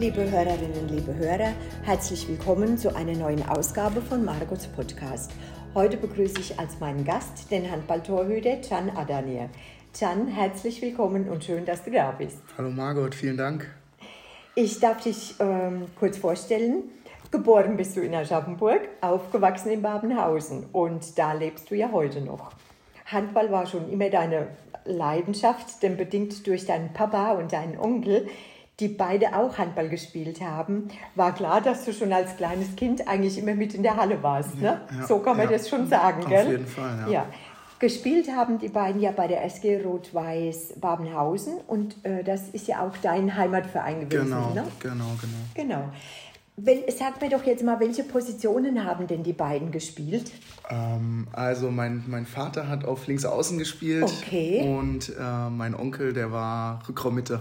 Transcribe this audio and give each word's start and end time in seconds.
Liebe 0.00 0.30
Hörerinnen, 0.30 0.88
liebe 0.88 1.14
Hörer, 1.14 1.52
herzlich 1.82 2.26
willkommen 2.26 2.78
zu 2.78 2.96
einer 2.96 3.12
neuen 3.12 3.46
Ausgabe 3.46 4.00
von 4.00 4.24
Margots 4.24 4.66
Podcast. 4.66 5.30
Heute 5.74 5.98
begrüße 5.98 6.40
ich 6.40 6.58
als 6.58 6.80
meinen 6.80 7.04
Gast 7.04 7.50
den 7.50 7.70
Handballtorhüter 7.70 8.56
Can 8.66 8.88
Adanier. 8.96 9.50
Can, 9.92 10.26
herzlich 10.26 10.80
willkommen 10.80 11.28
und 11.28 11.44
schön, 11.44 11.66
dass 11.66 11.84
du 11.84 11.90
da 11.90 12.12
bist. 12.12 12.38
Hallo 12.56 12.70
Margot, 12.70 13.14
vielen 13.14 13.36
Dank. 13.36 13.70
Ich 14.54 14.80
darf 14.80 15.02
dich 15.02 15.34
ähm, 15.38 15.84
kurz 15.98 16.16
vorstellen. 16.16 16.84
Geboren 17.30 17.76
bist 17.76 17.94
du 17.94 18.00
in 18.00 18.14
Aschaffenburg, 18.14 18.80
aufgewachsen 19.02 19.70
in 19.70 19.82
Babenhausen 19.82 20.64
und 20.72 21.18
da 21.18 21.34
lebst 21.34 21.70
du 21.70 21.74
ja 21.74 21.92
heute 21.92 22.22
noch. 22.22 22.52
Handball 23.04 23.52
war 23.52 23.66
schon 23.66 23.90
immer 23.90 24.08
deine 24.08 24.46
Leidenschaft, 24.86 25.82
denn 25.82 25.98
bedingt 25.98 26.46
durch 26.46 26.64
deinen 26.64 26.94
Papa 26.94 27.32
und 27.32 27.52
deinen 27.52 27.78
Onkel, 27.78 28.28
die 28.80 28.88
beide 28.88 29.36
auch 29.36 29.58
Handball 29.58 29.88
gespielt 29.88 30.40
haben, 30.40 30.88
war 31.14 31.34
klar, 31.34 31.60
dass 31.60 31.84
du 31.84 31.92
schon 31.92 32.12
als 32.12 32.36
kleines 32.36 32.74
Kind 32.76 33.06
eigentlich 33.06 33.38
immer 33.38 33.54
mit 33.54 33.74
in 33.74 33.82
der 33.82 33.96
Halle 33.96 34.22
warst. 34.22 34.56
Ne? 34.56 34.80
Ja, 34.98 35.06
so 35.06 35.18
kann 35.18 35.36
man 35.36 35.50
ja, 35.50 35.56
das 35.56 35.68
schon 35.68 35.88
sagen, 35.88 36.22
auf 36.22 36.28
gell? 36.28 36.50
Jeden 36.50 36.66
Fall, 36.66 36.98
ja. 37.06 37.12
ja. 37.12 37.26
Gespielt 37.78 38.28
haben 38.30 38.58
die 38.58 38.68
beiden 38.68 39.00
ja 39.00 39.10
bei 39.10 39.26
der 39.26 39.42
SG 39.44 39.82
Rot-Weiß 39.82 40.74
Babenhausen 40.80 41.54
und 41.66 42.04
äh, 42.04 42.22
das 42.22 42.50
ist 42.50 42.68
ja 42.68 42.86
auch 42.86 42.94
dein 43.00 43.34
Heimatverein 43.36 44.00
gewesen. 44.00 44.26
Genau, 44.26 44.50
ne? 44.50 44.64
genau, 44.80 45.04
genau. 45.20 45.38
Genau. 45.54 45.88
Wenn, 46.56 46.82
sag 46.94 47.22
mir 47.22 47.30
doch 47.30 47.42
jetzt 47.44 47.64
mal, 47.64 47.80
welche 47.80 48.04
Positionen 48.04 48.84
haben 48.84 49.06
denn 49.06 49.22
die 49.22 49.32
beiden 49.32 49.70
gespielt? 49.70 50.30
Ähm, 50.68 51.26
also 51.32 51.70
mein, 51.70 52.04
mein 52.06 52.26
Vater 52.26 52.68
hat 52.68 52.84
auf 52.84 53.06
links 53.06 53.24
außen 53.24 53.56
gespielt 53.56 54.04
okay. 54.04 54.76
und 54.78 55.14
äh, 55.18 55.48
mein 55.48 55.74
Onkel, 55.74 56.12
der 56.12 56.32
war 56.32 56.82
Rückraummitte. 56.86 57.40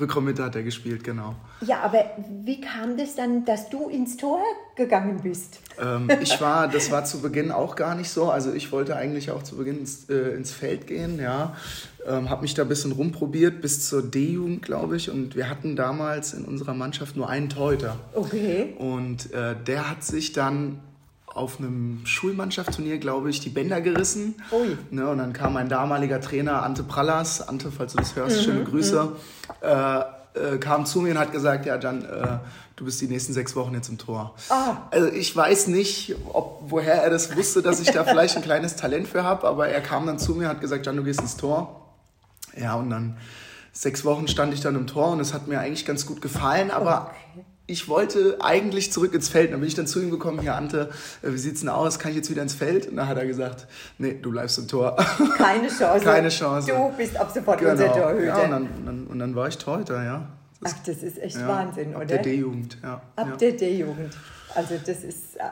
Rückraummitte 0.00 0.44
hat 0.44 0.56
er 0.56 0.62
gespielt, 0.62 1.04
genau. 1.04 1.34
Ja, 1.60 1.80
aber 1.80 2.04
wie 2.42 2.60
kam 2.60 2.96
das 2.96 3.14
dann, 3.14 3.44
dass 3.44 3.70
du 3.70 3.88
ins 3.88 4.16
Tor 4.16 4.40
gegangen 4.76 5.20
bist? 5.22 5.60
Ähm, 5.80 6.10
ich 6.20 6.40
war, 6.40 6.68
das 6.68 6.90
war 6.90 7.04
zu 7.04 7.20
Beginn 7.20 7.50
auch 7.50 7.76
gar 7.76 7.94
nicht 7.94 8.10
so. 8.10 8.30
Also 8.30 8.52
ich 8.52 8.72
wollte 8.72 8.96
eigentlich 8.96 9.30
auch 9.30 9.42
zu 9.42 9.56
Beginn 9.56 9.78
ins, 9.78 10.08
äh, 10.10 10.34
ins 10.34 10.52
Feld 10.52 10.86
gehen, 10.86 11.20
ja. 11.20 11.56
Ähm, 12.06 12.30
habe 12.30 12.42
mich 12.42 12.54
da 12.54 12.62
ein 12.62 12.68
bisschen 12.68 12.92
rumprobiert 12.92 13.60
bis 13.60 13.88
zur 13.88 14.02
D-Jugend, 14.02 14.62
glaube 14.62 14.96
ich. 14.96 15.10
Und 15.10 15.36
wir 15.36 15.48
hatten 15.48 15.76
damals 15.76 16.32
in 16.32 16.44
unserer 16.44 16.74
Mannschaft 16.74 17.16
nur 17.16 17.28
einen 17.28 17.48
Torhüter. 17.48 17.96
Okay. 18.14 18.74
Und 18.78 19.32
äh, 19.32 19.54
der 19.66 19.90
hat 19.90 20.04
sich 20.04 20.32
dann 20.32 20.80
auf 21.38 21.58
einem 21.58 22.00
Schulmannschaftsturnier, 22.04 22.98
glaube 22.98 23.30
ich, 23.30 23.40
die 23.40 23.48
Bänder 23.48 23.80
gerissen. 23.80 24.34
Ui. 24.52 24.76
Ne, 24.90 25.08
und 25.08 25.18
dann 25.18 25.32
kam 25.32 25.54
mein 25.54 25.68
damaliger 25.68 26.20
Trainer 26.20 26.62
Ante 26.62 26.82
Prallas, 26.82 27.46
Ante, 27.46 27.70
falls 27.70 27.92
du 27.92 27.98
das 27.98 28.16
hörst, 28.16 28.38
mhm, 28.38 28.44
schöne 28.44 28.64
Grüße, 28.64 29.04
mhm. 29.04 29.12
äh, 29.62 30.54
äh, 30.54 30.58
kam 30.58 30.84
zu 30.84 31.00
mir 31.00 31.12
und 31.12 31.18
hat 31.18 31.32
gesagt, 31.32 31.66
ja, 31.66 31.78
Jan, 31.78 32.04
äh, 32.04 32.38
du 32.76 32.84
bist 32.84 33.00
die 33.00 33.08
nächsten 33.08 33.32
sechs 33.32 33.56
Wochen 33.56 33.74
jetzt 33.74 33.88
im 33.88 33.98
Tor. 33.98 34.34
Ah. 34.50 34.76
Also 34.90 35.08
ich 35.08 35.34
weiß 35.34 35.68
nicht, 35.68 36.14
ob, 36.32 36.64
woher 36.68 37.02
er 37.02 37.10
das 37.10 37.36
wusste, 37.36 37.62
dass 37.62 37.80
ich 37.80 37.90
da 37.90 38.04
vielleicht 38.04 38.36
ein 38.36 38.42
kleines 38.42 38.76
Talent 38.76 39.08
für 39.08 39.22
habe, 39.22 39.46
aber 39.46 39.68
er 39.68 39.80
kam 39.80 40.06
dann 40.06 40.18
zu 40.18 40.34
mir 40.34 40.44
und 40.44 40.50
hat 40.50 40.60
gesagt, 40.60 40.86
Jan, 40.86 40.96
du 40.96 41.04
gehst 41.04 41.20
ins 41.20 41.36
Tor. 41.36 41.94
Ja, 42.56 42.74
und 42.74 42.90
dann 42.90 43.16
sechs 43.72 44.04
Wochen 44.04 44.26
stand 44.26 44.52
ich 44.52 44.60
dann 44.60 44.74
im 44.74 44.86
Tor 44.86 45.12
und 45.12 45.20
es 45.20 45.32
hat 45.32 45.46
mir 45.46 45.60
eigentlich 45.60 45.86
ganz 45.86 46.06
gut 46.06 46.20
gefallen, 46.20 46.70
aber 46.70 47.12
okay 47.34 47.44
ich 47.68 47.86
wollte 47.86 48.38
eigentlich 48.40 48.90
zurück 48.92 49.14
ins 49.14 49.28
Feld. 49.28 49.52
Dann 49.52 49.60
bin 49.60 49.68
ich 49.68 49.74
dann 49.74 49.86
zu 49.86 50.00
ihm 50.00 50.10
gekommen, 50.10 50.40
hier 50.40 50.56
Ante, 50.56 50.88
äh, 51.22 51.30
wie 51.30 51.38
sieht's 51.38 51.60
denn 51.60 51.68
aus? 51.68 51.98
Kann 51.98 52.10
ich 52.10 52.16
jetzt 52.16 52.30
wieder 52.30 52.42
ins 52.42 52.54
Feld? 52.54 52.88
Und 52.88 52.96
dann 52.96 53.06
hat 53.06 53.18
er 53.18 53.26
gesagt, 53.26 53.66
nee, 53.98 54.14
du 54.14 54.30
bleibst 54.30 54.58
im 54.58 54.66
Tor. 54.66 54.96
Keine 55.36 55.68
Chance. 55.68 56.04
Keine 56.04 56.30
Chance. 56.30 56.72
Du 56.72 56.96
bist 56.96 57.16
ab 57.16 57.30
sofort 57.32 57.58
genau. 57.58 57.72
unser 57.72 57.92
Torhüter. 57.92 58.24
Ja, 58.24 58.38
und 58.38 58.50
dann, 58.50 58.68
dann, 58.86 59.06
und 59.06 59.18
dann 59.18 59.36
war 59.36 59.48
ich 59.48 59.58
Torhüter, 59.58 60.02
ja. 60.02 60.26
Das, 60.60 60.74
Ach, 60.74 60.84
das 60.86 61.02
ist 61.02 61.18
echt 61.18 61.36
ja, 61.36 61.46
Wahnsinn, 61.46 61.90
oder? 61.90 62.00
Ab 62.00 62.08
der 62.08 62.22
D-Jugend, 62.22 62.78
ja. 62.82 63.02
Ab 63.14 63.28
ja. 63.28 63.36
der 63.36 63.52
D-Jugend. 63.52 64.16
Also 64.54 64.74
das 64.84 65.04
ist 65.04 65.36
äh, 65.36 65.42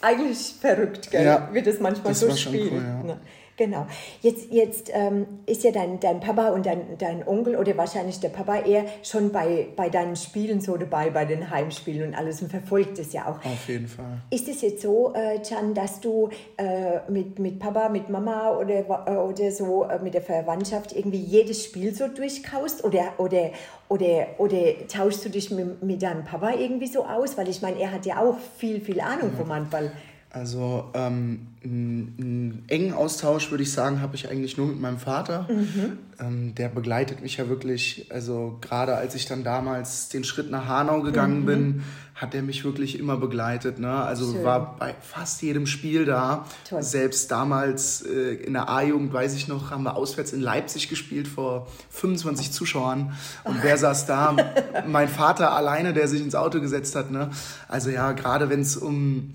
eigentlich 0.00 0.56
verrückt, 0.60 1.12
gell? 1.12 1.24
Ja, 1.24 1.48
wie 1.52 1.62
das 1.62 1.78
manchmal 1.78 2.12
das 2.12 2.20
so 2.20 2.34
spielt. 2.34 2.72
Cool, 2.72 2.82
ja. 3.06 3.16
Genau. 3.56 3.86
Jetzt, 4.22 4.50
jetzt 4.50 4.90
ähm, 4.92 5.26
ist 5.46 5.62
ja 5.62 5.72
dein, 5.72 6.00
dein 6.00 6.20
Papa 6.20 6.48
und 6.48 6.64
dein, 6.64 6.96
dein 6.98 7.26
Onkel 7.26 7.56
oder 7.56 7.76
wahrscheinlich 7.76 8.18
der 8.18 8.30
Papa 8.30 8.56
eher 8.60 8.86
schon 9.02 9.30
bei, 9.30 9.68
bei 9.76 9.90
deinen 9.90 10.16
Spielen 10.16 10.60
so 10.60 10.76
dabei, 10.76 11.10
bei 11.10 11.26
den 11.26 11.50
Heimspielen 11.50 12.08
und 12.08 12.14
alles 12.14 12.40
und 12.40 12.50
verfolgt 12.50 12.98
es 12.98 13.12
ja 13.12 13.26
auch. 13.26 13.44
Auf 13.44 13.68
jeden 13.68 13.88
Fall. 13.88 14.22
Ist 14.30 14.48
es 14.48 14.62
jetzt 14.62 14.82
so, 14.82 15.12
äh, 15.14 15.38
Can, 15.46 15.74
dass 15.74 16.00
du 16.00 16.30
äh, 16.56 17.10
mit, 17.10 17.38
mit 17.38 17.58
Papa, 17.58 17.90
mit 17.90 18.08
Mama 18.08 18.56
oder, 18.56 19.06
äh, 19.06 19.16
oder 19.16 19.50
so 19.50 19.84
äh, 19.84 19.98
mit 19.98 20.14
der 20.14 20.22
Verwandtschaft 20.22 20.92
irgendwie 20.92 21.20
jedes 21.20 21.64
Spiel 21.64 21.94
so 21.94 22.08
durchkaust 22.08 22.82
oder, 22.84 23.12
oder, 23.18 23.50
oder, 23.88 24.28
oder 24.38 24.88
tauschst 24.88 25.26
du 25.26 25.28
dich 25.28 25.50
mit, 25.50 25.82
mit 25.82 26.02
deinem 26.02 26.24
Papa 26.24 26.52
irgendwie 26.52 26.86
so 26.86 27.04
aus? 27.04 27.36
Weil 27.36 27.48
ich 27.48 27.60
meine, 27.60 27.78
er 27.78 27.92
hat 27.92 28.06
ja 28.06 28.22
auch 28.22 28.38
viel, 28.56 28.80
viel 28.80 29.00
Ahnung 29.00 29.30
ja. 29.32 29.38
vom 29.38 29.52
Handball. 29.52 29.92
Also 30.34 30.90
ähm, 30.94 31.48
einen 31.62 32.64
engen 32.68 32.94
Austausch, 32.94 33.50
würde 33.50 33.62
ich 33.62 33.70
sagen, 33.70 34.00
habe 34.00 34.16
ich 34.16 34.30
eigentlich 34.30 34.56
nur 34.56 34.66
mit 34.66 34.80
meinem 34.80 34.96
Vater. 34.96 35.46
Mhm. 35.50 35.98
Ähm, 36.18 36.54
der 36.54 36.70
begleitet 36.70 37.20
mich 37.20 37.36
ja 37.36 37.50
wirklich, 37.50 38.06
also 38.08 38.56
gerade 38.62 38.96
als 38.96 39.14
ich 39.14 39.26
dann 39.26 39.44
damals 39.44 40.08
den 40.08 40.24
Schritt 40.24 40.50
nach 40.50 40.66
Hanau 40.66 41.02
gegangen 41.02 41.40
mhm. 41.40 41.44
bin, 41.46 41.82
hat 42.14 42.34
er 42.34 42.40
mich 42.40 42.64
wirklich 42.64 42.98
immer 42.98 43.18
begleitet. 43.18 43.78
Ne? 43.78 43.92
Also 43.92 44.32
Schön. 44.32 44.42
war 44.42 44.76
bei 44.78 44.94
fast 45.02 45.42
jedem 45.42 45.66
Spiel 45.66 46.06
da. 46.06 46.46
Toll. 46.66 46.82
Selbst 46.82 47.30
damals 47.30 48.00
äh, 48.00 48.34
in 48.36 48.54
der 48.54 48.70
A-Jugend, 48.70 49.12
weiß 49.12 49.34
ich 49.34 49.48
noch, 49.48 49.70
haben 49.70 49.82
wir 49.82 49.96
auswärts 49.96 50.32
in 50.32 50.40
Leipzig 50.40 50.88
gespielt 50.88 51.28
vor 51.28 51.66
25 51.90 52.52
Zuschauern. 52.52 53.12
Und 53.44 53.62
wer 53.62 53.76
saß 53.76 54.06
da? 54.06 54.34
mein 54.86 55.08
Vater 55.08 55.52
alleine, 55.52 55.92
der 55.92 56.08
sich 56.08 56.22
ins 56.22 56.34
Auto 56.34 56.58
gesetzt 56.58 56.96
hat. 56.96 57.10
Ne? 57.10 57.28
Also 57.68 57.90
ja, 57.90 58.12
gerade 58.12 58.48
wenn 58.48 58.62
es 58.62 58.78
um 58.78 59.34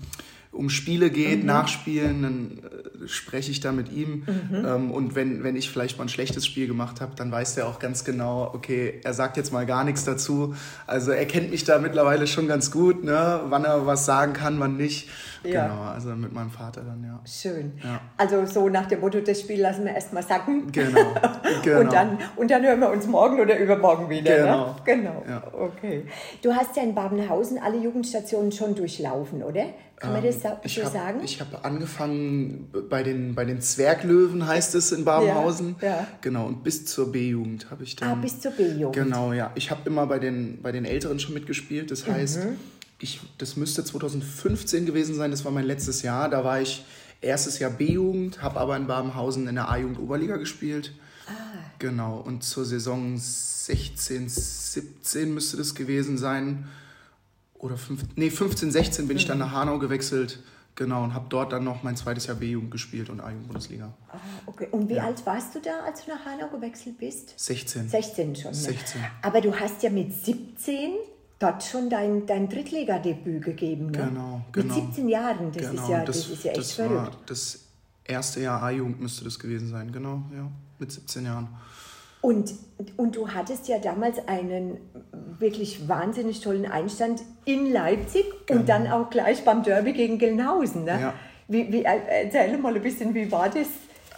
um 0.58 0.70
Spiele 0.70 1.10
geht, 1.10 1.40
mhm. 1.40 1.46
nachspielen, 1.46 2.22
dann 2.22 2.58
äh, 2.58 3.08
spreche 3.08 3.50
ich 3.50 3.60
da 3.60 3.70
mit 3.70 3.92
ihm. 3.92 4.24
Mhm. 4.26 4.66
Ähm, 4.66 4.90
und 4.90 5.14
wenn, 5.14 5.44
wenn 5.44 5.54
ich 5.54 5.70
vielleicht 5.70 5.98
mal 5.98 6.04
ein 6.04 6.08
schlechtes 6.08 6.44
Spiel 6.44 6.66
gemacht 6.66 7.00
habe, 7.00 7.14
dann 7.14 7.30
weiß 7.30 7.56
er 7.56 7.68
auch 7.68 7.78
ganz 7.78 8.04
genau, 8.04 8.50
okay, 8.52 9.00
er 9.04 9.14
sagt 9.14 9.36
jetzt 9.36 9.52
mal 9.52 9.66
gar 9.66 9.84
nichts 9.84 10.04
dazu. 10.04 10.56
Also 10.86 11.12
er 11.12 11.26
kennt 11.26 11.50
mich 11.50 11.62
da 11.62 11.78
mittlerweile 11.78 12.26
schon 12.26 12.48
ganz 12.48 12.72
gut, 12.72 13.04
ne? 13.04 13.40
wann 13.48 13.64
er 13.64 13.86
was 13.86 14.04
sagen 14.04 14.32
kann, 14.32 14.58
wann 14.58 14.76
nicht. 14.76 15.08
Ja. 15.44 15.66
Genau, 15.66 15.82
also 15.82 16.10
mit 16.10 16.32
meinem 16.32 16.50
Vater 16.50 16.82
dann, 16.82 17.02
ja. 17.04 17.20
Schön. 17.24 17.72
Ja. 17.82 18.00
Also 18.16 18.44
so 18.46 18.68
nach 18.68 18.86
dem 18.86 19.00
Motto, 19.00 19.20
das 19.20 19.40
Spiel 19.40 19.60
lassen 19.60 19.84
wir 19.84 19.92
erstmal 19.92 20.22
sacken. 20.22 20.70
Genau. 20.72 21.00
genau. 21.62 21.80
und, 21.80 21.92
dann, 21.92 22.18
und 22.36 22.50
dann 22.50 22.62
hören 22.62 22.80
wir 22.80 22.90
uns 22.90 23.06
morgen 23.06 23.40
oder 23.40 23.58
übermorgen 23.58 24.08
wieder. 24.08 24.36
Genau. 24.36 24.66
Ne? 24.66 24.76
Genau. 24.84 25.24
Ja. 25.28 25.42
Okay. 25.52 26.04
Du 26.42 26.52
hast 26.52 26.76
ja 26.76 26.82
in 26.82 26.94
Babenhausen 26.94 27.58
alle 27.58 27.78
Jugendstationen 27.78 28.52
schon 28.52 28.74
durchlaufen, 28.74 29.42
oder? 29.42 29.66
Kann 29.96 30.12
man 30.12 30.22
das 30.22 30.36
ähm, 30.36 30.42
so 30.42 30.48
ich 30.62 30.84
hab, 30.84 30.92
sagen? 30.92 31.20
Ich 31.24 31.40
habe 31.40 31.64
angefangen 31.64 32.70
bei 32.88 33.02
den, 33.02 33.34
bei 33.34 33.44
den 33.44 33.60
Zwerglöwen, 33.60 34.46
heißt 34.46 34.76
es 34.76 34.92
in 34.92 35.04
Babenhausen. 35.04 35.74
Ja, 35.80 35.88
ja. 35.88 36.06
Genau, 36.20 36.46
und 36.46 36.62
bis 36.62 36.86
zur 36.86 37.10
B-Jugend 37.10 37.70
habe 37.70 37.82
ich 37.82 37.96
dann. 37.96 38.10
Ah, 38.10 38.14
bis 38.14 38.40
zur 38.40 38.52
B-Jugend. 38.52 38.94
Genau, 38.94 39.32
ja. 39.32 39.50
Ich 39.56 39.72
habe 39.72 39.80
immer 39.86 40.06
bei 40.06 40.20
den, 40.20 40.62
bei 40.62 40.70
den 40.70 40.84
Älteren 40.84 41.18
schon 41.18 41.34
mitgespielt. 41.34 41.90
Das 41.90 42.06
heißt, 42.06 42.44
Mhm. 42.44 42.56
Ich, 43.00 43.20
das 43.38 43.56
müsste 43.56 43.84
2015 43.84 44.86
gewesen 44.86 45.14
sein, 45.14 45.30
das 45.30 45.44
war 45.44 45.52
mein 45.52 45.64
letztes 45.64 46.02
Jahr. 46.02 46.28
Da 46.28 46.44
war 46.44 46.60
ich 46.60 46.84
erstes 47.20 47.58
Jahr 47.58 47.70
B-Jugend, 47.70 48.42
habe 48.42 48.58
aber 48.60 48.76
in 48.76 48.86
Babenhausen 48.86 49.46
in 49.48 49.54
der 49.54 49.68
A-Jugend 49.70 49.98
Oberliga 49.98 50.36
gespielt. 50.36 50.92
Ah, 51.28 51.32
Genau, 51.78 52.18
und 52.18 52.42
zur 52.42 52.64
Saison 52.64 53.16
16, 53.16 54.28
17 54.28 55.32
müsste 55.32 55.56
das 55.56 55.74
gewesen 55.76 56.18
sein. 56.18 56.66
Oder 57.54 57.76
15, 57.76 58.10
nee, 58.16 58.30
15, 58.30 58.70
16 58.72 59.08
bin 59.08 59.16
ich 59.16 59.26
dann 59.26 59.38
nach 59.38 59.52
Hanau 59.52 59.78
gewechselt. 59.78 60.40
Genau, 60.74 61.02
und 61.02 61.12
habe 61.14 61.26
dort 61.28 61.52
dann 61.52 61.64
noch 61.64 61.82
mein 61.82 61.96
zweites 61.96 62.26
Jahr 62.26 62.36
B-Jugend 62.36 62.70
gespielt 62.70 63.10
und 63.10 63.20
A-Jugend-Bundesliga. 63.20 63.92
ah, 64.12 64.18
okay. 64.46 64.68
Und 64.70 64.88
wie 64.88 64.94
Ja. 64.94 65.04
alt 65.04 65.24
warst 65.26 65.54
du 65.54 65.60
da, 65.60 65.80
als 65.84 66.04
du 66.04 66.10
nach 66.12 66.24
Hanau 66.24 66.48
gewechselt 66.48 66.98
bist? 66.98 67.34
16. 67.36 67.88
16 67.88 68.36
schon. 68.36 68.50
Ne? 68.52 68.56
16. 68.56 69.00
Aber 69.22 69.40
du 69.40 69.52
hast 69.54 69.82
ja 69.82 69.90
mit 69.90 70.12
17 70.14 70.92
dort 71.38 71.62
schon 71.62 71.88
dein, 71.88 72.26
dein 72.26 72.48
Drittligadebüt 72.48 73.44
gegeben. 73.44 73.86
Ne? 73.90 73.98
Genau, 74.08 74.40
Mit 74.46 74.52
genau. 74.54 74.74
17 74.74 75.08
Jahren, 75.08 75.52
das, 75.52 75.70
genau, 75.70 75.82
ist, 75.82 75.88
ja, 75.88 76.04
das, 76.04 76.16
ist 76.28 76.44
ja 76.44 76.50
echt 76.50 76.60
das 76.60 76.72
verrückt. 76.72 76.94
war 76.94 77.10
das 77.26 77.60
erste 78.04 78.40
Jahr 78.40 78.62
A-Jugend 78.62 79.00
müsste 79.00 79.24
das 79.24 79.38
gewesen 79.38 79.68
sein, 79.68 79.92
genau, 79.92 80.22
ja, 80.34 80.48
mit 80.78 80.90
17 80.90 81.24
Jahren. 81.24 81.48
Und, 82.20 82.52
und 82.96 83.14
du 83.14 83.28
hattest 83.28 83.68
ja 83.68 83.78
damals 83.78 84.18
einen 84.26 84.78
wirklich 85.38 85.88
wahnsinnig 85.88 86.40
tollen 86.40 86.66
Einstand 86.66 87.22
in 87.44 87.72
Leipzig 87.72 88.24
Genau. 88.46 88.60
und 88.60 88.68
dann 88.68 88.86
auch 88.88 89.08
gleich 89.08 89.44
beim 89.44 89.62
Derby 89.62 89.92
gegen 89.92 90.18
Gelnhausen. 90.18 90.84
Ne? 90.84 91.00
Ja. 91.00 91.14
Wie, 91.46 91.72
wie, 91.72 91.82
erzähl 91.84 92.58
mal 92.58 92.74
ein 92.74 92.82
bisschen, 92.82 93.14
wie 93.14 93.30
war 93.30 93.48
das? 93.48 93.68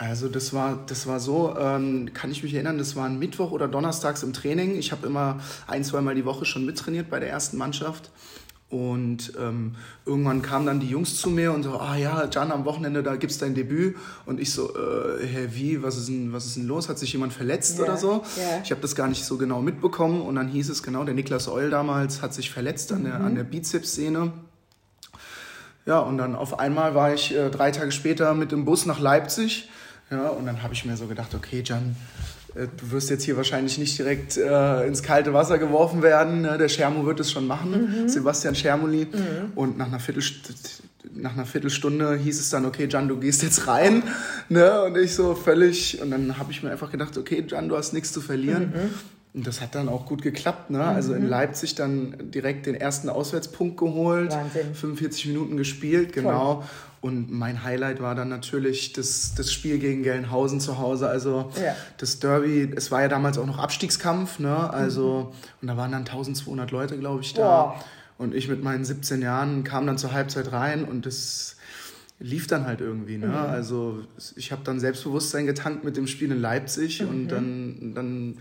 Also 0.00 0.29
das 0.29 0.55
war, 0.55 0.79
das 0.87 1.06
war 1.06 1.20
so, 1.20 1.55
ähm, 1.58 2.14
kann 2.14 2.31
ich 2.31 2.43
mich 2.43 2.55
erinnern, 2.55 2.79
das 2.79 2.97
war 2.97 3.05
ein 3.05 3.19
Mittwoch 3.19 3.50
oder 3.50 3.69
Donnerstags 3.69 4.23
im 4.23 4.32
Training. 4.32 4.79
Ich 4.79 4.93
habe 4.93 5.06
immer 5.06 5.41
ein, 5.67 5.85
zweimal 5.85 6.14
die 6.14 6.25
Woche 6.25 6.47
schon 6.47 6.64
mittrainiert 6.64 7.11
bei 7.11 7.20
der 7.20 7.29
ersten 7.29 7.58
Mannschaft. 7.58 8.11
Und 8.70 9.35
ähm, 9.38 9.75
irgendwann 10.06 10.41
kamen 10.41 10.64
dann 10.64 10.81
die 10.81 10.88
Jungs 10.88 11.20
zu 11.20 11.29
mir 11.29 11.52
und 11.52 11.64
so, 11.64 11.79
ah 11.79 11.97
ja, 11.97 12.26
Can, 12.29 12.50
am 12.50 12.64
Wochenende, 12.64 13.02
da 13.02 13.17
gibt's 13.17 13.37
dein 13.37 13.55
Debüt. 13.55 13.94
Und 14.25 14.41
ich 14.41 14.52
so, 14.52 14.75
äh, 14.75 15.26
hä, 15.26 15.49
wie, 15.50 15.82
was 15.82 15.99
ist, 15.99 16.08
denn, 16.08 16.32
was 16.32 16.47
ist 16.47 16.56
denn 16.56 16.67
los? 16.67 16.88
Hat 16.88 16.99
sich 16.99 17.12
jemand 17.12 17.35
verletzt 17.35 17.76
Ja, 17.76 17.85
oder 17.85 17.99
so? 17.99 18.23
ja. 18.38 18.62
Ich 18.64 18.70
habe 18.70 18.81
das 18.81 18.94
gar 18.94 19.06
nicht 19.06 19.26
so 19.26 19.37
genau 19.37 19.61
mitbekommen. 19.61 20.23
Und 20.23 20.37
dann 20.37 20.49
hieß 20.49 20.70
es 20.70 20.82
genau, 20.82 21.05
der 21.05 21.12
Niklas 21.12 21.47
Eul 21.47 21.69
damals 21.69 22.23
hat 22.23 22.32
sich 22.32 22.50
verletzt 22.50 22.91
an 22.93 23.05
der, 23.05 23.17
an 23.17 23.35
der 23.35 23.44
Bizepssehne. 23.44 24.32
Ja, 25.85 25.99
und 25.99 26.17
dann 26.17 26.35
auf 26.35 26.58
einmal 26.58 26.94
war 26.94 27.12
ich 27.12 27.37
äh, 27.37 27.50
drei 27.50 27.70
Tage 27.70 27.93
später 27.93 28.32
mit 28.32 28.50
dem 28.50 28.64
Bus 28.64 28.87
nach 28.87 28.99
Leipzig. 28.99 29.69
Ja, 30.11 30.29
und 30.29 30.47
dann 30.47 30.62
habe 30.62 30.75
ich 30.75 30.85
mir 30.85 30.97
so 30.97 31.07
gedacht, 31.07 31.35
okay, 31.35 31.62
Jan, 31.65 31.95
äh, 32.55 32.67
du 32.77 32.91
wirst 32.91 33.11
jetzt 33.11 33.25
hier 33.25 33.37
wahrscheinlich 33.37 33.79
nicht 33.79 33.97
direkt 33.99 34.37
äh, 34.37 34.87
ins 34.87 35.03
kalte 35.03 35.33
Wasser 35.33 35.59
geworfen 35.59 36.03
werden. 36.03 36.43
Ne? 36.43 36.59
Der 36.59 36.69
Schermo 36.69 37.07
wird 37.07 37.21
es 37.21 37.31
schon 37.31 37.47
machen, 37.47 38.09
Sebastian 38.09 38.55
Schermoli. 38.55 39.07
Und 39.55 39.79
nach 39.79 39.87
einer, 39.87 40.01
nach 41.15 41.33
einer 41.35 41.47
Viertelstunde 41.47 42.17
hieß 42.17 42.41
es 42.41 42.51
dann, 42.51 42.65
okay, 42.67 42.89
Jan, 42.91 43.09
du 43.09 43.19
gehst 43.19 43.43
jetzt 43.43 43.69
rein. 43.69 44.03
Ne? 44.49 44.83
Und 44.83 44.97
ich 44.99 45.15
so 45.15 45.35
völlig, 45.35 46.01
und 46.03 46.11
dann 46.11 46.39
habe 46.39 46.51
ich 46.51 46.62
mir 46.62 46.71
einfach 46.71 46.91
gedacht, 46.91 47.17
okay, 47.17 47.45
Jan, 47.47 47.69
du 47.69 47.77
hast 47.77 47.93
nichts 47.93 48.12
zu 48.12 48.21
verlieren. 48.21 48.73
Und 49.33 49.47
das 49.47 49.61
hat 49.61 49.77
dann 49.77 49.89
auch 49.89 50.07
gut 50.07 50.23
geklappt. 50.23 50.71
Ne? 50.71 50.83
Also 50.83 51.15
in 51.15 51.29
Leipzig 51.29 51.77
dann 51.77 52.17
direkt 52.33 52.67
den 52.67 52.75
ersten 52.75 53.09
Auswärtspunkt 53.09 53.77
geholt. 53.77 54.33
Wahnsinn. 54.33 54.75
45 54.75 55.27
Minuten 55.27 55.57
gespielt, 55.57 56.12
genau. 56.12 56.65
Und 57.00 57.31
mein 57.31 57.64
Highlight 57.64 58.02
war 58.02 58.14
dann 58.14 58.29
natürlich 58.29 58.93
das, 58.93 59.35
das 59.35 59.50
Spiel 59.52 59.79
gegen 59.79 60.02
Gelnhausen 60.02 60.61
zu 60.61 60.79
Hause. 60.79 61.08
Also 61.08 61.50
Ja. 61.62 61.75
das 61.97 62.20
Derby, 62.20 62.70
es 62.76 62.91
war 62.91 63.00
ja 63.02 63.08
damals 63.08 63.38
auch 63.38 63.47
noch 63.47 63.58
Abstiegskampf, 63.58 64.38
ne? 64.38 64.70
Also, 64.70 65.32
und 65.62 65.69
da 65.69 65.76
waren 65.79 65.93
dann 65.93 66.02
1200 66.05 66.70
Leute, 66.70 66.99
glaube 66.99 67.23
ich, 67.23 67.32
da. 67.32 67.43
Boah. 67.43 67.85
Und 68.19 68.35
ich 68.35 68.49
mit 68.49 68.62
meinen 68.62 68.85
17 68.85 69.23
Jahren 69.23 69.64
kam 69.64 69.87
dann 69.87 69.97
zur 69.97 70.12
Halbzeit 70.12 70.52
rein 70.52 70.85
und 70.85 71.06
das 71.06 71.56
lief 72.23 72.47
dann 72.47 72.67
halt 72.67 72.82
irgendwie. 72.82 73.17
Ne? 73.17 73.35
Also 73.35 74.00
ich 74.37 74.52
habe 74.52 74.61
dann 74.62 74.79
Selbstbewusstsein 74.79 75.47
getankt 75.47 75.85
mit 75.85 75.97
dem 75.97 76.06
Spiel 76.06 76.31
in 76.31 76.38
Leipzig 76.38 77.02
und 77.02 77.29
dann, 77.29 77.94
dann, 77.94 78.37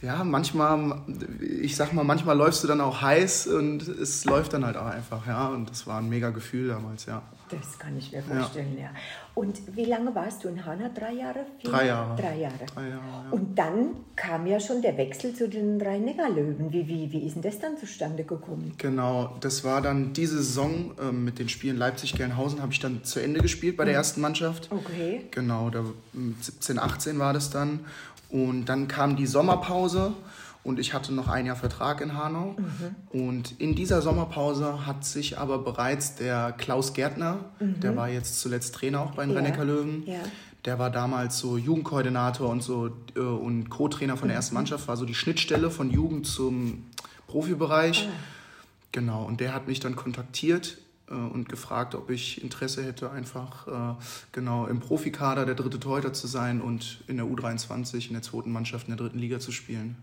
ja, 0.00 0.24
manchmal, 0.24 1.02
ich 1.42 1.76
sag 1.76 1.92
mal, 1.92 2.04
manchmal 2.04 2.38
läufst 2.38 2.64
du 2.64 2.68
dann 2.68 2.80
auch 2.80 3.02
heiß 3.02 3.48
und 3.48 3.86
es 3.86 4.24
läuft 4.24 4.54
dann 4.54 4.64
halt 4.64 4.78
auch 4.78 4.86
einfach, 4.86 5.26
ja. 5.26 5.48
Und 5.48 5.68
das 5.68 5.86
war 5.86 5.98
ein 6.00 6.08
mega 6.08 6.30
Gefühl 6.30 6.68
damals, 6.68 7.04
ja. 7.04 7.20
Das 7.50 7.78
kann 7.78 7.96
ich 7.96 8.12
mir 8.12 8.22
vorstellen, 8.22 8.76
ja. 8.78 8.90
Und 9.34 9.60
wie 9.76 9.84
lange 9.84 10.14
warst 10.14 10.44
du 10.44 10.48
in 10.48 10.64
Hanna? 10.64 10.88
Drei 10.88 11.12
Jahre? 11.12 11.46
Vier? 11.60 11.70
Drei 11.70 11.86
Jahre. 11.86 12.16
Drei 12.20 12.36
Jahre. 12.38 12.54
Drei 12.74 12.88
Jahre, 12.88 13.24
ja. 13.24 13.30
Und 13.30 13.58
dann 13.58 13.96
kam 14.16 14.46
ja 14.46 14.60
schon 14.60 14.82
der 14.82 14.96
Wechsel 14.96 15.34
zu 15.34 15.48
den 15.48 15.80
Rhein-Neckar-Löwen. 15.80 16.72
Wie, 16.72 16.88
wie, 16.88 17.12
wie 17.12 17.26
ist 17.26 17.34
denn 17.34 17.42
das 17.42 17.58
dann 17.58 17.78
zustande 17.78 18.24
gekommen? 18.24 18.74
Genau, 18.78 19.36
das 19.40 19.64
war 19.64 19.80
dann 19.80 20.12
diese 20.12 20.38
Saison 20.38 20.92
ähm, 21.00 21.24
mit 21.24 21.38
den 21.38 21.48
Spielen 21.48 21.76
Leipzig-Gelnhausen, 21.76 22.60
habe 22.60 22.72
ich 22.72 22.80
dann 22.80 23.04
zu 23.04 23.20
Ende 23.20 23.40
gespielt 23.40 23.76
bei 23.76 23.84
der 23.84 23.94
ersten 23.94 24.20
Mannschaft. 24.20 24.68
Okay. 24.70 25.26
Genau, 25.30 25.70
da, 25.70 25.84
ähm, 26.14 26.36
17, 26.40 26.78
18 26.78 27.18
war 27.18 27.32
das 27.32 27.50
dann. 27.50 27.80
Und 28.30 28.66
dann 28.66 28.88
kam 28.88 29.16
die 29.16 29.26
Sommerpause 29.26 30.12
und 30.68 30.78
ich 30.78 30.92
hatte 30.92 31.14
noch 31.14 31.28
ein 31.28 31.46
Jahr 31.46 31.56
Vertrag 31.56 32.02
in 32.02 32.12
Hanau. 32.12 32.54
Und 33.08 33.58
in 33.58 33.74
dieser 33.74 34.02
Sommerpause 34.02 34.84
hat 34.86 35.02
sich 35.02 35.38
aber 35.38 35.58
bereits 35.58 36.16
der 36.16 36.52
Klaus 36.52 36.92
Gärtner, 36.92 37.38
der 37.58 37.96
war 37.96 38.10
jetzt 38.10 38.38
zuletzt 38.40 38.74
Trainer 38.74 39.00
auch 39.00 39.12
bei 39.12 39.24
den 39.24 39.34
Ja, 39.34 39.40
Rennecker 39.40 39.64
Löwen, 39.64 40.02
ja. 40.06 40.20
der 40.66 40.78
war 40.78 40.90
damals 40.90 41.38
so 41.38 41.56
Jugendkoordinator 41.56 42.50
und 42.50 42.62
so 42.62 42.90
äh, 43.16 43.20
und 43.20 43.70
Co-Trainer 43.70 44.18
von 44.18 44.28
der 44.28 44.36
ersten 44.36 44.54
Mannschaft, 44.54 44.86
war 44.88 44.98
so 44.98 45.06
die 45.06 45.14
Schnittstelle 45.14 45.70
von 45.70 45.90
Jugend 45.90 46.26
zum 46.26 46.84
Profibereich. 47.28 48.06
Genau, 48.92 49.24
und 49.24 49.40
der 49.40 49.54
hat 49.54 49.68
mich 49.68 49.80
dann 49.80 49.96
kontaktiert 49.96 50.76
äh, 51.08 51.14
und 51.14 51.48
gefragt, 51.48 51.94
ob 51.94 52.10
ich 52.10 52.42
Interesse 52.42 52.84
hätte, 52.84 53.10
einfach 53.10 53.66
äh, 53.68 54.02
genau 54.32 54.66
im 54.66 54.80
Profikader 54.80 55.46
der 55.46 55.54
dritte 55.54 55.80
Torhüter 55.80 56.12
zu 56.12 56.26
sein 56.26 56.60
und 56.60 57.02
in 57.06 57.16
der 57.16 57.24
U23 57.24 58.08
in 58.08 58.12
der 58.12 58.22
zweiten 58.22 58.52
Mannschaft 58.52 58.86
in 58.86 58.94
der 58.96 59.06
dritten 59.06 59.18
Liga 59.18 59.40
zu 59.40 59.50
spielen. 59.50 59.96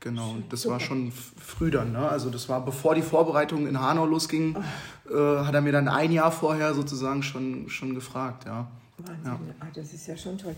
Genau, 0.00 0.30
und 0.30 0.52
das 0.52 0.68
war 0.68 0.78
schon 0.78 1.10
früh 1.12 1.70
dann, 1.70 1.92
ne? 1.92 2.08
Also 2.08 2.30
das 2.30 2.48
war 2.48 2.64
bevor 2.64 2.94
die 2.94 3.02
Vorbereitung 3.02 3.66
in 3.66 3.80
Hanau 3.80 4.06
losging, 4.06 4.56
äh, 5.10 5.44
hat 5.44 5.54
er 5.54 5.60
mir 5.60 5.72
dann 5.72 5.88
ein 5.88 6.12
Jahr 6.12 6.30
vorher 6.30 6.72
sozusagen 6.74 7.22
schon, 7.24 7.68
schon 7.68 7.94
gefragt, 7.94 8.44
ja. 8.46 8.68
Wahnsinn, 8.98 9.54
ah, 9.60 9.66
das 9.74 9.92
ist 9.92 10.06
ja 10.08 10.16
schon 10.16 10.36
toll. 10.38 10.54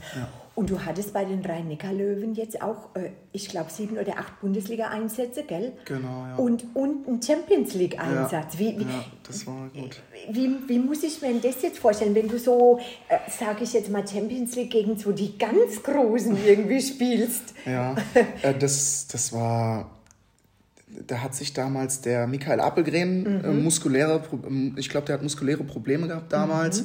Und 0.55 0.71
du 0.71 0.79
hattest 0.85 1.13
bei 1.13 1.25
den 1.25 1.45
Rhein-Neckar-Löwen 1.45 2.35
jetzt 2.35 2.63
auch, 2.63 2.95
äh, 2.95 3.11
ich 3.33 3.49
glaube, 3.49 3.71
sieben 3.71 3.99
oder 3.99 4.19
acht 4.19 4.41
Bundesliga-Einsätze, 4.41 5.45
gell? 5.45 5.73
Genau, 5.85 6.27
ja. 6.27 6.37
Und, 6.37 6.65
und 6.75 7.07
einen 7.07 7.23
Champions 7.23 7.75
League-Einsatz. 7.75 8.59
Wie, 8.59 8.79
wie, 8.79 8.83
ja, 8.83 9.05
das 9.27 9.47
war 9.47 9.69
gut. 9.75 10.01
wie, 10.31 10.57
wie 10.67 10.79
muss 10.79 11.03
ich 11.03 11.21
mir 11.21 11.35
das 11.41 11.61
jetzt 11.63 11.79
vorstellen, 11.79 12.15
wenn 12.15 12.29
du 12.29 12.39
so, 12.39 12.79
äh, 13.09 13.19
sage 13.31 13.65
ich 13.65 13.73
jetzt 13.75 13.91
mal, 13.91 14.07
Champions 14.07 14.57
League 14.57 14.71
gegen 14.71 14.97
so 14.97 15.13
die 15.13 15.37
ganz 15.37 15.83
Großen 15.83 16.37
irgendwie 16.47 16.81
spielst? 16.83 17.55
Ja, 17.67 17.95
äh, 18.43 18.55
das, 18.59 19.07
das 19.09 19.33
war. 19.33 19.91
Da 21.07 21.19
hat 21.23 21.37
sich 21.37 21.53
damals 21.53 22.01
der 22.01 22.27
Michael 22.27 22.59
Appelgren 22.59 23.45
äh, 23.45 23.53
muskuläre, 23.53 24.19
Pro- 24.19 24.41
ähm, 24.45 24.75
ich 24.77 24.89
glaube, 24.89 25.07
der 25.07 25.15
hat 25.15 25.23
muskuläre 25.23 25.63
Probleme 25.63 26.09
gehabt 26.09 26.33
damals. 26.33 26.85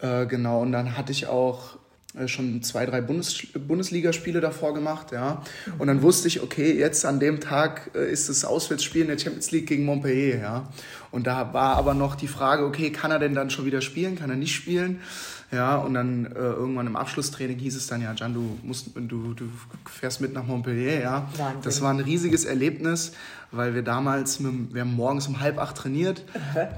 Äh, 0.00 0.26
genau, 0.26 0.62
und 0.62 0.72
dann 0.72 0.96
hatte 0.96 1.12
ich 1.12 1.26
auch 1.26 1.78
äh, 2.16 2.28
schon 2.28 2.62
zwei, 2.62 2.86
drei 2.86 3.00
Bundes 3.00 3.46
Bundesligaspiele 3.54 4.40
davor 4.40 4.74
gemacht, 4.74 5.12
ja. 5.12 5.42
Und 5.78 5.88
dann 5.88 6.02
wusste 6.02 6.28
ich, 6.28 6.42
okay, 6.42 6.72
jetzt 6.72 7.04
an 7.04 7.20
dem 7.20 7.40
Tag 7.40 7.90
äh, 7.94 8.10
ist 8.10 8.28
das 8.28 8.44
Auswärtsspiel 8.44 9.02
in 9.02 9.08
der 9.08 9.18
Champions 9.18 9.50
League 9.50 9.66
gegen 9.66 9.84
Montpellier, 9.84 10.38
ja. 10.38 10.68
Und 11.10 11.26
da 11.26 11.52
war 11.52 11.76
aber 11.76 11.94
noch 11.94 12.14
die 12.14 12.28
Frage, 12.28 12.64
okay, 12.64 12.90
kann 12.90 13.10
er 13.10 13.18
denn 13.18 13.34
dann 13.34 13.50
schon 13.50 13.66
wieder 13.66 13.80
spielen, 13.80 14.16
kann 14.16 14.30
er 14.30 14.36
nicht 14.36 14.54
spielen? 14.54 15.00
Ja, 15.52 15.76
und 15.76 15.94
dann 15.94 16.26
äh, 16.26 16.38
irgendwann 16.38 16.88
im 16.88 16.96
Abschlusstraining 16.96 17.58
hieß 17.58 17.76
es 17.76 17.86
dann, 17.86 18.02
ja, 18.02 18.12
Can, 18.14 18.34
du, 18.34 18.58
musst, 18.64 18.90
du, 18.96 19.32
du 19.32 19.44
fährst 19.88 20.20
mit 20.20 20.32
nach 20.32 20.44
Montpellier, 20.44 21.00
ja. 21.00 21.28
Wahnsinn. 21.36 21.60
Das 21.62 21.80
war 21.82 21.90
ein 21.90 22.00
riesiges 22.00 22.44
Erlebnis, 22.44 23.12
weil 23.52 23.74
wir 23.74 23.82
damals, 23.82 24.40
mit, 24.40 24.74
wir 24.74 24.80
haben 24.80 24.94
morgens 24.94 25.28
um 25.28 25.40
halb 25.40 25.58
acht 25.58 25.76
trainiert, 25.76 26.24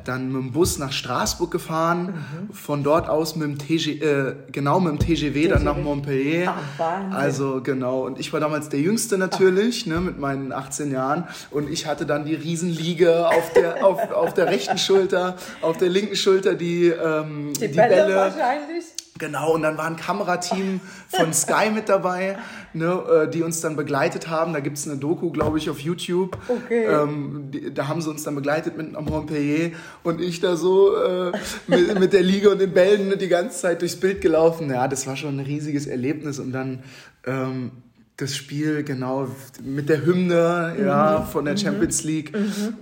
dann 0.05 0.33
mit 0.33 0.43
dem 0.43 0.53
Bus 0.53 0.79
nach 0.79 0.93
Straßburg 0.93 1.51
gefahren, 1.51 2.15
von 2.53 2.83
dort 2.83 3.09
aus 3.09 3.37
mit 3.37 3.49
dem 3.49 3.59
TG, 3.59 4.03
äh, 4.03 4.35
genau 4.53 4.81
mit 4.81 4.93
dem 4.93 4.99
TGW, 4.99 5.49
dann 5.49 5.65
nach 5.65 5.79
Montpellier. 5.79 6.55
Ach. 6.79 7.15
Also 7.15 7.63
genau, 7.63 8.05
und 8.05 8.21
ich 8.21 8.33
war 8.35 8.41
damals 8.41 8.69
der 8.69 8.81
Jüngste 8.81 9.17
natürlich, 9.17 9.87
ne, 9.87 10.01
mit 10.01 10.19
meinen 10.19 10.53
18 10.53 10.93
Jahren 10.93 11.25
und 11.51 11.71
ich 11.71 11.87
hatte 11.87 12.05
dann 12.05 12.27
die 12.27 12.35
Riesenliege 12.35 13.29
auf 13.29 13.53
der, 13.55 13.85
auf, 13.85 13.99
auf 14.19 14.35
der 14.35 14.47
rechten 14.47 14.79
Schulter, 14.79 15.37
auf 15.61 15.77
der 15.79 15.89
linken 15.89 16.17
Schulter 16.17 16.55
die, 16.55 16.89
ähm, 16.89 17.53
die, 17.55 17.69
Bälle. 17.69 18.15
wahrscheinlich. 18.15 18.85
Genau, 19.19 19.55
und 19.55 19.63
dann 19.63 19.77
war 19.77 19.87
ein 19.87 19.97
Kamerateam 19.97 20.81
von 21.09 21.33
Sky 21.35 21.71
mit 21.75 21.89
dabei, 21.89 22.39
ne, 22.73 23.03
äh, 23.27 23.29
die 23.29 23.43
uns 23.43 23.61
dann 23.61 23.75
begleitet 23.75 24.29
haben. 24.29 24.53
Da 24.53 24.61
gibt's 24.61 24.87
eine 24.87 24.97
Doku, 24.97 25.31
glaube 25.31 25.59
ich, 25.59 25.69
auf 25.69 25.81
YouTube. 25.81 26.39
Okay. 26.47 26.85
Ähm, 26.85 27.51
die, 27.51 27.75
da 27.75 27.89
haben 27.89 28.01
sie 28.01 28.11
uns 28.11 28.23
dann 28.23 28.37
begleitet 28.37 28.77
mit 28.77 28.95
am 28.95 29.07
Montpellier 29.07 29.73
und 30.05 30.21
ich 30.21 30.41
da 30.41 30.57
so 30.57 30.95
äh, 30.95 31.33
mit, 31.67 31.99
mit 31.99 32.13
der 32.13 32.23
Liga 32.23 32.51
und 32.51 32.61
den 32.61 32.73
Bällen 32.73 33.19
die 33.19 33.29
ganze 33.29 33.59
Zeit 33.59 33.81
durchs 33.81 33.97
Bild 33.97 34.21
gelaufen. 34.21 34.71
Ja, 34.71 34.87
das 34.87 35.07
war 35.07 35.17
schon 35.17 35.39
ein 35.39 35.45
riesiges 35.45 35.87
Erlebnis. 35.87 36.39
Und 36.39 36.53
dann 36.53 36.85
ähm, 37.27 37.73
das 38.21 38.35
Spiel, 38.35 38.83
genau, 38.83 39.29
mit 39.65 39.89
der 39.89 40.05
Hymne, 40.05 40.75
ja, 40.85 41.23
von 41.23 41.45
der 41.45 41.57
Champions 41.57 42.03
League. 42.03 42.33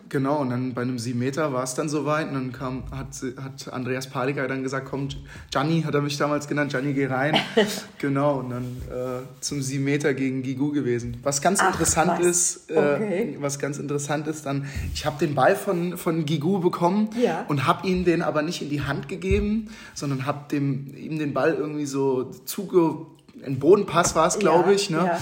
Genau, 0.09 0.39
und 0.41 0.49
dann 0.49 0.73
bei 0.73 0.81
einem 0.81 0.99
7 0.99 1.19
Meter 1.19 1.53
war 1.53 1.63
es 1.63 1.75
dann 1.75 1.91
soweit. 1.91 2.29
Und 2.29 2.35
dann 2.35 2.53
kam, 2.53 2.85
hat, 2.91 3.09
hat 3.43 3.71
Andreas 3.71 4.07
Palika 4.09 4.47
dann 4.49 4.63
gesagt, 4.63 4.87
komm, 4.89 5.09
Gianni 5.51 5.83
hat 5.83 5.95
er 5.95 6.01
mich 6.01 6.17
damals 6.17 6.49
genannt, 6.49 6.71
Gianni, 6.71 6.95
geh 6.95 7.05
rein. 7.05 7.37
genau, 7.99 8.39
und 8.41 8.49
dann 8.49 8.65
äh, 8.91 9.21
zum 9.43 9.61
7 9.61 9.85
Meter 9.85 10.15
gegen 10.15 10.43
Gigu 10.43 10.73
gewesen. 10.73 11.19
Was 11.23 11.43
ganz 11.43 11.61
Ach, 11.61 11.67
interessant 11.71 12.13
was. 12.19 12.27
ist, 12.27 12.71
äh, 12.71 12.79
Okay. 12.97 13.37
was 13.39 13.59
ganz 13.59 13.77
interessant 13.77 14.27
ist, 14.29 14.47
dann, 14.47 14.65
ich 14.95 15.05
habe 15.05 15.19
den 15.19 15.35
Ball 15.35 15.55
von, 15.55 15.99
von 15.99 16.25
Gigu 16.25 16.61
bekommen 16.61 17.11
Ja. 17.23 17.45
und 17.49 17.67
habe 17.67 17.87
ihm 17.87 18.07
den 18.07 18.23
aber 18.23 18.41
nicht 18.41 18.63
in 18.63 18.71
die 18.71 18.81
Hand 18.81 19.07
gegeben, 19.11 19.69
sondern 19.93 20.25
habe 20.25 20.49
dem 20.51 20.97
ihm 20.97 21.19
den 21.19 21.35
Ball 21.35 21.53
irgendwie 21.53 21.85
so 21.85 22.31
zuge 22.47 23.05
ein 23.45 23.59
Bodenpass 23.59 24.15
war 24.15 24.27
es, 24.27 24.39
glaube 24.39 24.71
Ja, 24.71 24.75
ich, 24.77 24.91
ne? 24.91 24.99
ja. 24.99 25.19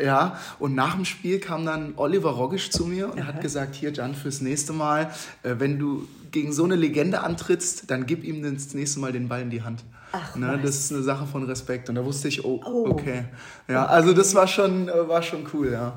Ja. 0.00 0.38
Und 0.58 0.74
nach 0.74 0.94
dem 0.94 1.04
Spiel 1.04 1.40
kam 1.40 1.64
dann 1.66 1.94
Oliver 1.96 2.30
Rogisch 2.30 2.70
zu 2.70 2.84
mir 2.84 3.10
und 3.12 3.26
hat 3.26 3.40
gesagt, 3.40 3.74
hier 3.74 3.90
Jan, 3.92 4.14
fürs 4.14 4.40
nächste 4.40 4.72
Mal, 4.72 5.10
äh, 5.42 5.54
wenn 5.58 5.78
du 5.78 6.06
gegen 6.30 6.52
so 6.52 6.64
eine 6.64 6.76
Legende 6.76 7.22
antrittst, 7.22 7.90
dann 7.90 8.06
gib 8.06 8.22
ihm 8.22 8.42
das 8.42 8.74
nächste 8.74 9.00
Mal 9.00 9.12
den 9.12 9.28
Ball 9.28 9.40
in 9.42 9.50
die 9.50 9.62
Hand. 9.62 9.82
Ach, 10.12 10.36
ne? 10.36 10.58
Das 10.62 10.76
ist 10.76 10.92
eine 10.92 11.02
Sache 11.02 11.26
von 11.26 11.42
Respekt. 11.44 11.88
Und 11.88 11.94
da 11.96 12.04
wusste 12.04 12.28
ich, 12.28 12.44
oh, 12.44 12.60
Oh. 12.64 12.86
okay. 12.90 13.24
Ja, 13.66 13.86
also 13.86 14.12
das 14.12 14.34
war 14.34 14.46
schon, 14.46 14.88
äh, 14.88 15.08
war 15.08 15.22
schon 15.22 15.46
cool, 15.52 15.72
ja. 15.72 15.94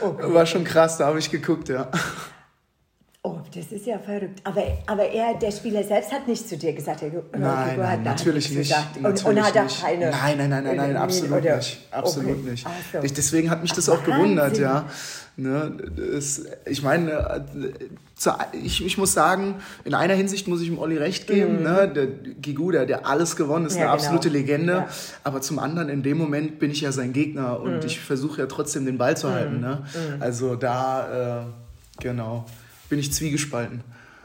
okay. 0.00 0.32
War 0.32 0.46
schon 0.46 0.64
krass, 0.64 0.98
da 0.98 1.06
habe 1.06 1.18
ich 1.18 1.30
geguckt, 1.30 1.68
ja. 1.68 1.88
Oh, 3.24 3.38
das 3.54 3.70
ist 3.70 3.86
ja 3.86 4.00
verrückt. 4.00 4.40
Aber, 4.42 4.64
aber 4.88 5.04
er, 5.04 5.38
der 5.38 5.52
Spieler 5.52 5.84
selbst 5.84 6.10
hat 6.10 6.26
nicht 6.26 6.48
zu 6.48 6.56
dir 6.56 6.72
gesagt, 6.72 7.02
er 7.02 7.10
nein, 7.38 7.78
nein, 7.78 8.02
natürlich 8.02 8.50
nicht. 8.50 8.70
Gesagt. 8.70 8.96
Und, 8.96 9.02
natürlich 9.04 9.38
und 9.38 9.46
hat 9.46 9.54
er 9.54 9.66
keine. 9.66 10.10
Nein, 10.10 10.38
nein, 10.38 10.50
nein, 10.50 10.64
nein, 10.64 10.76
nein 10.76 10.96
absolut 10.96 11.38
oder? 11.38 11.56
nicht. 11.58 11.86
Absolut 11.92 12.38
okay. 12.38 12.50
nicht. 12.50 12.66
So. 12.92 12.98
Ich, 13.00 13.12
deswegen 13.12 13.48
hat 13.48 13.62
mich 13.62 13.72
das 13.72 13.88
auch 13.88 13.98
Wahnsinn. 13.98 14.14
gewundert, 14.14 14.58
ja. 14.58 14.86
Ne, 15.36 15.72
das, 15.96 16.42
ich 16.66 16.82
meine, 16.82 17.46
ich, 18.60 18.84
ich 18.84 18.98
muss 18.98 19.12
sagen, 19.12 19.54
in 19.84 19.94
einer 19.94 20.14
Hinsicht 20.14 20.48
muss 20.48 20.60
ich 20.60 20.66
ihm 20.66 20.78
Olli 20.80 20.98
recht 20.98 21.28
geben. 21.28 21.58
Mhm. 21.58 21.62
Ne? 21.62 21.92
Der 21.94 22.06
Gigu, 22.08 22.72
der, 22.72 22.86
der 22.86 23.06
alles 23.06 23.36
gewonnen 23.36 23.66
ist, 23.66 23.76
ja, 23.76 23.82
eine 23.82 23.90
genau. 23.90 23.94
absolute 23.94 24.30
Legende. 24.30 24.72
Ja. 24.72 24.88
Aber 25.22 25.40
zum 25.40 25.60
anderen, 25.60 25.90
in 25.90 26.02
dem 26.02 26.18
Moment 26.18 26.58
bin 26.58 26.72
ich 26.72 26.80
ja 26.80 26.90
sein 26.90 27.12
Gegner 27.12 27.60
und 27.60 27.76
mhm. 27.76 27.86
ich 27.86 28.00
versuche 28.00 28.40
ja 28.40 28.46
trotzdem 28.46 28.84
den 28.84 28.98
Ball 28.98 29.16
zu 29.16 29.28
mhm. 29.28 29.32
halten. 29.32 29.60
Ne? 29.60 29.82
Mhm. 29.94 30.22
Also 30.22 30.56
da, 30.56 31.44
äh, 31.44 32.02
genau, 32.02 32.46
bin 32.92 32.98
ich 32.98 33.10
zwiegespalten. 33.10 33.82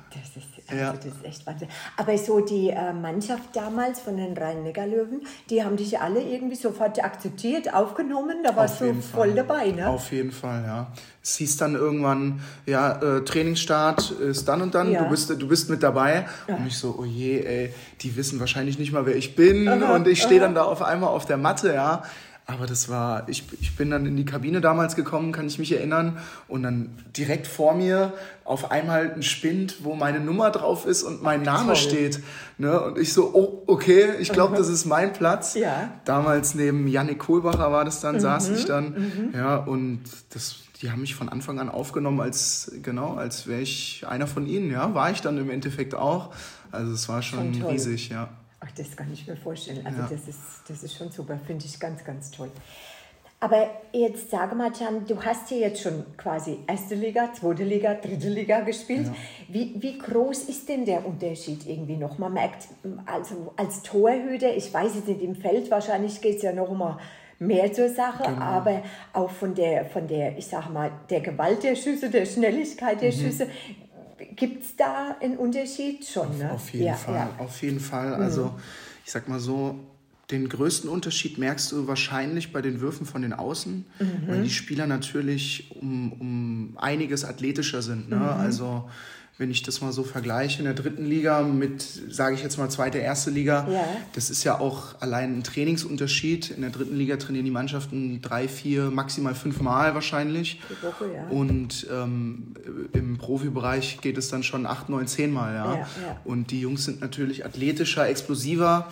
Das 0.10 0.36
ist 0.36 0.58
also 0.70 0.84
ja. 0.84 0.92
das 0.92 1.06
ist 1.06 1.24
echt 1.24 1.48
Wahnsinn. 1.48 1.70
Aber 1.96 2.18
so 2.18 2.42
die 2.42 2.70
äh, 2.70 2.92
Mannschaft 2.92 3.56
damals 3.56 4.02
von 4.02 4.18
den 4.18 4.38
Rhein-Neckar-Löwen, 4.38 5.22
die 5.50 5.64
haben 5.64 5.78
dich 5.78 5.98
alle 6.02 6.22
irgendwie 6.22 6.58
sofort 6.58 7.02
akzeptiert, 7.02 7.74
aufgenommen. 7.74 8.40
Da 8.44 8.54
warst 8.54 8.82
du 8.82 8.94
voll 8.96 9.34
dabei, 9.34 9.72
ne? 9.72 9.88
Auf 9.88 10.12
jeden 10.12 10.34
Fall, 10.34 10.64
ja. 10.66 10.92
Es 11.24 11.38
hieß 11.38 11.56
dann 11.56 11.76
irgendwann, 11.76 12.42
ja, 12.66 13.02
äh, 13.02 13.24
Trainingsstart 13.24 14.12
ist 14.12 14.50
dann 14.50 14.62
und 14.62 14.76
dann, 14.76 14.92
ja. 14.92 15.04
du, 15.04 15.10
bist, 15.10 15.30
du 15.30 15.48
bist 15.48 15.70
mit 15.70 15.82
dabei. 15.82 16.26
Ja. 16.50 16.58
Und 16.58 16.68
ich 16.68 16.78
so, 16.78 16.98
oh 17.00 17.06
je, 17.06 17.40
ey, 17.40 17.74
die 18.02 18.18
wissen 18.18 18.42
wahrscheinlich 18.42 18.78
nicht 18.78 18.92
mal, 18.92 19.06
wer 19.06 19.16
ich 19.16 19.38
bin. 19.38 19.70
Aha, 19.70 19.96
und 19.96 20.06
ich 20.06 20.22
stehe 20.22 20.42
dann 20.42 20.54
da 20.54 20.64
auf 20.64 20.82
einmal 20.82 21.12
auf 21.12 21.26
der 21.26 21.38
Matte, 21.38 21.74
ja. 21.74 22.04
Aber 22.50 22.66
das 22.66 22.88
war, 22.88 23.27
ich, 23.27 23.44
ich 23.60 23.75
bin 23.75 23.92
dann 23.92 24.06
in 24.06 24.16
die 24.16 24.24
Kabine 24.24 24.62
damals 24.62 24.96
gekommen, 24.96 25.34
kann 25.34 25.48
ich 25.48 25.60
mich 25.60 25.74
erinnern. 25.74 26.18
Und 26.48 26.63
dann 26.63 26.96
direkt 27.18 27.46
vor 27.46 27.75
mir 27.75 28.13
auf 28.46 28.72
einmal 28.72 29.12
ein 29.12 29.22
Spind, 29.22 29.84
wo 29.84 29.96
meine 29.96 30.22
Nummer 30.22 30.50
drauf 30.50 30.86
ist 30.86 31.04
und 31.04 31.22
mein 31.22 31.42
Name 31.42 31.74
Toll. 31.74 31.75
steht. 31.75 32.22
Ne? 32.58 32.80
Und 32.80 32.98
ich 32.98 33.12
so, 33.12 33.32
oh, 33.34 33.63
okay, 33.68 34.12
ich 34.22 34.32
glaube, 34.32 34.56
das 34.56 34.70
ist 34.70 34.86
mein 34.86 35.12
Platz. 35.12 35.56
Ja. 35.56 35.92
Damals 36.06 36.56
neben 36.56 36.88
Yannick 36.88 37.20
Kohlbacher 37.20 37.70
war 37.74 37.84
das 37.84 38.00
dann, 38.00 38.16
mhm. 38.16 38.20
saß 38.22 38.50
ich 38.51 38.63
dann. 38.63 38.94
Mhm. 38.94 39.34
Ja, 39.36 39.58
und 39.58 40.04
das, 40.30 40.56
die 40.82 40.89
haben 40.89 41.01
mich 41.01 41.16
von 41.16 41.27
Anfang 41.27 41.60
an 41.60 41.68
aufgenommen 41.68 42.22
als, 42.22 42.72
genau, 42.82 43.16
als 43.16 43.48
wäre 43.48 43.60
ich 43.60 44.06
einer 44.08 44.25
von 44.25 44.48
ihnen. 44.48 44.72
Ja, 44.72 44.94
war 44.94 45.12
ich 45.12 45.20
dann 45.20 45.38
im 45.38 45.50
Endeffekt 45.50 45.96
auch. 45.96 46.34
Also 46.72 46.94
es 46.94 47.10
war 47.10 47.22
schon, 47.22 47.56
schon 47.56 47.70
riesig, 47.70 48.08
ja. 48.08 48.30
Ach, 48.68 48.72
das 48.76 48.96
kann 48.96 49.12
ich 49.14 49.28
mir 49.28 49.38
vorstellen. 49.38 49.86
Also 49.86 50.02
ja. 50.02 50.08
das, 50.10 50.28
ist, 50.28 50.40
das 50.68 50.84
ist 50.84 50.96
schon 50.96 51.10
super, 51.12 51.40
finde 51.46 51.66
ich 51.66 51.80
ganz, 51.80 52.04
ganz 52.04 52.32
toll. 52.32 52.52
Aber 53.40 53.70
jetzt 53.94 54.32
sage 54.32 54.56
mal, 54.56 54.72
Can, 54.72 55.06
du 55.06 55.22
hast 55.24 55.52
ja 55.52 55.58
jetzt 55.58 55.82
schon 55.84 56.06
quasi 56.18 56.58
erste 56.66 56.96
Liga, 56.96 57.32
zweite 57.34 57.64
Liga, 57.64 57.94
dritte 57.94 58.30
Liga 58.30 58.62
gespielt. 58.62 59.06
Ja. 59.06 59.14
Wie, 59.48 59.76
wie 59.78 60.00
groß 60.00 60.46
ist 60.46 60.68
denn 60.68 60.86
der 60.86 61.06
Unterschied 61.06 61.68
irgendwie 61.68 61.98
noch? 61.98 62.18
Man 62.18 62.34
merkt, 62.34 62.68
also 63.06 63.54
als 63.56 63.84
Torhüter, 63.84 64.56
ich 64.56 64.74
weiß 64.74 64.96
es 64.96 65.06
nicht, 65.06 65.22
im 65.22 65.36
Feld 65.36 65.70
wahrscheinlich 65.70 66.20
geht 66.20 66.38
es 66.38 66.42
ja 66.42 66.52
noch 66.52 66.72
mal 66.72 66.98
mehr 67.40 67.72
zur 67.72 67.90
Sache, 67.90 68.24
genau. 68.24 68.42
aber 68.42 68.82
auch 69.14 69.30
von 69.30 69.54
der, 69.54 69.86
von 69.86 70.08
der, 70.08 70.36
ich 70.38 70.48
sage 70.48 70.72
mal, 70.72 70.92
der 71.12 71.22
Gewalt 71.22 71.62
der 71.62 71.76
Schüsse, 71.76 72.10
der 72.10 72.26
Schnelligkeit 72.26 73.02
der 73.02 73.14
mhm. 73.14 73.18
Schüsse. 73.18 73.48
Gibt 74.36 74.64
es 74.64 74.76
da 74.76 75.18
einen 75.22 75.38
Unterschied 75.38 76.06
schon? 76.06 76.38
Ne? 76.38 76.52
Auf, 76.52 76.72
jeden 76.72 76.86
ja, 76.86 76.94
Fall, 76.94 77.16
ja. 77.16 77.30
auf 77.38 77.62
jeden 77.62 77.80
Fall. 77.80 78.14
Also 78.16 78.46
mhm. 78.46 78.62
ich 79.06 79.12
sag 79.12 79.28
mal 79.28 79.40
so, 79.40 79.80
den 80.32 80.50
größten 80.50 80.90
Unterschied 80.90 81.38
merkst 81.38 81.72
du 81.72 81.88
wahrscheinlich 81.88 82.52
bei 82.52 82.62
den 82.62 82.82
Würfen 82.82 83.06
von 83.06 83.22
den 83.22 83.34
Außen, 83.34 83.86
mhm. 84.00 84.28
weil 84.28 84.44
die 84.44 84.50
Spieler 84.50 84.86
natürlich 84.86 85.72
um, 85.80 86.12
um 86.14 86.78
einiges 86.78 87.24
athletischer 87.24 87.82
sind. 87.82 88.10
Ne? 88.10 88.18
Mhm. 88.18 88.24
Also 88.24 88.90
wenn 89.38 89.51
ich 89.51 89.62
das 89.62 89.82
mal 89.82 89.91
so 89.91 90.03
vergleiche 90.03 90.60
in 90.60 90.65
der 90.65 90.74
dritten 90.74 91.06
Liga 91.06 91.44
mit, 91.44 91.84
sage 92.10 92.34
ich 92.34 92.41
jetzt 92.41 92.58
mal, 92.58 92.70
zweite, 92.70 92.98
erste 92.98 93.29
Liga, 93.29 93.67
ja. 93.70 93.86
das 94.13 94.32
ist 94.32 94.44
ja 94.44 94.60
auch 94.60 95.00
allein 95.00 95.38
ein 95.38 95.44
Trainingsunterschied. 95.44 96.50
In 96.50 96.62
der 96.62 96.72
dritten 96.72 96.98
Liga 96.98 97.17
trainieren 97.17 97.46
die 97.46 97.51
Mannschaften 97.51 98.22
drei, 98.22 98.48
vier, 98.48 98.89
maximal 98.89 99.36
fünf 99.36 99.62
Mal 99.62 99.94
wahrscheinlich. 99.94 100.60
Die 100.70 100.86
Woche, 100.86 101.13
ja. 101.13 101.27
Und 101.27 101.86
ähm, 101.91 102.56
im 102.94 103.20
Profibereich 103.20 104.00
geht 104.01 104.17
es 104.17 104.29
dann 104.29 104.41
schon 104.41 104.65
acht, 104.65 104.89
neun, 104.89 105.06
zehn 105.06 105.32
Mal. 105.32 105.53
Ja? 105.53 105.74
ja, 105.74 105.79
ja. 105.79 105.88
Und 106.25 106.50
die 106.50 106.62
Jungs 106.62 106.86
sind 106.86 107.01
natürlich 107.01 107.46
athletischer, 107.46 108.10
explosiver. 108.10 108.91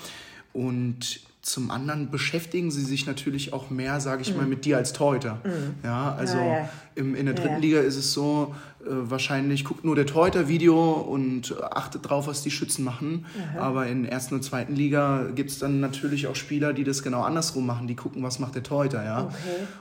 Und 0.54 1.22
zum 1.46 1.70
anderen 1.70 2.10
beschäftigen 2.10 2.72
sie 2.72 2.82
sich 2.82 3.06
natürlich 3.06 3.54
auch 3.54 3.70
mehr, 3.70 4.00
sage 4.00 4.24
ich 4.24 4.32
mhm. 4.32 4.38
mal, 4.38 4.46
mit 4.48 4.66
dir 4.66 4.78
als 4.78 4.94
Torhüter. 4.94 5.42
Mhm. 5.44 5.76
Ja, 5.84 6.16
also 6.16 6.38
ja, 6.38 6.46
ja. 6.46 6.70
Im, 6.96 7.14
in 7.14 7.28
der 7.28 7.36
dritten 7.36 7.54
ja, 7.54 7.60
Liga 7.60 7.80
ist 7.82 7.98
es 7.98 8.14
so, 8.14 8.56
äh, 8.82 8.86
wahrscheinlich 8.90 9.64
guckt 9.64 9.86
nur 9.86 9.96
der 9.96 10.08
Torhüter 10.08 10.48
Video 10.48 10.94
und 10.94 11.56
achtet 11.62 12.10
drauf, 12.10 12.26
was 12.26 12.42
die 12.42 12.50
Schützen 12.50 12.84
machen. 12.84 13.28
Aha. 13.54 13.60
Aber 13.60 13.86
in 13.86 14.04
der 14.04 14.12
ersten 14.12 14.34
und 14.34 14.42
zweiten 14.42 14.76
Liga 14.76 15.28
gibt 15.36 15.52
es 15.52 15.60
dann 15.60 15.80
natürlich 15.80 16.26
auch 16.26 16.36
Spieler, 16.36 16.74
die 16.74 16.84
das 16.84 17.04
genau 17.04 17.22
andersrum 17.22 17.68
machen. 17.68 17.88
Die 17.88 17.96
gucken, 17.96 18.24
was 18.24 18.40
macht 18.40 18.56
der 18.56 18.64
Torhüter, 18.64 19.04
ja. 19.04 19.26
Okay. 19.26 19.36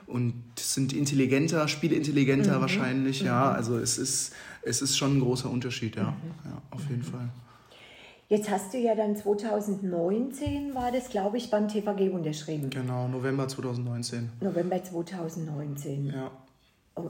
Und 0.07 0.35
sind 0.59 0.93
intelligenter, 0.93 1.67
spielintelligenter 1.67 2.59
mhm. 2.59 2.61
wahrscheinlich, 2.61 3.23
ja. 3.23 3.49
Mhm. 3.49 3.57
Also 3.57 3.79
es 3.79 3.97
ist, 3.97 4.35
es 4.61 4.83
ist 4.83 4.99
schon 4.99 5.17
ein 5.17 5.21
großer 5.21 5.49
Unterschied, 5.49 5.97
ja. 5.97 6.11
Mhm. 6.11 6.53
auf 6.71 6.83
jeden 6.91 6.99
mhm. 6.99 7.05
Fall. 7.05 7.31
Jetzt 8.29 8.51
hast 8.51 8.73
du 8.73 8.79
ja 8.79 8.95
dann 8.95 9.17
2019, 9.17 10.75
war 10.75 10.91
das, 10.91 11.11
glaube 11.11 11.37
ich, 11.37 11.51
beim 11.51 11.69
TVG 11.69 12.11
unterschrieben. 12.11 12.71
Genau, 12.71 13.07
November 13.07 13.47
2019. 13.47 14.31
November 14.41 14.83
2019. 14.83 16.07
Ja. 16.07 16.31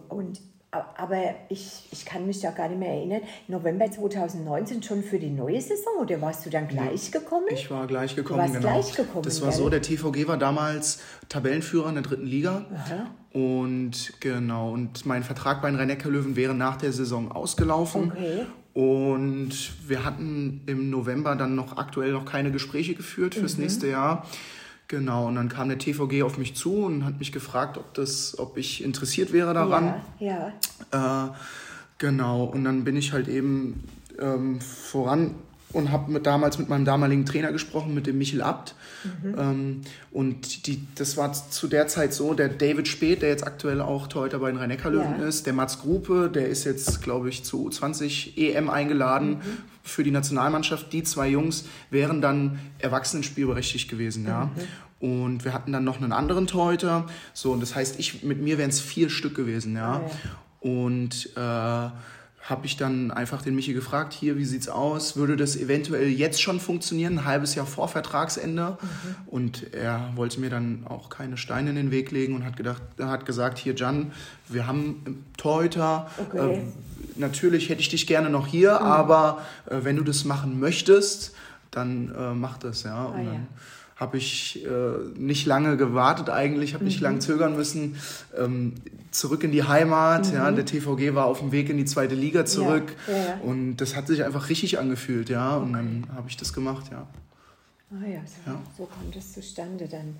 Und, 0.08 0.40
aber 0.70 1.22
ich, 1.50 1.86
ich 1.92 2.04
kann 2.04 2.26
mich 2.26 2.40
da 2.40 2.50
gar 2.50 2.68
nicht 2.68 2.80
mehr 2.80 2.90
erinnern. 2.90 3.20
November 3.46 3.88
2019 3.88 4.82
schon 4.82 5.04
für 5.04 5.20
die 5.20 5.30
neue 5.30 5.60
Saison 5.60 5.92
oder 6.00 6.20
warst 6.20 6.46
du 6.46 6.50
dann 6.50 6.66
gleich 6.66 7.12
gekommen? 7.12 7.46
Ich 7.50 7.70
war 7.70 7.86
gleich 7.86 8.16
gekommen, 8.16 8.38
du 8.38 8.42
warst 8.42 8.54
genau. 8.54 8.72
gleich 8.72 8.96
gekommen. 8.96 9.22
Das 9.22 9.40
war 9.40 9.52
so, 9.52 9.68
der 9.68 9.82
TVG 9.82 10.26
war 10.26 10.36
damals 10.36 11.00
Tabellenführer 11.28 11.90
in 11.90 11.94
der 11.94 12.02
dritten 12.02 12.26
Liga. 12.26 12.64
Aha. 12.74 13.10
Und 13.32 14.20
genau, 14.20 14.72
und 14.72 15.06
mein 15.06 15.22
Vertrag 15.22 15.62
bei 15.62 15.70
den 15.70 15.78
rhein 15.78 15.96
löwen 16.04 16.34
wäre 16.34 16.54
nach 16.54 16.76
der 16.76 16.92
Saison 16.92 17.30
ausgelaufen. 17.30 18.10
Okay. 18.10 18.46
Und 18.74 19.54
wir 19.86 20.04
hatten 20.04 20.62
im 20.66 20.90
November 20.90 21.36
dann 21.36 21.54
noch 21.54 21.76
aktuell 21.76 22.12
noch 22.12 22.24
keine 22.24 22.50
Gespräche 22.50 22.94
geführt 22.94 23.36
fürs 23.36 23.56
mhm. 23.56 23.62
nächste 23.62 23.88
Jahr. 23.88 24.26
Genau, 24.88 25.28
und 25.28 25.36
dann 25.36 25.48
kam 25.48 25.68
der 25.68 25.78
TVG 25.78 26.22
auf 26.24 26.36
mich 26.36 26.54
zu 26.54 26.84
und 26.84 27.04
hat 27.04 27.18
mich 27.18 27.32
gefragt, 27.32 27.78
ob, 27.78 27.94
das, 27.94 28.38
ob 28.38 28.58
ich 28.58 28.84
interessiert 28.84 29.32
wäre 29.32 29.54
daran. 29.54 30.02
Ja, 30.18 30.52
ja. 30.92 31.26
Äh, 31.26 31.32
genau, 31.98 32.44
und 32.44 32.64
dann 32.64 32.84
bin 32.84 32.96
ich 32.96 33.12
halt 33.12 33.28
eben 33.28 33.84
ähm, 34.18 34.60
voran 34.60 35.36
und 35.74 35.90
habe 35.90 36.10
mit, 36.10 36.24
damals 36.26 36.58
mit 36.58 36.68
meinem 36.68 36.84
damaligen 36.84 37.26
Trainer 37.26 37.52
gesprochen, 37.52 37.94
mit 37.94 38.06
dem 38.06 38.16
Michel 38.16 38.42
Abt. 38.42 38.74
Mhm. 39.02 39.34
Ähm, 39.38 39.80
und 40.12 40.66
die, 40.66 40.86
das 40.94 41.16
war 41.16 41.32
zu 41.32 41.66
der 41.66 41.88
Zeit 41.88 42.14
so, 42.14 42.32
der 42.32 42.48
David 42.48 42.88
Speth, 42.88 43.22
der 43.22 43.28
jetzt 43.30 43.46
aktuell 43.46 43.80
auch 43.80 44.06
Torhüter 44.06 44.38
bei 44.38 44.50
den 44.50 44.58
rhein 44.58 44.70
löwen 44.70 45.20
ja. 45.20 45.26
ist, 45.26 45.46
der 45.46 45.52
Mats 45.52 45.80
Grupe, 45.80 46.30
der 46.32 46.48
ist 46.48 46.64
jetzt, 46.64 47.02
glaube 47.02 47.28
ich, 47.28 47.44
zu 47.44 47.68
U20 47.68 48.38
EM 48.38 48.70
eingeladen 48.70 49.30
mhm. 49.30 49.40
für 49.82 50.04
die 50.04 50.12
Nationalmannschaft. 50.12 50.92
Die 50.92 51.02
zwei 51.02 51.28
Jungs 51.28 51.64
wären 51.90 52.22
dann 52.22 52.60
Erwachsenenspielberechtigt 52.78 53.90
gewesen. 53.90 54.26
Ja. 54.26 54.46
Mhm. 55.00 55.06
Und 55.06 55.44
wir 55.44 55.52
hatten 55.52 55.72
dann 55.72 55.84
noch 55.84 56.00
einen 56.00 56.12
anderen 56.12 56.46
Torhüter. 56.46 57.06
So, 57.34 57.52
und 57.52 57.60
das 57.60 57.74
heißt, 57.74 57.98
ich, 57.98 58.22
mit 58.22 58.40
mir 58.40 58.58
wären 58.58 58.70
es 58.70 58.80
vier 58.80 59.10
Stück 59.10 59.34
gewesen. 59.34 59.76
Ja. 59.76 60.00
Oh 60.02 60.10
ja. 60.24 60.70
Und 60.70 61.30
äh, 61.36 61.90
habe 62.44 62.66
ich 62.66 62.76
dann 62.76 63.10
einfach 63.10 63.40
den 63.40 63.54
Michi 63.54 63.72
gefragt, 63.72 64.12
hier, 64.12 64.36
wie 64.36 64.44
sieht's 64.44 64.68
aus? 64.68 65.16
Würde 65.16 65.36
das 65.36 65.56
eventuell 65.56 66.08
jetzt 66.08 66.42
schon 66.42 66.60
funktionieren, 66.60 67.20
ein 67.20 67.24
halbes 67.24 67.54
Jahr 67.54 67.64
vor 67.64 67.88
Vertragsende? 67.88 68.76
Mhm. 68.80 69.16
Und 69.26 69.72
er 69.72 70.12
wollte 70.14 70.40
mir 70.40 70.50
dann 70.50 70.86
auch 70.86 71.08
keine 71.08 71.38
Steine 71.38 71.70
in 71.70 71.76
den 71.76 71.90
Weg 71.90 72.10
legen 72.10 72.34
und 72.34 72.44
hat 72.44 72.58
gedacht, 72.58 72.82
hat 73.00 73.24
gesagt, 73.24 73.56
hier 73.56 73.74
Jan, 73.74 74.12
wir 74.48 74.66
haben 74.66 75.24
Torhüter. 75.38 76.10
Okay. 76.18 76.56
Äh, 76.56 76.62
natürlich 77.16 77.70
hätte 77.70 77.80
ich 77.80 77.88
dich 77.88 78.06
gerne 78.06 78.28
noch 78.28 78.46
hier, 78.46 78.72
mhm. 78.72 78.86
aber 78.86 79.42
äh, 79.64 79.78
wenn 79.82 79.96
du 79.96 80.04
das 80.04 80.26
machen 80.26 80.60
möchtest, 80.60 81.34
dann 81.70 82.14
äh, 82.14 82.34
mach 82.34 82.58
das, 82.58 82.82
ja. 82.82 83.06
Ah, 83.06 83.22
ja 83.22 83.40
habe 83.96 84.16
ich 84.16 84.64
äh, 84.64 84.68
nicht 85.16 85.46
lange 85.46 85.76
gewartet 85.76 86.28
eigentlich, 86.28 86.74
habe 86.74 86.84
nicht 86.84 86.98
mhm. 86.98 87.04
lange 87.04 87.18
zögern 87.20 87.56
müssen. 87.56 87.96
Ähm, 88.36 88.74
zurück 89.10 89.44
in 89.44 89.52
die 89.52 89.62
Heimat, 89.62 90.28
mhm. 90.28 90.34
ja, 90.34 90.50
der 90.50 90.64
TVG 90.64 91.14
war 91.14 91.26
auf 91.26 91.38
dem 91.38 91.52
Weg 91.52 91.70
in 91.70 91.76
die 91.76 91.84
zweite 91.84 92.14
Liga 92.14 92.44
zurück 92.44 92.96
ja, 93.06 93.16
ja. 93.16 93.40
und 93.42 93.76
das 93.76 93.94
hat 93.94 94.08
sich 94.08 94.24
einfach 94.24 94.48
richtig 94.48 94.78
angefühlt, 94.78 95.28
ja, 95.28 95.56
und 95.56 95.72
dann 95.72 96.06
habe 96.14 96.28
ich 96.28 96.36
das 96.36 96.52
gemacht, 96.52 96.86
ja. 96.90 97.06
Ah 97.90 98.06
ja 98.06 98.20
so, 98.26 98.50
ja. 98.50 98.60
so 98.76 98.86
kommt 98.86 99.14
es 99.14 99.32
zustande 99.32 99.86
dann. 99.86 100.16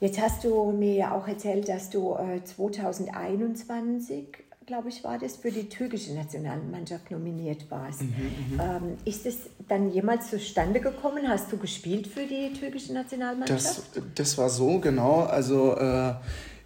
Jetzt 0.00 0.20
hast 0.20 0.44
du 0.44 0.70
mir 0.70 0.94
ja 0.94 1.12
auch 1.12 1.26
erzählt, 1.26 1.68
dass 1.68 1.90
du 1.90 2.14
äh, 2.14 2.44
2021 2.44 4.26
glaube 4.68 4.90
ich, 4.90 5.02
war 5.02 5.18
das, 5.18 5.36
für 5.36 5.50
die 5.50 5.68
türkische 5.68 6.12
Nationalmannschaft 6.14 7.10
nominiert 7.10 7.68
warst. 7.70 8.02
Mhm, 8.02 8.08
mhm, 8.08 8.60
ähm, 8.60 8.82
ist 9.04 9.26
es 9.26 9.38
dann 9.66 9.90
jemals 9.90 10.30
zustande 10.30 10.78
gekommen? 10.80 11.26
Hast 11.26 11.50
du 11.50 11.56
gespielt 11.56 12.06
für 12.06 12.26
die 12.26 12.52
türkische 12.52 12.92
Nationalmannschaft? 12.92 13.64
Das, 13.94 14.02
das 14.14 14.38
war 14.38 14.50
so, 14.50 14.78
genau. 14.78 15.22
Also 15.22 15.74
äh, 15.76 16.12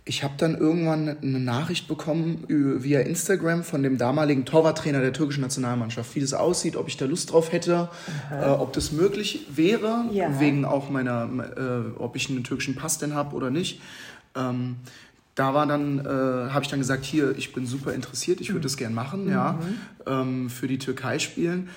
ich 0.05 0.25
habe 0.25 0.35
dann 0.37 0.59
irgendwann 0.59 1.17
eine 1.23 1.39
Nachricht 1.39 1.87
bekommen 1.87 2.45
via 2.49 3.01
Instagram 3.01 3.63
von 3.63 3.85
dem 3.85 3.99
damaligen 3.99 4.45
Torwarttrainer 4.45 5.01
der 5.01 5.13
türkischen 5.13 5.43
Nationalmannschaft, 5.43 6.17
wie 6.17 6.21
das 6.21 6.35
aussieht, 6.35 6.75
ob 6.75 6.89
ich 6.89 6.97
da 6.97 7.05
Lust 7.05 7.31
drauf 7.31 7.53
hätte, 7.53 7.89
äh, 8.33 8.49
ob 8.49 8.73
das 8.73 8.91
möglich 8.91 9.47
wäre, 9.55 10.07
ja. 10.11 10.41
wegen 10.41 10.65
auch 10.65 10.91
meiner, 10.91 11.95
äh, 11.97 12.01
ob 12.01 12.17
ich 12.17 12.29
einen 12.29 12.43
türkischen 12.43 12.75
Pass 12.75 12.99
denn 12.99 13.15
habe 13.15 13.37
oder 13.37 13.51
nicht. 13.51 13.81
Ähm, 14.35 14.77
da 15.35 15.55
war 15.55 15.67
dann, 15.67 16.01
äh, 16.01 16.51
habe 16.51 16.63
ich 16.63 16.69
dann 16.69 16.81
gesagt, 16.81 17.05
hier, 17.05 17.37
ich 17.37 17.53
bin 17.53 17.67
super 17.67 17.93
interessiert, 17.95 18.41
ich 18.41 18.51
würde 18.51 18.59
mhm. 18.59 18.63
das 18.65 18.77
gern 18.77 18.95
machen, 18.95 19.25
mhm. 19.25 19.31
ja, 19.31 19.59
ähm, 20.07 20.51
für 20.51 20.69
die 20.69 20.79
Türkei 20.79 21.19
spielen. 21.19 21.71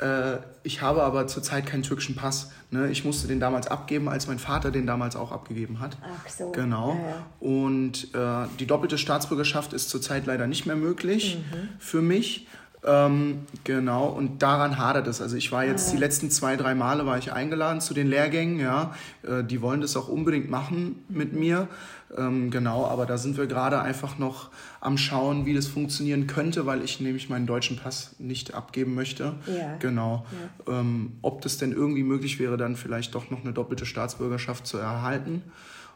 Äh, 0.00 0.38
ich 0.62 0.80
habe 0.80 1.02
aber 1.02 1.26
zurzeit 1.26 1.66
keinen 1.66 1.82
türkischen 1.82 2.14
Pass. 2.14 2.52
Ne? 2.70 2.90
Ich 2.90 3.04
musste 3.04 3.28
den 3.28 3.40
damals 3.40 3.66
abgeben, 3.66 4.08
als 4.08 4.26
mein 4.26 4.38
Vater 4.38 4.70
den 4.70 4.86
damals 4.86 5.16
auch 5.16 5.32
abgegeben 5.32 5.80
hat. 5.80 5.96
Ach 6.02 6.28
so. 6.28 6.52
Genau. 6.52 6.94
Ja, 6.94 7.08
ja. 7.08 7.26
Und 7.40 8.14
äh, 8.14 8.48
die 8.58 8.66
doppelte 8.66 8.96
Staatsbürgerschaft 8.96 9.72
ist 9.72 9.90
zurzeit 9.90 10.26
leider 10.26 10.46
nicht 10.46 10.66
mehr 10.66 10.76
möglich 10.76 11.38
mhm. 11.38 11.68
für 11.78 12.00
mich. 12.02 12.46
Ähm, 12.82 13.40
genau, 13.64 14.06
und 14.06 14.42
daran 14.42 14.78
hadert 14.78 15.06
es. 15.06 15.20
Also 15.20 15.36
ich 15.36 15.52
war 15.52 15.64
jetzt 15.64 15.88
ah, 15.88 15.92
die 15.92 15.98
letzten 15.98 16.30
zwei, 16.30 16.56
drei 16.56 16.74
Male 16.74 17.04
war 17.04 17.18
ich 17.18 17.32
eingeladen 17.32 17.80
zu 17.80 17.92
den 17.92 18.08
Lehrgängen, 18.08 18.58
ja. 18.58 18.94
Äh, 19.22 19.44
die 19.44 19.60
wollen 19.60 19.82
das 19.82 19.96
auch 19.96 20.08
unbedingt 20.08 20.50
machen 20.50 21.04
mit 21.08 21.34
mir. 21.34 21.68
Ähm, 22.16 22.50
genau, 22.50 22.86
aber 22.86 23.06
da 23.06 23.18
sind 23.18 23.36
wir 23.36 23.46
gerade 23.46 23.80
einfach 23.80 24.18
noch 24.18 24.50
am 24.80 24.98
Schauen, 24.98 25.46
wie 25.46 25.54
das 25.54 25.66
funktionieren 25.66 26.26
könnte, 26.26 26.66
weil 26.66 26.82
ich 26.82 27.00
nämlich 27.00 27.28
meinen 27.28 27.46
deutschen 27.46 27.76
Pass 27.76 28.16
nicht 28.18 28.54
abgeben 28.54 28.94
möchte. 28.94 29.34
Ja. 29.46 29.76
Genau. 29.78 30.26
Ja. 30.66 30.80
Ähm, 30.80 31.12
ob 31.22 31.42
das 31.42 31.58
denn 31.58 31.72
irgendwie 31.72 32.02
möglich 32.02 32.40
wäre, 32.40 32.56
dann 32.56 32.76
vielleicht 32.76 33.14
doch 33.14 33.30
noch 33.30 33.42
eine 33.42 33.52
doppelte 33.52 33.86
Staatsbürgerschaft 33.86 34.66
zu 34.66 34.78
erhalten. 34.78 35.42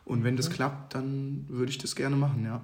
Und 0.04 0.22
wenn 0.22 0.36
das 0.36 0.50
mhm. 0.50 0.54
klappt, 0.54 0.94
dann 0.94 1.46
würde 1.48 1.70
ich 1.70 1.78
das 1.78 1.96
gerne 1.96 2.16
machen, 2.16 2.44
ja. 2.44 2.60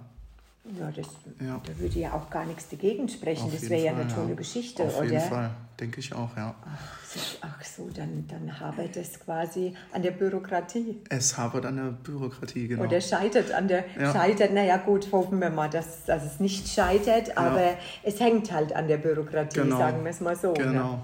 Ja, 0.65 0.91
das, 0.95 1.07
ja. 1.41 1.61
da 1.65 1.79
würde 1.79 1.99
ja 1.99 2.13
auch 2.13 2.29
gar 2.29 2.45
nichts 2.45 2.69
dagegen 2.69 3.09
sprechen. 3.09 3.47
Auf 3.47 3.55
das 3.55 3.71
wäre 3.71 3.83
ja 3.83 3.93
eine 3.93 4.07
tolle 4.07 4.31
ja. 4.31 4.35
Geschichte, 4.35 4.83
Auf 4.83 4.99
oder? 4.99 5.07
Auf 5.07 5.11
jeden 5.11 5.29
Fall, 5.29 5.51
denke 5.81 6.01
ich 6.01 6.15
auch, 6.15 6.37
ja. 6.37 6.55
Ach 6.63 7.05
so, 7.07 7.21
ach 7.41 7.65
so 7.65 7.89
dann, 7.89 8.27
dann 8.29 8.61
hapert 8.61 8.95
es 8.97 9.19
quasi 9.19 9.75
an 9.91 10.03
der 10.03 10.11
Bürokratie. 10.11 11.01
Es 11.09 11.37
hapert 11.37 11.65
an 11.65 11.77
der 11.77 11.85
Bürokratie, 11.85 12.69
genau. 12.69 12.85
Oder 12.85 13.01
scheitert 13.01 13.53
an 13.53 13.69
der, 13.69 13.85
ja. 13.99 14.13
scheitert, 14.13 14.53
naja 14.53 14.77
gut, 14.77 15.11
hoffen 15.13 15.41
wir 15.41 15.49
mal, 15.49 15.71
dass, 15.71 16.05
dass 16.05 16.25
es 16.25 16.41
nicht 16.41 16.69
scheitert, 16.69 17.39
aber 17.39 17.79
es 18.03 18.21
hängt 18.21 18.53
halt 18.53 18.75
an 18.75 18.87
der 18.87 18.99
Bürokratie, 18.99 19.61
genau. 19.61 19.79
sagen 19.79 20.05
wir 20.05 20.11
es 20.11 20.21
mal 20.21 20.37
so. 20.37 20.53
Genau. 20.53 20.93
Ne? 20.93 21.03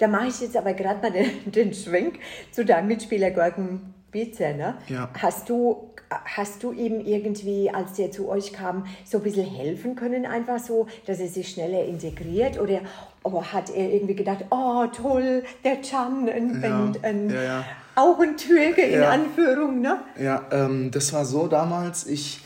Da 0.00 0.08
mache 0.08 0.26
ich 0.26 0.40
jetzt 0.40 0.56
aber 0.56 0.74
gerade 0.74 1.00
mal 1.00 1.12
den, 1.12 1.52
den 1.52 1.72
Schwenk 1.72 2.18
zu 2.50 2.64
deinem 2.64 2.88
Mitspieler 2.88 3.30
Gorken 3.30 3.94
Bize, 4.10 4.54
ne? 4.54 4.76
Ja. 4.88 5.10
Hast 5.18 5.48
du 5.48 5.90
hast 6.24 6.62
du 6.62 6.72
ihm 6.72 7.00
irgendwie, 7.00 7.70
als 7.70 7.94
der 7.94 8.10
zu 8.10 8.28
euch 8.28 8.52
kam, 8.52 8.86
so 9.04 9.18
ein 9.18 9.24
bisschen 9.24 9.46
helfen 9.46 9.94
können, 9.94 10.26
einfach 10.26 10.58
so, 10.58 10.86
dass 11.06 11.20
er 11.20 11.28
sich 11.28 11.48
schneller 11.50 11.84
integriert? 11.84 12.58
Oder 12.60 12.80
oh, 13.22 13.42
hat 13.42 13.70
er 13.70 13.92
irgendwie 13.92 14.14
gedacht, 14.14 14.44
oh 14.50 14.86
toll, 14.86 15.44
der 15.64 15.76
Can, 15.76 16.28
ein, 16.28 16.62
ja, 16.62 16.78
ein, 16.78 16.96
ein 17.02 17.30
ja, 17.30 17.42
ja. 17.42 17.64
Augentürke 17.94 18.82
in 18.82 19.02
Anführung, 19.02 19.80
ne? 19.80 19.98
Ja, 20.20 20.42
ähm, 20.50 20.90
das 20.90 21.12
war 21.12 21.24
so 21.24 21.46
damals, 21.46 22.06
ich 22.06 22.40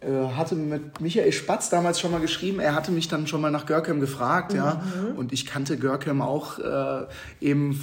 äh, 0.00 0.34
hatte 0.36 0.54
mit 0.54 1.00
Michael 1.00 1.32
Spatz 1.32 1.70
damals 1.70 1.98
schon 1.98 2.12
mal 2.12 2.20
geschrieben. 2.20 2.60
Er 2.60 2.74
hatte 2.74 2.92
mich 2.92 3.08
dann 3.08 3.26
schon 3.26 3.40
mal 3.40 3.50
nach 3.50 3.66
Görkem 3.66 3.98
gefragt, 4.00 4.52
mhm. 4.52 4.58
ja. 4.58 4.82
Und 5.16 5.32
ich 5.32 5.46
kannte 5.46 5.76
Görkem 5.78 6.22
auch 6.22 6.58
äh, 6.58 7.06
eben 7.40 7.80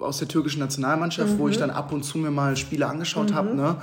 aus 0.00 0.18
der 0.18 0.28
türkischen 0.28 0.60
Nationalmannschaft, 0.60 1.34
mhm. 1.34 1.38
wo 1.38 1.48
ich 1.48 1.58
dann 1.58 1.70
ab 1.70 1.92
und 1.92 2.04
zu 2.04 2.18
mir 2.18 2.30
mal 2.30 2.56
Spiele 2.56 2.86
angeschaut 2.86 3.30
mhm. 3.30 3.34
habe, 3.34 3.54
ne. 3.54 3.76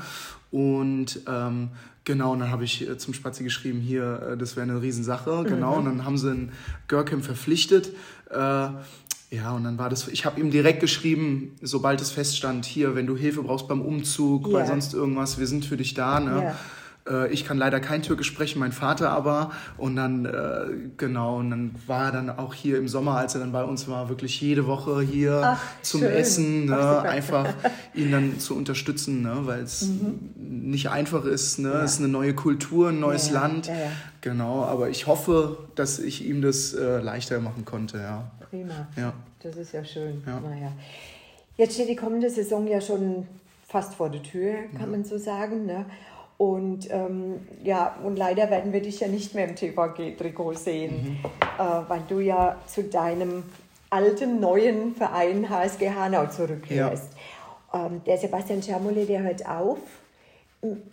Und 0.54 1.22
ähm, 1.28 1.70
genau, 2.04 2.34
und 2.34 2.40
dann 2.40 2.52
habe 2.52 2.64
ich 2.64 2.88
äh, 2.88 2.96
zum 3.00 3.16
Spazi 3.16 3.44
geschrieben, 3.44 3.80
hier, 3.80 4.34
äh, 4.34 4.38
das 4.38 4.56
wäre 4.56 4.70
eine 4.70 4.80
Riesensache. 4.80 5.44
Genau, 5.48 5.78
und 5.78 5.86
dann 5.86 6.06
haben 6.06 6.20
sie 6.20 6.30
einen 6.30 6.52
Görkem 6.88 7.24
verpflichtet. 7.24 7.90
Äh, 8.30 8.36
ja, 8.36 9.52
und 9.52 9.64
dann 9.64 9.80
war 9.80 9.90
das, 9.90 10.08
ich 10.10 10.26
habe 10.26 10.40
ihm 10.40 10.52
direkt 10.52 10.80
geschrieben, 10.80 11.56
sobald 11.64 12.02
es 12.02 12.12
feststand, 12.12 12.66
hier, 12.66 12.94
wenn 12.94 13.08
du 13.08 13.18
Hilfe 13.18 13.42
brauchst 13.42 13.68
beim 13.68 13.82
Umzug, 13.82 14.48
yeah. 14.48 14.60
bei 14.60 14.66
sonst 14.68 14.94
irgendwas, 14.94 15.40
wir 15.40 15.48
sind 15.48 15.66
für 15.66 15.76
dich 15.76 15.96
da. 15.96 16.20
Ne? 16.20 16.40
Yeah. 16.40 16.56
Äh, 17.10 17.32
ich 17.34 17.46
kann 17.46 17.58
leider 17.58 17.80
kein 17.80 18.02
Türkisch 18.02 18.28
sprechen, 18.28 18.60
mein 18.60 18.72
Vater 18.72 19.10
aber. 19.10 19.52
Und 19.78 19.96
dann, 19.96 20.26
äh, 20.26 20.66
genau, 20.98 21.38
und 21.38 21.50
dann 21.50 21.76
war 21.88 22.06
er 22.06 22.12
dann 22.12 22.30
auch 22.30 22.54
hier 22.54 22.78
im 22.78 22.88
Sommer, 22.88 23.18
als 23.18 23.36
er 23.36 23.42
dann 23.42 23.52
bei 23.52 23.64
uns 23.64 23.88
war, 23.88 24.10
wirklich 24.10 24.40
jede 24.42 24.68
Woche 24.68 25.02
hier 25.02 25.42
Ach, 25.44 25.62
zum 25.82 26.02
schön. 26.02 26.12
Essen, 26.12 26.66
ne? 26.66 26.78
Ach, 26.78 27.04
einfach 27.04 27.48
ihn 27.94 28.12
dann 28.12 28.40
zu 28.40 28.56
unterstützen, 28.56 29.22
ne? 29.22 29.40
weil 29.44 29.62
es 29.62 29.84
mhm. 29.84 30.32
nicht 30.36 30.90
einfach 30.90 31.26
ist. 31.26 31.60
Ne? 31.60 31.70
Ja. 31.70 31.84
Es 31.84 31.94
ist 31.94 32.00
eine 32.00 32.10
neue 32.10 32.34
Kultur, 32.34 32.90
ein 32.90 33.00
neues 33.00 33.28
ja, 33.28 33.42
Land. 33.42 33.68
Ja, 33.68 33.74
genau, 34.22 34.64
aber 34.64 34.90
ich 34.90 35.08
hoffe, 35.08 35.58
dass 35.76 36.00
ich 36.00 36.26
ihm 36.26 36.42
das 36.42 36.74
äh, 36.74 37.00
leichter 37.00 37.40
machen 37.40 37.66
konnte. 37.66 37.98
Ja. 37.98 38.32
Prima. 38.50 38.88
Ja. 38.96 39.14
Das 39.42 39.58
ist 39.58 39.74
ja 39.74 39.84
schön. 39.84 40.24
Ja. 40.26 40.40
Naja. 40.40 40.72
Jetzt 41.58 41.76
steht 41.76 41.90
die 41.90 41.96
kommende 41.96 42.30
Saison 42.30 42.66
ja 42.68 42.82
schon 42.82 43.28
fast 43.68 43.96
vor 43.96 44.10
der 44.10 44.24
Tür, 44.24 44.54
kann 44.78 44.92
man 44.92 45.04
so 45.04 45.18
sagen. 45.18 45.66
Ne? 45.66 45.86
Und 46.38 46.90
ähm, 46.92 47.42
ja, 47.64 47.96
und 48.04 48.18
leider 48.18 48.50
werden 48.50 48.74
wir 48.74 48.82
dich 48.82 49.00
ja 49.00 49.08
nicht 49.08 49.36
mehr 49.36 49.48
im 49.48 49.56
TVG-Trikot 49.56 50.54
sehen, 50.56 51.20
mhm. 51.22 51.26
äh, 51.58 51.90
weil 51.90 52.02
du 52.10 52.20
ja 52.20 52.58
zu 52.68 52.84
deinem 52.84 53.44
alten, 53.90 54.40
neuen 54.40 54.96
Verein 54.96 55.50
HSG 55.50 55.92
Hanau 55.92 56.26
zurückkehrst. 56.26 57.12
Ja. 57.74 57.86
Ähm, 57.86 58.02
der 58.06 58.18
Sebastian 58.18 58.62
Schermole, 58.62 59.06
der 59.06 59.22
hört 59.24 59.48
auf. 59.48 59.78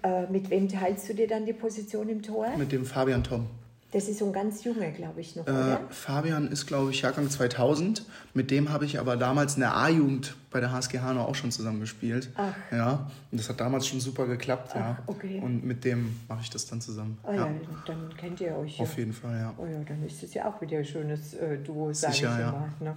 Äh, 0.03 0.26
mit 0.31 0.50
wem 0.50 0.68
teilst 0.68 1.09
du 1.09 1.14
dir 1.14 1.29
dann 1.29 1.46
die 1.46 1.53
Position 1.53 2.09
im 2.09 2.22
Tor? 2.22 2.48
Mit 2.57 2.72
dem 2.72 2.85
Fabian 2.85 3.22
Tom. 3.22 3.46
Das 3.92 4.09
ist 4.09 4.18
so 4.18 4.26
ein 4.26 4.33
ganz 4.33 4.62
junger, 4.62 4.90
glaube 4.90 5.20
ich, 5.20 5.35
noch, 5.35 5.46
äh, 5.46 5.50
oder? 5.50 5.81
Fabian 5.90 6.48
ist, 6.48 6.66
glaube 6.66 6.92
ich, 6.92 7.03
Jahrgang 7.03 7.29
2000. 7.29 8.05
Mit 8.35 8.53
dem 8.53 8.70
habe 8.70 8.85
ich 8.85 9.00
aber 9.00 9.16
damals 9.16 9.55
in 9.55 9.61
der 9.61 9.76
A-Jugend 9.76 10.37
bei 10.50 10.61
der 10.61 10.70
HSG 10.70 11.00
Hanau 11.00 11.24
auch 11.24 11.35
schon 11.35 11.50
zusammen 11.50 11.81
gespielt. 11.81 12.31
Ach. 12.37 12.55
Ja, 12.70 13.11
und 13.33 13.40
das 13.40 13.48
hat 13.48 13.61
damals 13.61 13.88
schon 13.88 14.00
super 14.00 14.26
geklappt, 14.26 14.70
Ach, 14.74 14.76
ja. 14.76 14.98
okay. 15.07 15.40
Und 15.42 15.64
mit 15.64 15.85
dem 15.85 16.20
mache 16.29 16.42
ich 16.42 16.50
das 16.50 16.66
dann 16.66 16.81
zusammen. 16.81 17.18
Oh 17.24 17.33
ja, 17.33 17.46
ja. 17.46 17.53
dann 17.87 18.14
kennt 18.16 18.40
ihr 18.40 18.57
euch 18.57 18.79
ja. 18.79 18.85
Auf 18.85 18.96
jeden 18.96 19.12
Fall, 19.12 19.37
ja. 19.37 19.55
Oh 19.59 19.66
ja, 19.66 19.81
dann 19.87 20.07
ist 20.07 20.22
es 20.22 20.35
ja 20.35 20.48
auch 20.48 20.61
wieder 20.61 20.79
ein 20.79 20.85
schönes 20.85 21.35
äh, 21.35 21.59
Duo, 21.59 21.92
sage 21.92 22.14
ich 22.14 22.20
ja. 22.20 22.53
Mal, 22.53 22.72
ne? 22.81 22.96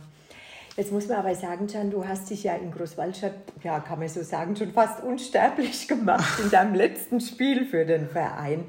Jetzt 0.75 0.91
muss 0.91 1.08
man 1.08 1.17
aber 1.17 1.36
sagen, 1.36 1.67
Can, 1.67 1.91
du 1.91 2.08
hast 2.08 2.32
dich 2.32 2.43
ja 2.43 2.56
in 2.56 2.71
Großwaldstadt, 2.71 3.34
ja, 3.63 3.79
kann 3.79 3.99
man 3.99 4.10
so 4.10 4.23
sagen, 4.23 4.56
schon 4.56 4.73
fast 4.73 5.03
unsterblich 5.03 5.88
gemacht 5.88 6.39
in 6.39 6.49
deinem 6.49 6.73
letzten 6.73 7.21
Spiel 7.21 7.65
für 7.65 7.86
den 7.86 8.10
Verein. 8.10 8.65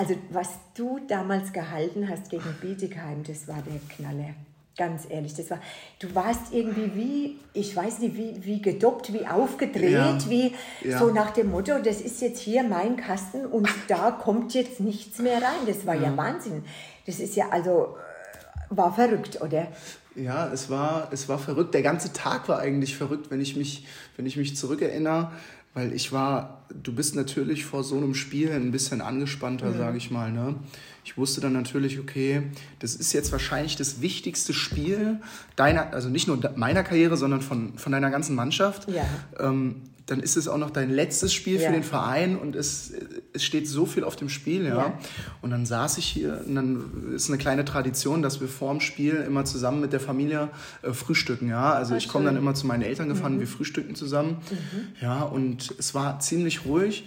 Also 0.00 0.14
was 0.30 0.48
du 0.74 0.98
damals 1.08 1.52
gehalten 1.52 2.08
hast 2.08 2.30
gegen 2.30 2.54
Bietigheim, 2.62 3.22
das 3.22 3.46
war 3.46 3.58
der 3.62 3.78
Knaller. 3.94 4.30
Ganz 4.74 5.02
ehrlich, 5.10 5.34
das 5.34 5.50
war, 5.50 5.58
du 5.98 6.14
warst 6.14 6.54
irgendwie 6.54 6.94
wie, 6.94 7.36
ich 7.52 7.76
weiß 7.76 7.98
nicht, 7.98 8.16
wie, 8.16 8.42
wie 8.42 8.62
gedoppt, 8.62 9.12
wie 9.12 9.26
aufgedreht, 9.26 9.92
ja, 9.92 10.18
wie 10.30 10.54
ja. 10.82 10.98
so 10.98 11.10
nach 11.10 11.32
dem 11.32 11.50
Motto, 11.50 11.78
das 11.84 12.00
ist 12.00 12.22
jetzt 12.22 12.40
hier 12.40 12.62
mein 12.62 12.96
Kasten 12.96 13.44
und 13.44 13.68
da 13.88 14.10
kommt 14.10 14.54
jetzt 14.54 14.80
nichts 14.80 15.18
mehr 15.18 15.36
rein. 15.36 15.66
Das 15.66 15.84
war 15.84 15.96
ja, 15.96 16.04
ja 16.04 16.16
Wahnsinn. 16.16 16.64
Das 17.04 17.20
ist 17.20 17.36
ja 17.36 17.50
also, 17.50 17.96
äh, 17.98 18.74
war 18.74 18.94
verrückt, 18.94 19.42
oder? 19.42 19.66
Ja, 20.14 20.50
es 20.50 20.70
war, 20.70 21.08
es 21.12 21.28
war 21.28 21.38
verrückt. 21.38 21.74
Der 21.74 21.82
ganze 21.82 22.14
Tag 22.14 22.48
war 22.48 22.58
eigentlich 22.58 22.96
verrückt, 22.96 23.30
wenn 23.30 23.42
ich 23.42 23.54
mich, 23.54 23.86
wenn 24.16 24.24
ich 24.24 24.38
mich 24.38 24.56
zurückerinnere. 24.56 25.30
Weil 25.72 25.92
ich 25.92 26.10
war, 26.10 26.64
du 26.82 26.92
bist 26.92 27.14
natürlich 27.14 27.64
vor 27.64 27.84
so 27.84 27.96
einem 27.96 28.14
Spiel 28.14 28.50
ein 28.50 28.72
bisschen 28.72 29.00
angespannter, 29.00 29.70
ja. 29.70 29.78
sage 29.78 29.98
ich 29.98 30.10
mal. 30.10 30.32
Ne? 30.32 30.56
Ich 31.04 31.16
wusste 31.16 31.40
dann 31.40 31.52
natürlich, 31.52 32.00
okay, 32.00 32.42
das 32.80 32.96
ist 32.96 33.12
jetzt 33.12 33.30
wahrscheinlich 33.30 33.76
das 33.76 34.00
wichtigste 34.00 34.52
Spiel 34.52 35.20
deiner, 35.54 35.92
also 35.92 36.08
nicht 36.08 36.26
nur 36.26 36.38
meiner 36.56 36.82
Karriere, 36.82 37.16
sondern 37.16 37.40
von, 37.40 37.78
von 37.78 37.92
deiner 37.92 38.10
ganzen 38.10 38.34
Mannschaft. 38.34 38.90
Ja. 38.90 39.06
Ähm, 39.38 39.82
dann 40.10 40.18
ist 40.18 40.36
es 40.36 40.48
auch 40.48 40.58
noch 40.58 40.70
dein 40.70 40.90
letztes 40.90 41.32
Spiel 41.32 41.60
ja. 41.60 41.68
für 41.68 41.72
den 41.72 41.84
Verein 41.84 42.36
und 42.36 42.56
es, 42.56 42.92
es 43.32 43.44
steht 43.44 43.68
so 43.68 43.86
viel 43.86 44.02
auf 44.02 44.16
dem 44.16 44.28
Spiel, 44.28 44.64
ja. 44.64 44.76
ja. 44.76 44.98
Und 45.40 45.50
dann 45.50 45.66
saß 45.66 45.98
ich 45.98 46.06
hier 46.06 46.42
und 46.44 46.56
dann 46.56 47.12
ist 47.14 47.28
eine 47.28 47.38
kleine 47.38 47.64
Tradition, 47.64 48.20
dass 48.20 48.40
wir 48.40 48.48
vor 48.48 48.72
dem 48.72 48.80
Spiel 48.80 49.14
immer 49.14 49.44
zusammen 49.44 49.80
mit 49.80 49.92
der 49.92 50.00
Familie 50.00 50.48
äh, 50.82 50.92
frühstücken, 50.92 51.48
ja. 51.48 51.72
Also 51.72 51.94
Ach, 51.94 51.98
ich 51.98 52.08
komme 52.08 52.24
dann 52.24 52.36
immer 52.36 52.54
zu 52.54 52.66
meinen 52.66 52.82
Eltern 52.82 53.08
gefahren, 53.08 53.36
mhm. 53.36 53.40
wir 53.40 53.46
frühstücken 53.46 53.94
zusammen, 53.94 54.38
mhm. 54.50 54.88
ja. 55.00 55.22
Und 55.22 55.74
es 55.78 55.94
war 55.94 56.18
ziemlich 56.18 56.64
ruhig. 56.64 57.06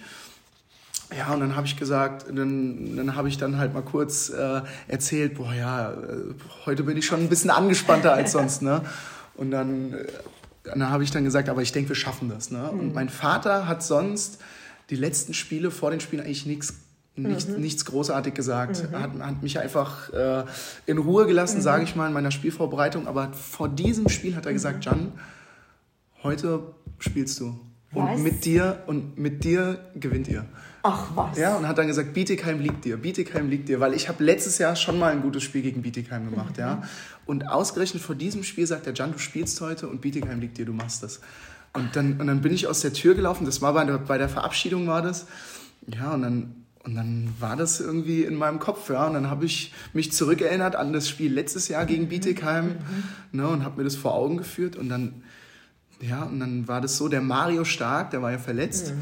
Ja, 1.16 1.34
und 1.34 1.40
dann 1.40 1.54
habe 1.54 1.66
ich 1.66 1.76
gesagt, 1.76 2.26
dann, 2.34 2.96
dann 2.96 3.14
habe 3.14 3.28
ich 3.28 3.36
dann 3.36 3.58
halt 3.58 3.74
mal 3.74 3.82
kurz 3.82 4.30
äh, 4.30 4.62
erzählt, 4.88 5.34
boah 5.34 5.52
ja, 5.52 5.92
äh, 5.92 5.96
heute 6.64 6.84
bin 6.84 6.96
ich 6.96 7.04
schon 7.04 7.20
ein 7.20 7.28
bisschen 7.28 7.50
angespannter 7.50 8.14
als 8.14 8.32
sonst, 8.32 8.62
ne? 8.62 8.80
Und 9.36 9.50
dann 9.50 9.94
äh, 10.64 10.70
dann 10.70 10.90
habe 10.90 11.04
ich 11.04 11.10
dann 11.10 11.24
gesagt, 11.24 11.48
aber 11.48 11.62
ich 11.62 11.72
denke, 11.72 11.90
wir 11.90 11.96
schaffen 11.96 12.28
das. 12.28 12.50
Ne? 12.50 12.70
Mhm. 12.72 12.80
Und 12.80 12.94
mein 12.94 13.08
Vater 13.08 13.68
hat 13.68 13.82
sonst 13.82 14.38
die 14.90 14.96
letzten 14.96 15.34
Spiele 15.34 15.70
vor 15.70 15.90
den 15.90 16.00
Spielen 16.00 16.22
eigentlich 16.22 16.46
nichts 16.46 16.74
nicht, 17.16 17.48
mhm. 17.48 17.60
nichts 17.60 17.84
großartig 17.84 18.34
gesagt. 18.34 18.90
Mhm. 18.90 18.98
Hat, 18.98 19.10
hat 19.20 19.42
mich 19.42 19.58
einfach 19.58 20.12
äh, 20.12 20.44
in 20.86 20.98
Ruhe 20.98 21.26
gelassen, 21.26 21.58
mhm. 21.58 21.62
sage 21.62 21.84
ich 21.84 21.94
mal, 21.94 22.08
in 22.08 22.12
meiner 22.12 22.32
Spielvorbereitung. 22.32 23.06
Aber 23.06 23.32
vor 23.32 23.68
diesem 23.68 24.08
Spiel 24.08 24.34
hat 24.34 24.46
er 24.46 24.52
gesagt, 24.52 24.78
mhm. 24.78 24.82
Jan, 24.82 25.12
heute 26.22 26.62
spielst 26.98 27.38
du. 27.40 27.58
Und 27.94 28.04
Was? 28.04 28.20
mit 28.20 28.44
dir 28.44 28.82
und 28.86 29.18
mit 29.18 29.44
dir 29.44 29.78
gewinnt 29.94 30.28
ihr. 30.28 30.44
Ach 30.82 31.06
was. 31.14 31.38
Ja, 31.38 31.56
und 31.56 31.66
hat 31.66 31.78
dann 31.78 31.86
gesagt, 31.86 32.12
Bietigheim 32.12 32.60
liegt 32.60 32.84
dir, 32.84 32.98
Bietigheim 32.98 33.48
liegt 33.48 33.70
dir, 33.70 33.80
weil 33.80 33.94
ich 33.94 34.08
habe 34.08 34.22
letztes 34.22 34.58
Jahr 34.58 34.76
schon 34.76 34.98
mal 34.98 35.12
ein 35.12 35.22
gutes 35.22 35.42
Spiel 35.42 35.62
gegen 35.62 35.80
Bietigheim 35.80 36.28
gemacht, 36.30 36.58
ja. 36.58 36.82
Und 37.24 37.48
ausgerechnet 37.48 38.02
vor 38.02 38.14
diesem 38.14 38.42
Spiel 38.42 38.66
sagt 38.66 38.84
der 38.84 38.92
Jan, 38.92 39.12
du 39.12 39.18
spielst 39.18 39.58
heute 39.62 39.88
und 39.88 40.02
Bietigheim 40.02 40.40
liegt 40.40 40.58
dir, 40.58 40.66
du 40.66 40.74
machst 40.74 41.02
das. 41.02 41.20
Und 41.72 41.96
dann, 41.96 42.20
und 42.20 42.26
dann 42.26 42.42
bin 42.42 42.52
ich 42.52 42.66
aus 42.66 42.82
der 42.82 42.92
Tür 42.92 43.14
gelaufen, 43.14 43.46
das 43.46 43.62
war 43.62 43.72
bei 43.72 43.84
der, 43.84 43.98
bei 43.98 44.18
der 44.18 44.28
Verabschiedung 44.28 44.86
war 44.86 45.00
das. 45.00 45.26
Ja, 45.86 46.12
und 46.12 46.20
dann, 46.22 46.54
und 46.84 46.94
dann 46.94 47.32
war 47.40 47.56
das 47.56 47.80
irgendwie 47.80 48.22
in 48.22 48.34
meinem 48.34 48.58
Kopf, 48.58 48.90
ja. 48.90 49.06
Und 49.06 49.14
dann 49.14 49.30
habe 49.30 49.46
ich 49.46 49.72
mich 49.94 50.12
zurückerinnert 50.12 50.76
an 50.76 50.92
das 50.92 51.08
Spiel 51.08 51.32
letztes 51.32 51.68
Jahr 51.68 51.86
gegen 51.86 52.08
Bietigheim 52.08 52.76
ne, 53.32 53.48
und 53.48 53.64
habe 53.64 53.78
mir 53.78 53.84
das 53.84 53.96
vor 53.96 54.14
Augen 54.14 54.36
geführt. 54.36 54.76
Und 54.76 54.90
dann, 54.90 55.22
ja, 56.00 56.22
und 56.24 56.40
dann 56.40 56.68
war 56.68 56.80
das 56.80 56.96
so, 56.96 57.08
der 57.08 57.20
Mario 57.20 57.64
Stark, 57.64 58.10
der 58.10 58.20
war 58.22 58.30
ja 58.32 58.38
verletzt, 58.38 58.92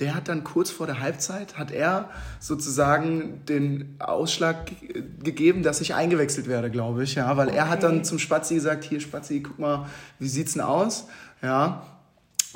der 0.00 0.14
hat 0.14 0.28
dann 0.28 0.42
kurz 0.44 0.70
vor 0.70 0.86
der 0.86 1.00
Halbzeit, 1.00 1.56
hat 1.56 1.70
er 1.70 2.10
sozusagen 2.40 3.44
den 3.46 3.94
Ausschlag 4.00 4.66
ge- 4.66 5.04
gegeben, 5.22 5.62
dass 5.62 5.80
ich 5.80 5.94
eingewechselt 5.94 6.48
werde, 6.48 6.70
glaube 6.70 7.04
ich, 7.04 7.14
ja, 7.14 7.36
weil 7.36 7.48
er 7.48 7.68
hat 7.68 7.82
dann 7.82 7.94
Okay. 7.96 8.02
zum 8.02 8.18
Spazi 8.18 8.54
gesagt, 8.56 8.84
hier 8.84 9.00
Spazi, 9.00 9.40
guck 9.40 9.58
mal, 9.58 9.86
wie 10.18 10.28
sieht's 10.28 10.54
denn 10.54 10.62
aus, 10.62 11.06
ja, 11.42 11.82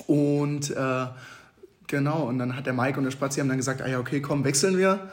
und 0.07 0.71
äh, 0.71 1.07
genau, 1.87 2.23
und 2.25 2.39
dann 2.39 2.57
hat 2.57 2.67
der 2.67 2.73
Mike 2.73 2.99
und 2.99 3.05
der 3.05 3.11
Spazi 3.11 3.41
haben 3.41 3.49
dann 3.49 3.57
gesagt, 3.57 3.83
ah 3.83 3.89
ja, 3.89 3.99
okay, 3.99 4.21
komm, 4.21 4.45
wechseln 4.45 4.77
wir. 4.79 5.09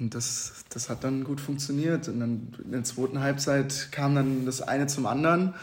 Und 0.00 0.14
das, 0.16 0.64
das 0.70 0.90
hat 0.90 1.04
dann 1.04 1.22
gut 1.22 1.40
funktioniert. 1.40 2.08
Und 2.08 2.18
dann 2.18 2.48
in 2.64 2.72
der 2.72 2.82
zweiten 2.82 3.20
Halbzeit 3.20 3.88
kam 3.92 4.16
dann 4.16 4.44
das 4.44 4.60
eine 4.60 4.88
zum 4.88 5.06
anderen. 5.06 5.54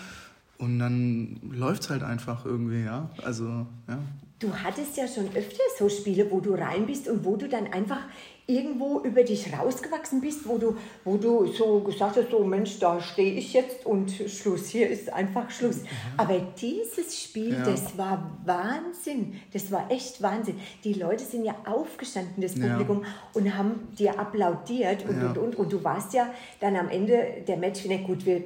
Und 0.61 0.77
dann 0.77 1.39
läuft 1.51 1.81
es 1.81 1.89
halt 1.89 2.03
einfach 2.03 2.45
irgendwie, 2.45 2.83
ja. 2.83 3.09
Also, 3.23 3.65
ja. 3.87 3.97
Du 4.37 4.53
hattest 4.55 4.95
ja 4.95 5.07
schon 5.07 5.25
öfter 5.35 5.63
so 5.77 5.89
Spiele, 5.89 6.29
wo 6.29 6.39
du 6.39 6.53
rein 6.53 6.85
bist 6.85 7.07
und 7.07 7.25
wo 7.25 7.35
du 7.35 7.49
dann 7.49 7.65
einfach 7.73 8.01
irgendwo 8.51 8.99
über 9.01 9.23
dich 9.23 9.51
rausgewachsen 9.57 10.19
bist, 10.21 10.47
wo 10.47 10.57
du, 10.57 10.75
wo 11.05 11.17
du 11.17 11.47
so 11.47 11.79
gesagt 11.79 12.17
hast, 12.17 12.29
so 12.31 12.43
Mensch, 12.43 12.79
da 12.79 12.99
stehe 12.99 13.33
ich 13.33 13.53
jetzt 13.53 13.85
und 13.85 14.11
Schluss, 14.11 14.67
hier 14.67 14.89
ist 14.89 15.11
einfach 15.13 15.49
Schluss. 15.49 15.81
Aber 16.17 16.39
dieses 16.59 17.17
Spiel, 17.21 17.53
Ja. 17.53 17.63
das 17.63 17.97
war 17.97 18.31
Wahnsinn, 18.45 19.35
das 19.53 19.71
war 19.71 19.89
echt 19.89 20.21
Wahnsinn. 20.21 20.55
Die 20.83 20.93
Leute 20.93 21.23
sind 21.23 21.45
ja 21.45 21.55
aufgestanden, 21.65 22.41
das 22.41 22.55
Ja. 22.57 22.67
Publikum, 22.67 23.05
und 23.33 23.57
haben 23.57 23.87
dir 23.97 24.19
applaudiert 24.19 25.05
und, 25.07 25.17
Ja. 25.21 25.27
und, 25.29 25.37
und. 25.37 25.55
Und 25.55 25.71
du 25.71 25.83
warst 25.83 26.13
ja 26.13 26.27
dann 26.59 26.75
am 26.75 26.89
Ende 26.89 27.43
der 27.47 27.57
Matchwinner, 27.57 27.99
gut, 27.99 28.25
wir, 28.25 28.41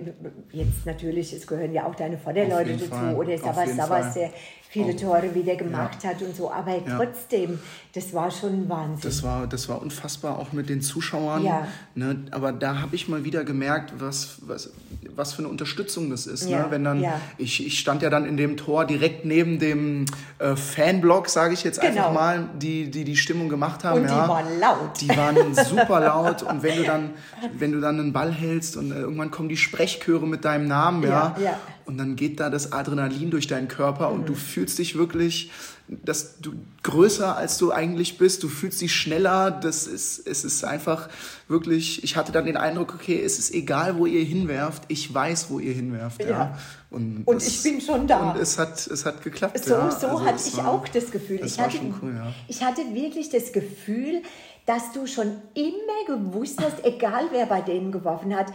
jetzt 0.51 0.85
natürlich, 0.85 1.33
es 1.33 1.47
gehören 1.47 1.73
ja 1.73 1.85
auch 1.87 1.95
deine 1.95 2.17
Vorderleute 2.17 2.73
dazu, 2.73 2.85
Fall, 2.85 3.15
oder 3.15 3.37
Savas 3.37 3.75
Savas, 3.75 4.13
der 4.13 4.29
viele 4.75 4.95
Tore 4.95 5.33
wieder 5.33 5.55
gemacht 5.55 6.03
hat 6.03 6.21
und 6.21 6.35
so. 6.35 6.51
Aber 6.51 6.71
Ja. 6.75 6.97
trotzdem, 6.97 7.59
das 7.93 8.13
war 8.13 8.29
schon 8.29 8.67
Wahnsinn. 8.67 9.09
Das 9.09 9.23
war, 9.23 9.47
das 9.47 9.69
war 9.69 9.81
unfassbar, 9.81 10.37
auch 10.37 10.51
mit 10.51 10.67
den 10.69 10.81
Zuschauern. 10.81 11.43
Ja. 11.45 11.67
Ne? 11.95 12.25
Aber 12.31 12.51
da 12.51 12.81
habe 12.81 12.93
ich 12.95 13.07
mal 13.07 13.23
wieder 13.23 13.45
gemerkt, 13.45 13.93
was, 13.99 14.39
was, 14.41 14.71
was 15.15 15.31
für 15.33 15.39
eine 15.39 15.47
Unterstützung 15.47 16.09
das 16.09 16.27
ist. 16.27 16.49
Ja, 16.49 16.55
Ne? 16.63 16.65
Wenn 16.71 16.83
dann, 16.83 17.01
ja. 17.01 17.19
ich, 17.37 17.65
ich 17.65 17.79
stand 17.79 18.01
ja 18.01 18.09
dann 18.09 18.25
in 18.25 18.35
dem 18.37 18.57
Tor 18.57 18.85
direkt 18.85 19.23
neben 19.25 19.59
dem 19.59 20.05
äh, 20.39 20.55
Fanblock, 20.57 21.29
sage 21.29 21.53
ich 21.53 21.63
jetzt 21.63 21.79
einfach 21.79 21.95
Genau. 22.07 22.13
mal, 22.13 22.49
die, 22.59 22.91
die 22.91 23.03
die 23.05 23.15
Stimmung 23.15 23.47
gemacht 23.47 23.83
haben. 23.85 24.01
Und 24.01 24.09
die 24.09 24.13
ja. 24.13 24.27
waren 24.27 24.59
laut. 24.59 24.99
Die 24.99 25.09
waren 25.09 25.55
super 25.55 26.01
laut. 26.01 26.43
Und 26.49 26.63
wenn 26.63 26.77
du 26.77 26.83
dann, 26.83 27.09
wenn 27.57 27.71
du 27.71 27.79
dann 27.79 27.99
einen 27.99 28.11
Ball 28.13 28.31
hältst 28.31 28.75
und 28.75 28.91
äh, 28.91 28.95
irgendwann 28.99 29.31
kommen 29.31 29.47
die 29.49 29.57
Sprechchöre 29.57 30.27
mit 30.27 30.43
deinem 30.43 30.67
Namen, 30.67 31.03
ja. 31.03 31.33
Ja, 31.37 31.43
ja. 31.43 31.59
Und 31.85 31.97
dann 31.99 32.15
geht 32.15 32.39
da 32.39 32.49
das 32.49 32.71
Adrenalin 32.71 33.29
durch 33.29 33.45
deinen 33.47 33.67
Körper 33.67 34.09
und 34.11 34.27
du 34.27 34.33
fühlst 34.33 34.79
dich 34.79 34.97
wirklich, 34.97 35.51
dass 35.87 36.39
du 36.39 36.53
größer 36.81 37.37
als 37.37 37.59
du 37.59 37.71
eigentlich 37.71 38.17
bist. 38.17 38.41
Du 38.41 38.49
fühlst 38.49 38.81
dich 38.81 38.91
schneller. 38.93 39.51
Das 39.51 39.85
ist, 39.85 40.25
es 40.27 40.43
ist 40.43 40.63
einfach 40.65 41.09
wirklich. 41.47 42.03
Ich 42.03 42.15
hatte 42.17 42.31
dann 42.31 42.45
den 42.45 42.57
Eindruck, 42.57 42.95
okay, 42.95 43.21
es 43.21 43.37
ist 43.37 43.53
egal, 43.53 43.97
wo 43.99 44.07
ihr 44.07 44.23
hinwerft. 44.23 44.83
Ich 44.87 45.13
weiß, 45.13 45.51
wo 45.51 45.59
ihr 45.59 45.73
hinwerft. 45.73 46.21
Ja. 46.21 46.29
Ja. 46.29 46.57
Und, 46.89 47.21
Und 47.27 47.35
das- 47.35 47.47
ich 47.47 47.61
bin 47.61 47.79
schon 47.79 48.07
da. 48.07 48.31
Und 48.31 48.39
es 48.41 48.57
hat, 48.57 48.87
es 48.87 49.05
hat 49.05 49.21
geklappt. 49.23 49.63
So, 49.63 49.73
ja. 49.75 49.91
so 49.91 50.07
Also 50.07 50.25
hatte 50.25 50.41
ich 50.47 50.57
war- 50.57 50.69
auch 50.69 50.87
das 50.87 51.11
Gefühl. 51.11 51.37
Das 51.37 51.51
ich, 51.53 51.59
hatte, 51.59 51.77
cool, 52.01 52.15
ja. 52.15 52.33
ich 52.47 52.63
hatte 52.63 52.81
wirklich 52.93 53.29
das 53.29 53.51
Gefühl, 53.53 54.23
dass 54.65 54.91
du 54.93 55.05
schon 55.05 55.27
immer 55.53 56.17
gewusst 56.17 56.59
hast, 56.59 56.83
egal 56.83 57.25
wer 57.31 57.45
bei 57.45 57.61
denen 57.61 57.91
geworfen 57.91 58.35
hat, 58.35 58.47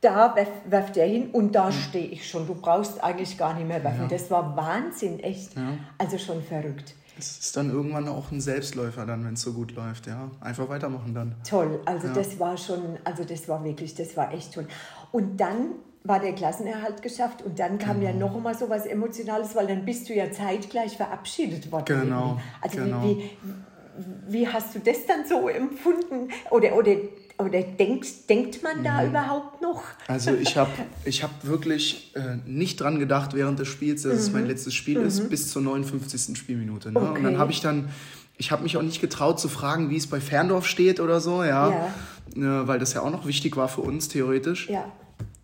da 0.00 0.34
werf, 0.34 0.48
werft 0.66 0.96
er 0.96 1.06
hin 1.06 1.30
und 1.32 1.52
da 1.54 1.70
stehe 1.70 2.06
ich 2.06 2.28
schon. 2.28 2.46
Du 2.46 2.54
brauchst 2.54 3.02
eigentlich 3.02 3.36
gar 3.36 3.54
nicht 3.54 3.66
mehr 3.68 3.82
werfen. 3.84 4.08
Das 4.08 4.30
war 4.30 4.56
Wahnsinn, 4.56 5.20
echt. 5.20 5.50
Also 5.98 6.16
schon 6.18 6.42
verrückt. 6.42 6.94
Es 7.18 7.38
ist 7.38 7.56
dann 7.56 7.70
irgendwann 7.70 8.08
auch 8.08 8.30
ein 8.32 8.40
Selbstläufer 8.40 9.04
dann, 9.04 9.26
wenn 9.26 9.34
es 9.34 9.42
so 9.42 9.52
gut 9.52 9.72
läuft, 9.74 10.06
ja. 10.06 10.30
Einfach 10.40 10.70
weitermachen 10.70 11.14
dann. 11.14 11.34
Toll, 11.46 11.80
also 11.84 12.06
Ja. 12.06 12.14
das 12.14 12.40
war 12.40 12.56
schon, 12.56 12.96
also 13.04 13.24
das 13.24 13.46
war 13.46 13.62
wirklich, 13.62 13.94
das 13.94 14.16
war 14.16 14.32
echt 14.32 14.54
toll. 14.54 14.66
Und 15.12 15.38
dann 15.38 15.72
war 16.02 16.18
der 16.18 16.32
Klassenerhalt 16.34 17.02
geschafft 17.02 17.42
und 17.42 17.58
dann 17.58 17.76
kam 17.78 18.00
Genau. 18.00 18.10
ja 18.12 18.16
noch 18.16 18.40
mal 18.40 18.54
so 18.54 18.70
was 18.70 18.86
Emotionales, 18.86 19.54
weil 19.54 19.66
dann 19.66 19.84
bist 19.84 20.08
du 20.08 20.14
ja 20.14 20.32
zeitgleich 20.32 20.96
verabschiedet 20.96 21.70
worden. 21.70 21.84
Genau, 21.84 22.40
Also 22.62 22.78
genau. 22.78 23.02
Wie, 23.02 23.16
wie, 23.18 24.32
wie 24.32 24.48
hast 24.48 24.74
du 24.74 24.78
das 24.78 25.04
dann 25.06 25.26
so 25.28 25.46
empfunden? 25.48 26.30
Oder, 26.50 26.74
oder, 26.74 26.92
oder 27.40 27.62
denkt, 27.62 28.28
denkt 28.28 28.62
man 28.62 28.82
da 28.84 29.04
überhaupt 29.04 29.60
noch? 29.62 29.82
Also 30.06 30.32
ich 30.34 30.56
habe 30.56 30.70
ich 31.04 31.22
hab 31.22 31.30
wirklich 31.44 32.12
äh, 32.14 32.36
nicht 32.46 32.80
dran 32.80 32.98
gedacht 32.98 33.34
während 33.34 33.58
des 33.58 33.68
Spiels, 33.68 34.02
dass 34.02 34.14
es 34.14 34.32
mein 34.32 34.46
letztes 34.46 34.74
Spiel 34.74 34.98
ist, 35.00 35.28
bis 35.30 35.50
zur 35.50 35.62
59. 35.62 36.36
Spielminute. 36.36 36.92
Ne? 36.92 36.98
Und 37.00 37.08
Okay. 37.10 37.22
dann 37.22 37.38
habe 37.38 37.50
ich 37.52 37.60
dann, 37.60 37.88
ich 38.36 38.50
habe 38.52 38.62
mich 38.62 38.76
auch 38.76 38.82
nicht 38.82 39.00
getraut 39.00 39.40
zu 39.40 39.48
fragen, 39.48 39.90
wie 39.90 39.96
es 39.96 40.06
bei 40.06 40.20
Ferndorf 40.20 40.66
steht 40.66 41.00
oder 41.00 41.20
so, 41.20 41.42
ja. 41.44 41.70
Äh, 41.70 42.40
weil 42.42 42.78
das 42.78 42.92
ja 42.94 43.02
auch 43.02 43.10
noch 43.10 43.26
wichtig 43.26 43.56
war 43.56 43.68
für 43.68 43.80
uns 43.80 44.08
theoretisch. 44.08 44.68
Ja. 44.68 44.84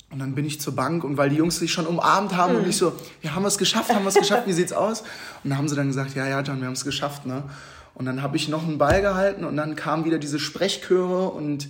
Und 0.09 0.21
dann 0.21 0.35
bin 0.37 0.45
ich 0.47 0.61
zur 0.61 0.75
Bank 0.77 1.03
und 1.03 1.17
weil 1.17 1.31
die 1.31 1.37
Jungs 1.37 1.59
sich 1.59 1.73
schon 1.73 1.85
umarmt 1.87 2.37
haben 2.37 2.53
Mhm. 2.55 2.61
und 2.61 2.69
ich 2.69 2.77
so, 2.77 2.93
ja, 3.23 3.35
haben 3.35 3.43
wir 3.43 3.49
es 3.49 3.59
geschafft, 3.59 3.93
haben 3.93 4.05
wir 4.05 4.09
es 4.09 4.15
geschafft, 4.15 4.47
wie 4.47 4.53
sieht's 4.53 4.73
aus? 4.73 5.01
Und 5.43 5.51
dann 5.51 5.59
haben 5.59 5.69
sie 5.69 5.75
dann 5.75 5.89
gesagt, 5.89 6.15
ja, 6.15 6.27
ja, 6.29 6.41
John, 6.43 6.59
wir 6.61 6.67
haben 6.67 6.75
es 6.75 6.85
geschafft, 6.85 7.27
ne? 7.27 7.43
Und 7.97 8.05
dann 8.05 8.23
habe 8.23 8.37
ich 8.37 8.49
noch 8.49 8.63
einen 8.63 8.77
Ball 8.77 9.01
gehalten 9.01 9.45
und 9.45 9.57
dann 9.57 9.75
kamen 9.75 10.05
wieder 10.05 10.19
diese 10.19 10.39
Sprechchöre 10.39 11.31
und 11.31 11.69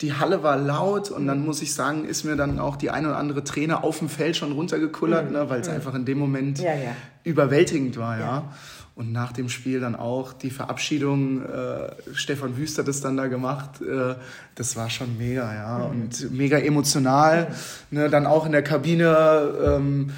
die 0.00 0.14
Halle 0.14 0.42
war 0.42 0.56
laut 0.56 1.10
und 1.10 1.26
dann 1.26 1.44
muss 1.44 1.60
ich 1.60 1.74
sagen, 1.74 2.06
ist 2.06 2.24
mir 2.24 2.34
dann 2.34 2.58
auch 2.58 2.76
die 2.76 2.90
eine 2.90 3.08
oder 3.08 3.18
andere 3.18 3.44
Träne 3.44 3.84
auf 3.84 3.98
dem 3.98 4.08
Feld 4.08 4.36
schon 4.36 4.52
runtergekullert, 4.52 5.30
ne, 5.30 5.50
weil 5.50 5.60
es 5.60 5.68
einfach 5.68 5.94
in 5.94 6.06
dem 6.06 6.18
Moment 6.18 6.58
Mhm. 6.58 6.64
Ja, 6.64 6.74
ja. 6.74 6.96
überwältigend 7.24 7.98
war, 7.98 8.18
ja. 8.18 8.24
Ja. 8.24 8.52
Und 8.94 9.12
nach 9.12 9.32
dem 9.32 9.50
Spiel 9.50 9.78
dann 9.80 9.94
auch 9.94 10.32
die 10.32 10.48
Verabschiedung, 10.50 11.42
äh, 11.42 11.90
Stefan 12.14 12.56
Wüst 12.56 12.78
hat 12.78 12.88
es 12.88 13.02
dann 13.02 13.18
da 13.18 13.26
gemacht, 13.26 13.82
äh, 13.82 14.14
das 14.54 14.76
war 14.76 14.88
schon 14.88 15.18
mega, 15.18 15.52
ja, 15.54 15.76
und 15.84 16.30
mega 16.32 16.56
emotional. 16.56 17.48
Ne, 17.90 18.08
dann 18.08 18.24
auch 18.24 18.46
in 18.46 18.52
der 18.52 18.62
Kabine, 18.62 19.50
ähm, 19.62 20.10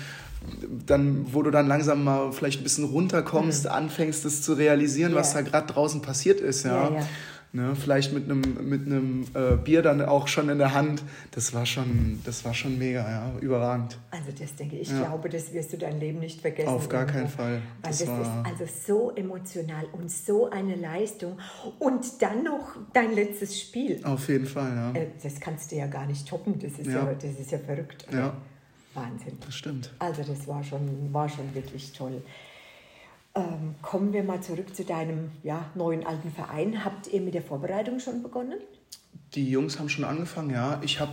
dann, 0.86 1.26
wo 1.32 1.42
du 1.42 1.50
dann 1.50 1.66
langsam 1.66 2.04
mal 2.04 2.32
vielleicht 2.32 2.60
ein 2.60 2.62
bisschen 2.62 2.84
runterkommst, 2.84 3.66
anfängst, 3.66 4.24
das 4.24 4.42
zu 4.42 4.54
realisieren, 4.54 5.14
was 5.14 5.34
Ja. 5.34 5.42
da 5.42 5.48
gerade 5.48 5.72
draußen 5.72 6.02
passiert 6.02 6.40
ist, 6.40 6.64
ja. 6.64 6.88
Ja, 6.90 6.96
ja. 7.00 7.06
Ne, 7.50 7.74
vielleicht 7.74 8.12
mit 8.12 8.24
einem 8.24 8.42
mit 8.68 8.84
einem 8.84 9.24
äh, 9.32 9.56
Bier 9.56 9.80
dann 9.80 10.02
auch 10.02 10.28
schon 10.28 10.50
in 10.50 10.58
der 10.58 10.74
Hand. 10.74 11.02
Das 11.30 11.54
war 11.54 11.64
schon, 11.64 12.20
das 12.26 12.44
war 12.44 12.52
schon 12.52 12.76
mega, 12.78 13.00
ja, 13.10 13.32
überragend. 13.40 13.98
Also 14.10 14.26
das 14.38 14.54
denke 14.54 14.76
ich, 14.76 14.90
Ja. 14.90 14.98
glaube, 15.06 15.30
das 15.30 15.50
wirst 15.54 15.72
du 15.72 15.78
dein 15.78 15.98
Leben 15.98 16.18
nicht 16.18 16.42
vergessen. 16.42 16.68
Auf 16.68 16.90
gar 16.90 17.00
irgendwo. 17.06 17.18
keinen 17.20 17.28
Fall. 17.30 17.62
Das 17.82 18.00
das, 18.00 18.08
war- 18.08 18.20
ist 18.20 18.60
also 18.60 18.64
so 18.86 19.12
emotional 19.16 19.86
und 19.92 20.10
so 20.10 20.50
eine 20.50 20.74
Leistung. 20.76 21.38
Und 21.78 22.20
dann 22.20 22.44
noch 22.44 22.76
dein 22.92 23.14
letztes 23.14 23.58
Spiel. 23.58 23.98
Auf 24.04 24.28
jeden 24.28 24.44
Fall, 24.46 24.70
ja. 24.94 25.00
Äh, 25.00 25.06
Das 25.22 25.40
kannst 25.40 25.72
du 25.72 25.76
ja 25.76 25.86
gar 25.86 26.04
nicht 26.04 26.28
toppen. 26.28 26.58
Das 26.58 26.72
ist 26.72 26.86
ja, 26.86 26.96
Ja. 27.02 27.14
das 27.14 27.40
ist 27.40 27.50
ja 27.50 27.58
verrückt. 27.58 28.06
Ja. 28.12 28.34
Wahnsinn. 28.98 29.38
Das 29.44 29.54
stimmt. 29.54 29.90
Also 29.98 30.22
das 30.22 30.46
war 30.46 30.62
schon, 30.62 31.12
war 31.12 31.28
schon 31.28 31.54
wirklich 31.54 31.92
toll. 31.92 32.22
Ähm, 33.34 33.74
kommen 33.82 34.12
wir 34.12 34.24
mal 34.24 34.40
zurück 34.40 34.74
zu 34.74 34.84
deinem 34.84 35.30
ja, 35.42 35.66
neuen 35.74 36.04
alten 36.06 36.32
Verein. 36.32 36.84
Habt 36.84 37.06
ihr 37.08 37.20
mit 37.20 37.34
der 37.34 37.42
Vorbereitung 37.42 38.00
schon 38.00 38.22
begonnen? 38.22 38.58
Die 39.34 39.50
Jungs 39.50 39.78
haben 39.78 39.88
schon 39.88 40.04
angefangen, 40.04 40.50
ja. 40.50 40.80
Ich 40.82 40.98
habe, 40.98 41.12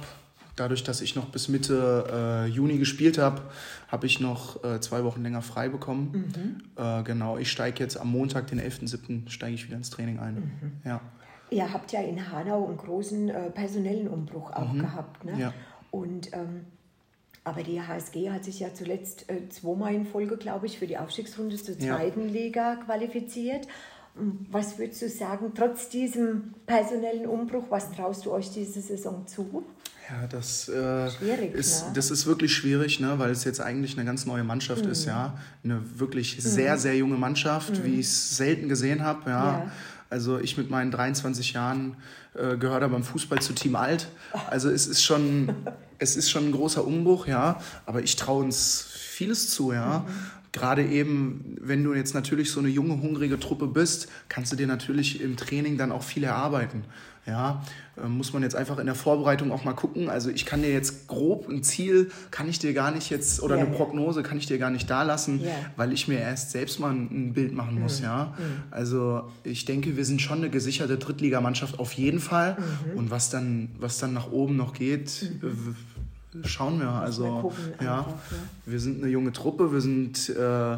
dadurch, 0.56 0.84
dass 0.84 1.02
ich 1.02 1.16
noch 1.16 1.26
bis 1.26 1.50
Mitte 1.50 2.08
äh, 2.12 2.46
Juni 2.48 2.78
gespielt 2.78 3.18
habe, 3.18 3.42
habe 3.90 4.08
ich 4.08 4.20
noch 4.20 4.64
äh, 4.64 4.80
zwei 4.80 5.04
Wochen 5.04 5.22
länger 5.22 5.42
frei 5.42 5.70
bekommen. 5.70 6.62
Äh, 6.78 7.04
genau, 7.04 7.38
ich 7.38 7.52
steige 7.52 7.84
jetzt 7.84 7.98
am 7.98 8.12
Montag, 8.12 8.48
den 8.48 8.60
11.07., 8.60 9.30
steige 9.30 9.54
ich 9.54 9.68
wieder 9.68 9.78
ins 9.78 9.90
Training 9.90 10.20
ein. 10.20 10.82
Ja. 10.86 11.02
Ihr 11.52 11.72
habt 11.72 11.92
ja 11.92 12.02
in 12.02 12.32
Hanau 12.32 12.66
einen 12.66 12.78
großen 12.78 13.30
äh, 13.30 13.52
personellen 13.52 14.08
Umbruch 14.08 14.52
auch 14.52 14.74
gehabt. 14.74 15.26
Ne? 15.26 15.40
Ja. 15.40 15.54
Und, 15.92 16.34
ähm, 16.34 16.66
aber 17.46 17.64
die 17.64 17.80
HSG 17.80 18.32
hat 18.32 18.44
sich 18.44 18.60
ja 18.60 18.74
zuletzt 18.74 19.30
äh, 19.30 19.48
zweimal 19.50 19.94
in 19.94 20.06
Folge, 20.06 20.36
glaube 20.36 20.66
ich, 20.66 20.80
für 20.80 20.88
die 20.88 20.98
Aufstiegsrunde 20.98 21.56
zur 21.56 21.80
Ja. 21.80 21.96
zweiten 21.96 22.28
Liga 22.28 22.76
qualifiziert. 22.76 23.68
Was 24.50 24.78
würdest 24.78 25.02
du 25.02 25.10
sagen, 25.10 25.52
trotz 25.56 25.90
diesem 25.90 26.54
personellen 26.66 27.28
Umbruch, 27.28 27.66
was 27.70 27.92
traust 27.92 28.26
du 28.26 28.32
euch 28.32 28.50
diese 28.52 28.82
Saison 28.82 29.28
zu? 29.28 29.64
Ja, 30.10 30.28
das, 30.28 30.70
äh, 30.70 31.48
ist, 31.54 31.88
ne? 31.88 31.92
das 31.94 32.12
ist 32.12 32.26
wirklich 32.26 32.54
schwierig, 32.54 33.00
ne, 33.00 33.18
weil 33.18 33.32
es 33.32 33.44
jetzt 33.44 33.60
eigentlich 33.60 33.98
eine 33.98 34.06
ganz 34.06 34.26
neue 34.26 34.44
Mannschaft 34.44 34.86
mhm. 34.86 34.92
ist, 34.92 35.06
ja. 35.06 35.38
Eine 35.64 35.82
wirklich 36.00 36.38
mhm. 36.38 36.42
sehr, 36.42 36.78
sehr 36.78 36.96
junge 36.96 37.18
Mannschaft, 37.18 37.80
mhm. 37.80 37.84
wie 37.84 38.00
ich 38.00 38.08
es 38.08 38.38
selten 38.38 38.70
gesehen 38.70 39.04
habe, 39.04 39.30
ja. 39.30 39.60
ja. 39.60 39.72
Also 40.10 40.40
ich 40.40 40.58
mit 40.58 40.70
meinen 40.70 40.92
23 40.92 41.54
Jahren 41.54 41.98
äh, 42.36 42.58
gehöre 42.58 42.80
da 42.80 42.88
beim 42.88 43.04
Fußball 43.04 43.42
zu 43.42 43.54
Team 43.54 43.76
Alt. 43.76 44.08
Also 44.50 44.70
es 44.70 44.88
ist 44.88 45.04
schon, 45.04 45.50
es 46.00 46.16
ist 46.16 46.30
schon 46.30 46.48
ein 46.48 46.52
großer 46.52 46.86
Umbruch, 46.86 47.28
ja. 47.28 47.62
Aber 47.86 48.04
ich 48.04 48.16
traue 48.16 48.44
uns 48.44 48.86
vieles 48.90 49.50
zu, 49.50 49.72
ja. 49.72 50.00
Mhm 50.00 50.36
gerade 50.56 50.86
eben, 50.86 51.58
wenn 51.60 51.84
du 51.84 51.94
jetzt 51.94 52.14
natürlich 52.14 52.50
so 52.50 52.62
eine 52.62 52.70
junge, 52.70 53.02
hungrige 53.02 53.38
Truppe 53.38 53.68
bist, 53.68 54.08
kannst 54.30 54.54
du 54.54 54.56
dir 54.56 54.68
natürlich 54.68 55.20
im 55.22 55.36
Training 55.36 55.78
dann 55.78 55.92
auch 55.92 56.02
viel 56.02 56.24
erarbeiten. 56.24 56.86
Ja, 57.28 57.64
äh, 57.98 58.08
muss 58.08 58.34
man 58.34 58.44
jetzt 58.44 58.56
einfach 58.56 58.78
in 58.78 58.86
der 58.86 58.94
Vorbereitung 58.94 59.52
auch 59.52 59.64
mal 59.64 59.74
gucken. 59.74 60.10
Also 60.10 60.30
ich 60.30 60.46
kann 60.46 60.62
dir 60.62 60.72
jetzt 60.72 61.08
grob 61.08 61.50
ein 61.50 61.64
Ziel, 61.64 62.12
kann 62.30 62.48
ich 62.48 62.60
dir 62.60 62.74
gar 62.74 62.92
nicht 62.92 63.10
jetzt, 63.10 63.42
oder 63.42 63.58
ja, 63.58 63.64
eine 63.64 63.76
Prognose 63.76 64.22
kann 64.22 64.38
ich 64.38 64.46
dir 64.46 64.60
gar 64.60 64.70
nicht 64.70 64.90
da 64.90 65.04
lassen, 65.04 65.44
ja. 65.44 65.52
weil 65.76 65.92
ich 65.92 66.08
mir 66.08 66.20
erst 66.20 66.52
selbst 66.52 66.80
mal 66.80 66.92
ein 66.92 67.34
Bild 67.34 67.54
machen 67.54 67.82
muss, 67.82 68.00
mhm. 68.00 68.06
ja. 68.06 68.36
Mhm. 68.38 68.64
Also 68.72 69.24
ich 69.44 69.66
denke, 69.66 69.98
wir 69.98 70.06
sind 70.06 70.22
schon 70.22 70.40
eine 70.40 70.50
gesicherte 70.50 70.98
Drittligamannschaft 70.98 71.80
auf 71.80 71.94
jeden 71.94 72.20
Fall. 72.20 72.58
Mhm. 72.60 72.98
Und 72.98 73.12
was 73.12 73.30
dann, 73.30 73.70
was 73.80 73.98
dann 73.98 74.14
nach 74.14 74.32
oben 74.32 74.56
noch 74.56 74.74
geht, 74.74 75.32
mhm 75.42 75.76
schauen 76.44 76.80
wir. 76.80 76.90
Also 76.90 77.52
ja, 77.82 78.00
einfach, 78.00 78.12
ne? 78.32 78.38
wir 78.66 78.80
sind 78.80 79.02
eine 79.02 79.12
junge 79.12 79.32
Truppe, 79.32 79.72
wir 79.72 79.82
sind 79.82 80.30
äh, 80.30 80.78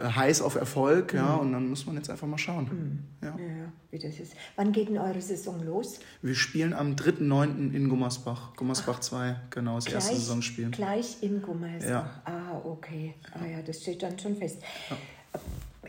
heiß 0.00 0.42
auf 0.42 0.54
Erfolg, 0.54 1.12
mhm. 1.12 1.18
ja, 1.18 1.34
und 1.36 1.52
dann 1.52 1.68
muss 1.68 1.86
man 1.86 1.96
jetzt 1.96 2.10
einfach 2.10 2.26
mal 2.26 2.38
schauen. 2.38 2.64
Mhm. 3.20 3.26
Ja. 3.26 3.36
ja. 3.36 3.72
wie 3.90 3.98
das 3.98 4.18
ist. 4.18 4.34
Wann 4.56 4.72
geht 4.72 4.88
denn 4.88 4.98
eure 4.98 5.20
Saison 5.20 5.64
los? 5.64 6.00
Wir 6.22 6.34
spielen 6.34 6.72
am 6.72 6.94
3.9. 6.94 7.72
in 7.72 7.88
Gummersbach, 7.88 8.54
Gummersbach 8.56 9.00
2, 9.00 9.36
genau, 9.50 9.76
das 9.76 9.86
gleich, 9.86 9.94
erste 9.94 10.16
Saisonspiel. 10.16 10.70
Gleich 10.70 11.22
in 11.22 11.42
Gummersbach. 11.42 11.88
Ja. 11.88 12.22
Ah, 12.24 12.60
okay. 12.64 13.14
Ah 13.32 13.46
ja, 13.46 13.62
das 13.62 13.82
steht 13.82 14.02
dann 14.02 14.18
schon 14.18 14.36
fest. 14.36 14.60
Ja. 14.90 14.96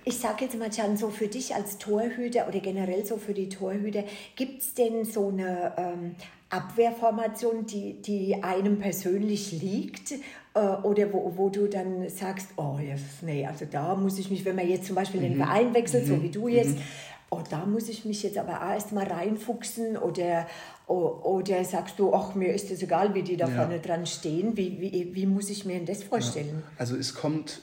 Ich 0.05 0.17
sage 0.17 0.45
jetzt 0.45 0.57
mal, 0.57 0.69
Jan, 0.71 0.97
so 0.97 1.09
für 1.09 1.27
dich 1.27 1.53
als 1.53 1.77
Torhüter 1.77 2.47
oder 2.47 2.59
generell 2.59 3.05
so 3.05 3.17
für 3.17 3.33
die 3.33 3.49
Torhüter, 3.49 4.03
gibt 4.35 4.61
es 4.61 4.73
denn 4.73 5.05
so 5.05 5.27
eine 5.27 5.73
ähm, 5.77 6.15
Abwehrformation, 6.49 7.65
die, 7.65 8.01
die 8.01 8.43
einem 8.43 8.79
persönlich 8.79 9.51
liegt 9.51 10.13
äh, 10.55 10.59
oder 10.59 11.13
wo, 11.13 11.33
wo 11.35 11.49
du 11.49 11.67
dann 11.67 12.09
sagst, 12.09 12.49
oh, 12.57 12.79
yes, 12.79 13.01
nee, 13.21 13.45
also 13.45 13.65
da 13.69 13.95
muss 13.95 14.17
ich 14.17 14.31
mich, 14.31 14.45
wenn 14.45 14.55
man 14.55 14.67
jetzt 14.67 14.85
zum 14.85 14.95
Beispiel 14.95 15.21
mhm. 15.21 15.25
den 15.25 15.37
Verein 15.37 15.73
wechselt, 15.73 16.07
mhm. 16.07 16.15
so 16.15 16.23
wie 16.23 16.29
du 16.29 16.47
jetzt, 16.47 16.77
mhm. 16.77 16.83
oh, 17.29 17.41
da 17.49 17.65
muss 17.65 17.87
ich 17.87 18.03
mich 18.05 18.23
jetzt 18.23 18.37
aber 18.37 18.59
erst 18.73 18.91
mal 18.93 19.05
reinfuchsen 19.05 19.95
oder, 19.97 20.47
oder 20.87 21.63
sagst 21.63 21.99
du, 21.99 22.13
ach, 22.13 22.33
mir 22.33 22.51
ist 22.51 22.71
es 22.71 22.81
egal, 22.81 23.13
wie 23.13 23.21
die 23.21 23.37
da 23.37 23.47
ja. 23.47 23.55
vorne 23.55 23.79
dran 23.79 24.07
stehen, 24.07 24.57
wie, 24.57 24.81
wie, 24.81 25.11
wie 25.13 25.25
muss 25.27 25.51
ich 25.51 25.65
mir 25.65 25.75
denn 25.75 25.85
das 25.85 26.03
vorstellen? 26.03 26.63
Ja. 26.65 26.71
Also 26.79 26.95
es 26.95 27.13
kommt 27.13 27.61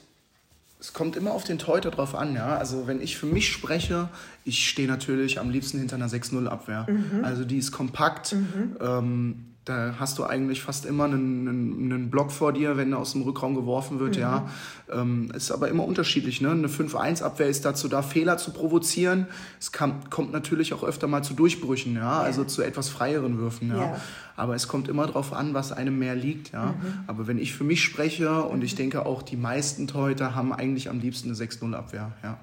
es 0.79 0.93
kommt 0.93 1.15
immer 1.15 1.31
auf 1.31 1.43
den 1.43 1.57
Teuter 1.57 1.89
drauf 1.89 2.13
an, 2.13 2.35
ja. 2.35 2.55
Also 2.57 2.85
wenn 2.87 3.01
ich 3.01 3.17
für 3.17 3.25
mich 3.25 3.51
spreche, 3.51 4.09
ich 4.45 4.69
stehe 4.69 4.87
natürlich 4.87 5.39
am 5.39 5.49
liebsten 5.49 5.79
hinter 5.79 5.95
einer 5.95 6.07
6-0-Abwehr. 6.07 6.85
Mhm. 6.89 7.23
Also 7.23 7.45
die 7.45 7.57
ist 7.57 7.71
kompakt. 7.71 8.33
Mhm. 8.33 8.77
Ähm, 8.79 9.45
da 9.67 9.95
hast 9.99 10.17
du 10.17 10.23
eigentlich 10.23 10.61
fast 10.61 10.85
immer 10.85 11.05
einen, 11.05 11.47
einen, 11.47 11.91
einen, 11.91 12.09
Block 12.09 12.31
vor 12.31 12.53
dir, 12.53 12.77
wenn 12.77 12.93
er 12.93 12.99
aus 12.99 13.11
dem 13.11 13.23
Rückraum 13.23 13.53
geworfen 13.53 13.99
wird, 13.99 14.15
mhm. 14.15 14.21
ja. 14.21 14.49
Ähm, 14.89 15.29
ist 15.35 15.51
aber 15.51 15.67
immer 15.67 15.83
unterschiedlich, 15.83 16.39
ne? 16.39 16.51
Eine 16.51 16.67
5-1-Abwehr 16.67 17.47
ist 17.47 17.65
dazu 17.65 17.89
da, 17.89 18.01
Fehler 18.01 18.37
zu 18.37 18.51
provozieren. 18.51 19.27
Es 19.59 19.73
kann, 19.73 20.09
kommt 20.09 20.31
natürlich 20.31 20.73
auch 20.73 20.83
öfter 20.83 21.07
mal 21.07 21.23
zu 21.23 21.33
Durchbrüchen, 21.33 21.95
ja, 21.95 22.01
ja. 22.01 22.21
also 22.21 22.45
zu 22.45 22.61
etwas 22.61 22.87
freieren 22.87 23.37
Würfen, 23.39 23.69
ja. 23.69 23.77
ja. 23.77 24.01
Aber 24.37 24.55
es 24.55 24.67
kommt 24.67 24.87
immer 24.87 25.07
darauf 25.07 25.33
an, 25.33 25.53
was 25.53 25.71
einem 25.71 25.99
mehr 25.99 26.15
liegt, 26.15 26.53
ja. 26.53 26.67
Mhm. 26.67 26.75
Aber 27.07 27.27
wenn 27.27 27.37
ich 27.37 27.53
für 27.53 27.65
mich 27.65 27.83
spreche 27.83 28.43
und 28.43 28.63
ich 28.63 28.75
denke 28.75 29.05
auch, 29.05 29.21
die 29.21 29.37
meisten 29.37 29.87
Torhüter 29.87 30.33
haben 30.33 30.53
eigentlich 30.53 30.89
am 30.89 30.99
liebsten 30.99 31.29
eine 31.29 31.37
6-0-Abwehr, 31.37 32.13
ja. 32.23 32.37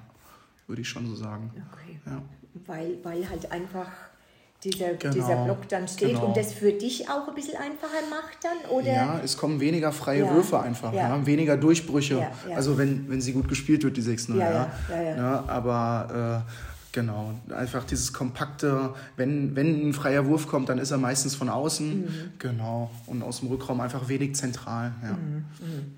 Würde 0.67 0.81
ich 0.81 0.89
schon 0.89 1.07
so 1.07 1.15
sagen. 1.15 1.51
Okay. 1.53 1.99
Ja. 2.05 2.21
Weil, 2.67 2.97
weil 3.03 3.29
halt 3.29 3.51
einfach 3.51 3.87
dieser, 4.63 4.93
genau, 4.93 5.13
dieser 5.13 5.43
Block 5.43 5.69
dann 5.69 5.87
steht 5.87 6.09
genau. 6.09 6.27
und 6.27 6.37
das 6.37 6.53
für 6.53 6.71
dich 6.71 7.07
auch 7.09 7.27
ein 7.27 7.35
bisschen 7.35 7.57
einfacher 7.57 8.01
macht 8.09 8.37
dann? 8.43 8.71
Oder? 8.71 8.93
Ja, 8.93 9.21
es 9.23 9.37
kommen 9.37 9.59
weniger 9.59 9.91
freie 9.91 10.25
ja. 10.25 10.33
Würfe 10.33 10.59
einfach, 10.59 10.91
ja. 10.93 11.15
ja. 11.15 11.25
weniger 11.25 11.57
Durchbrüche. 11.57 12.17
Ja, 12.17 12.55
also 12.55 12.77
wenn, 12.77 13.09
wenn 13.09 13.21
sie 13.21 13.33
gut 13.33 13.47
gespielt 13.47 13.83
wird, 13.83 13.97
die 13.97 14.01
6-0. 14.01 14.37
Ja, 14.37 14.71
ja. 14.89 15.43
aber 15.47 16.43
äh, 16.45 16.51
genau, 16.91 17.31
einfach 17.53 17.83
dieses 17.83 18.11
kompakte, 18.11 18.93
wenn, 19.17 19.55
wenn 19.55 19.89
ein 19.89 19.93
freier 19.93 20.25
Wurf 20.25 20.47
kommt, 20.47 20.69
dann 20.69 20.79
ist 20.79 20.91
er 20.91 20.97
meistens 20.97 21.35
von 21.35 21.49
außen. 21.49 22.01
Mhm. 22.01 22.31
Genau, 22.39 22.89
und 23.05 23.21
aus 23.21 23.41
dem 23.41 23.49
Rückraum 23.49 23.81
einfach 23.81 24.07
wenig 24.07 24.35
zentral. 24.35 24.93
Ja. 25.03 25.11
Mhm. 25.11 25.45
Mhm. 25.59 25.95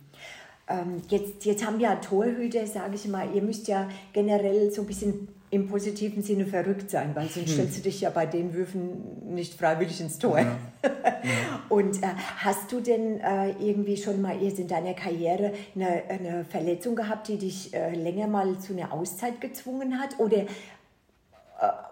Ähm, 0.69 1.01
jetzt, 1.07 1.45
jetzt 1.45 1.65
haben 1.65 1.79
ja 1.79 1.95
Torhüter, 1.95 2.67
sage 2.67 2.95
ich 2.95 3.07
mal, 3.07 3.29
ihr 3.33 3.41
müsst 3.41 3.69
ja 3.69 3.87
generell 4.11 4.69
so 4.69 4.81
ein 4.81 4.87
bisschen 4.87 5.29
im 5.49 5.67
positiven 5.67 6.21
Sinne 6.21 6.45
verrückt 6.45 6.89
sein, 6.89 7.11
weil 7.15 7.27
sonst 7.29 7.47
hm. 7.47 7.53
stellst 7.53 7.77
du 7.77 7.81
dich 7.83 8.01
ja 8.01 8.09
bei 8.09 8.25
den 8.25 8.53
Würfen 8.53 9.33
nicht 9.33 9.53
freiwillig 9.53 10.01
ins 10.01 10.17
Tor. 10.17 10.37
Ja. 10.39 10.57
Ja. 10.83 10.89
Und 11.69 12.03
äh, 12.03 12.07
hast 12.37 12.71
du 12.71 12.81
denn 12.81 13.21
äh, 13.21 13.51
irgendwie 13.59 13.95
schon 13.95 14.21
mal 14.21 14.41
jetzt 14.41 14.59
in 14.59 14.67
deiner 14.67 14.93
Karriere 14.93 15.53
eine, 15.75 16.03
eine 16.09 16.45
Verletzung 16.45 16.95
gehabt, 16.95 17.29
die 17.29 17.37
dich 17.37 17.73
äh, 17.73 17.95
länger 17.95 18.27
mal 18.27 18.59
zu 18.59 18.73
einer 18.73 18.91
Auszeit 18.91 19.39
gezwungen 19.39 19.99
hat? 19.99 20.19
Oder, 20.19 20.45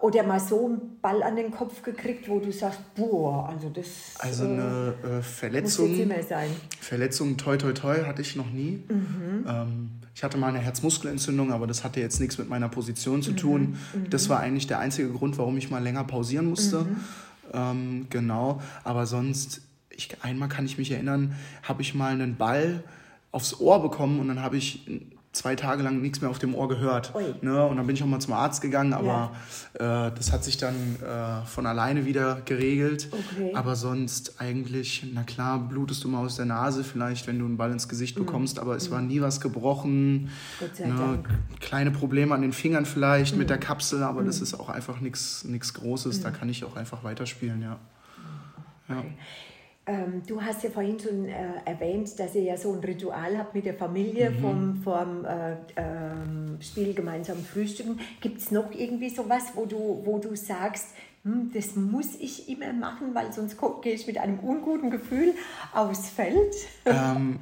oder 0.00 0.22
mal 0.22 0.38
so 0.38 0.66
einen 0.66 0.98
Ball 1.00 1.22
an 1.22 1.34
den 1.34 1.50
Kopf 1.50 1.82
gekriegt, 1.82 2.28
wo 2.28 2.38
du 2.38 2.52
sagst, 2.52 2.78
boah, 2.94 3.48
also 3.48 3.68
das 3.68 3.86
Also 4.18 4.44
eine 4.44 4.94
äh, 5.02 5.22
Verletzung, 5.22 5.88
muss 5.88 5.98
jetzt 5.98 6.06
immer 6.10 6.22
sein. 6.22 6.50
Verletzung, 6.80 7.36
toi 7.36 7.56
toi 7.56 7.72
toi, 7.72 8.04
hatte 8.04 8.22
ich 8.22 8.36
noch 8.36 8.50
nie. 8.50 8.84
Mhm. 8.88 9.44
Ähm, 9.48 9.90
ich 10.14 10.22
hatte 10.22 10.38
mal 10.38 10.48
eine 10.48 10.60
Herzmuskelentzündung, 10.60 11.52
aber 11.52 11.66
das 11.66 11.82
hatte 11.82 12.00
jetzt 12.00 12.20
nichts 12.20 12.38
mit 12.38 12.48
meiner 12.48 12.68
Position 12.68 13.22
zu 13.22 13.32
tun. 13.32 13.76
Mhm. 13.92 14.10
Das 14.10 14.28
war 14.28 14.40
eigentlich 14.40 14.66
der 14.66 14.78
einzige 14.78 15.10
Grund, 15.10 15.36
warum 15.36 15.56
ich 15.56 15.70
mal 15.70 15.82
länger 15.82 16.04
pausieren 16.04 16.46
musste. 16.46 16.82
Mhm. 16.82 16.96
Ähm, 17.52 18.06
genau, 18.08 18.60
aber 18.84 19.06
sonst, 19.06 19.62
ich, 19.90 20.16
einmal 20.22 20.48
kann 20.48 20.64
ich 20.64 20.78
mich 20.78 20.92
erinnern, 20.92 21.34
habe 21.64 21.82
ich 21.82 21.94
mal 21.94 22.12
einen 22.12 22.36
Ball 22.36 22.84
aufs 23.32 23.60
Ohr 23.60 23.82
bekommen 23.82 24.20
und 24.20 24.28
dann 24.28 24.42
habe 24.42 24.56
ich 24.56 24.86
zwei 25.36 25.54
Tage 25.54 25.82
lang 25.82 26.00
nichts 26.00 26.20
mehr 26.20 26.30
auf 26.30 26.38
dem 26.38 26.54
Ohr 26.54 26.68
gehört. 26.68 27.12
Ne? 27.42 27.64
Und 27.66 27.76
dann 27.76 27.86
bin 27.86 27.94
ich 27.94 28.02
auch 28.02 28.06
mal 28.06 28.20
zum 28.20 28.32
Arzt 28.32 28.62
gegangen, 28.62 28.92
aber 28.92 29.32
ja. 29.78 30.06
äh, 30.08 30.12
das 30.14 30.32
hat 30.32 30.44
sich 30.44 30.56
dann 30.56 30.74
äh, 31.02 31.46
von 31.46 31.66
alleine 31.66 32.06
wieder 32.06 32.40
geregelt. 32.44 33.08
Okay. 33.12 33.52
Aber 33.54 33.76
sonst 33.76 34.40
eigentlich, 34.40 35.06
na 35.12 35.22
klar, 35.22 35.58
blutest 35.58 36.02
du 36.04 36.08
mal 36.08 36.24
aus 36.24 36.36
der 36.36 36.46
Nase 36.46 36.84
vielleicht, 36.84 37.26
wenn 37.26 37.38
du 37.38 37.44
einen 37.44 37.56
Ball 37.56 37.70
ins 37.70 37.88
Gesicht 37.88 38.18
mhm. 38.18 38.24
bekommst, 38.24 38.58
aber 38.58 38.76
es 38.76 38.88
mhm. 38.88 38.94
war 38.94 39.02
nie 39.02 39.20
was 39.20 39.40
gebrochen. 39.40 40.30
Ne? 40.78 41.22
Kleine 41.60 41.90
Probleme 41.90 42.34
an 42.34 42.42
den 42.42 42.52
Fingern 42.52 42.86
vielleicht 42.86 43.34
mhm. 43.34 43.40
mit 43.40 43.50
der 43.50 43.58
Kapsel, 43.58 44.02
aber 44.02 44.22
das 44.22 44.38
mhm. 44.38 44.42
ist 44.44 44.54
auch 44.54 44.68
einfach 44.68 45.00
nichts 45.00 45.74
Großes. 45.74 46.22
Da 46.22 46.30
mhm. 46.30 46.34
kann 46.34 46.48
ich 46.48 46.64
auch 46.64 46.76
einfach 46.76 47.04
weiterspielen, 47.04 47.62
ja. 47.62 47.78
Okay. 48.88 48.98
ja. 48.98 49.04
Ähm, 49.88 50.22
du 50.26 50.42
hast 50.42 50.64
ja 50.64 50.70
vorhin 50.70 50.98
schon 50.98 51.26
äh, 51.26 51.34
erwähnt, 51.64 52.18
dass 52.18 52.34
ihr 52.34 52.42
ja 52.42 52.56
so 52.56 52.72
ein 52.72 52.80
Ritual 52.80 53.38
habt 53.38 53.54
mit 53.54 53.66
der 53.66 53.74
Familie 53.74 54.30
mhm. 54.30 54.40
vom, 54.40 54.82
vom 54.82 55.24
äh, 55.24 55.52
äh, 55.52 56.60
Spiel 56.60 56.92
gemeinsam 56.92 57.38
frühstücken. 57.44 58.00
Gibt 58.20 58.38
es 58.38 58.50
noch 58.50 58.72
irgendwie 58.72 59.10
sowas, 59.10 59.44
wo 59.54 59.64
du, 59.64 60.02
wo 60.04 60.18
du 60.18 60.34
sagst, 60.34 60.88
hm, 61.22 61.52
das 61.54 61.76
muss 61.76 62.16
ich 62.18 62.48
immer 62.48 62.72
machen, 62.72 63.14
weil 63.14 63.32
sonst 63.32 63.58
gehe 63.82 63.94
ich 63.94 64.08
mit 64.08 64.18
einem 64.18 64.40
unguten 64.40 64.90
Gefühl 64.90 65.34
aufs 65.72 66.08
Feld? 66.08 66.54
Ähm, 66.86 67.40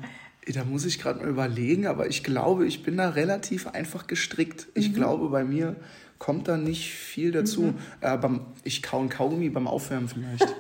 da 0.53 0.65
muss 0.65 0.85
ich 0.85 0.99
gerade 0.99 1.21
mal 1.21 1.29
überlegen, 1.29 1.87
aber 1.87 2.09
ich 2.09 2.23
glaube, 2.23 2.67
ich 2.67 2.83
bin 2.83 2.99
da 2.99 3.11
relativ 3.11 3.67
einfach 3.69 4.07
gestrickt. 4.07 4.67
Ich 4.75 4.91
mhm. 4.91 4.95
glaube, 4.95 5.29
bei 5.31 5.45
mir 5.45 5.77
kommt 6.19 6.49
da 6.49 6.57
nicht 6.57 6.93
viel 6.93 7.33
dazu. 7.33 7.63
Mhm. 7.63 7.79
Äh, 8.01 8.17
beim, 8.19 8.41
ich 8.63 8.83
kau 8.83 9.01
ein 9.01 9.09
Kaugummi 9.09 9.49
beim 9.49 9.67
Aufwärmen 9.67 10.09
vielleicht. 10.09 10.47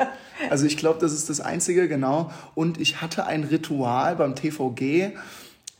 also 0.50 0.66
ich 0.66 0.76
glaube, 0.76 0.98
das 1.00 1.12
ist 1.12 1.28
das 1.30 1.40
Einzige, 1.40 1.88
genau. 1.88 2.30
Und 2.54 2.80
ich 2.80 3.00
hatte 3.00 3.26
ein 3.26 3.44
Ritual 3.44 4.16
beim 4.16 4.34
TVG, 4.34 5.12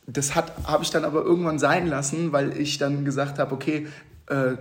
das 0.07 0.35
habe 0.35 0.83
ich 0.83 0.91
dann 0.91 1.03
aber 1.03 1.23
irgendwann 1.23 1.57
sein 1.57 1.87
lassen, 1.87 2.31
weil 2.31 2.57
ich 2.57 2.77
dann 2.77 3.05
gesagt 3.05 3.39
habe, 3.39 3.53
okay, 3.53 3.87
äh, 4.27 4.55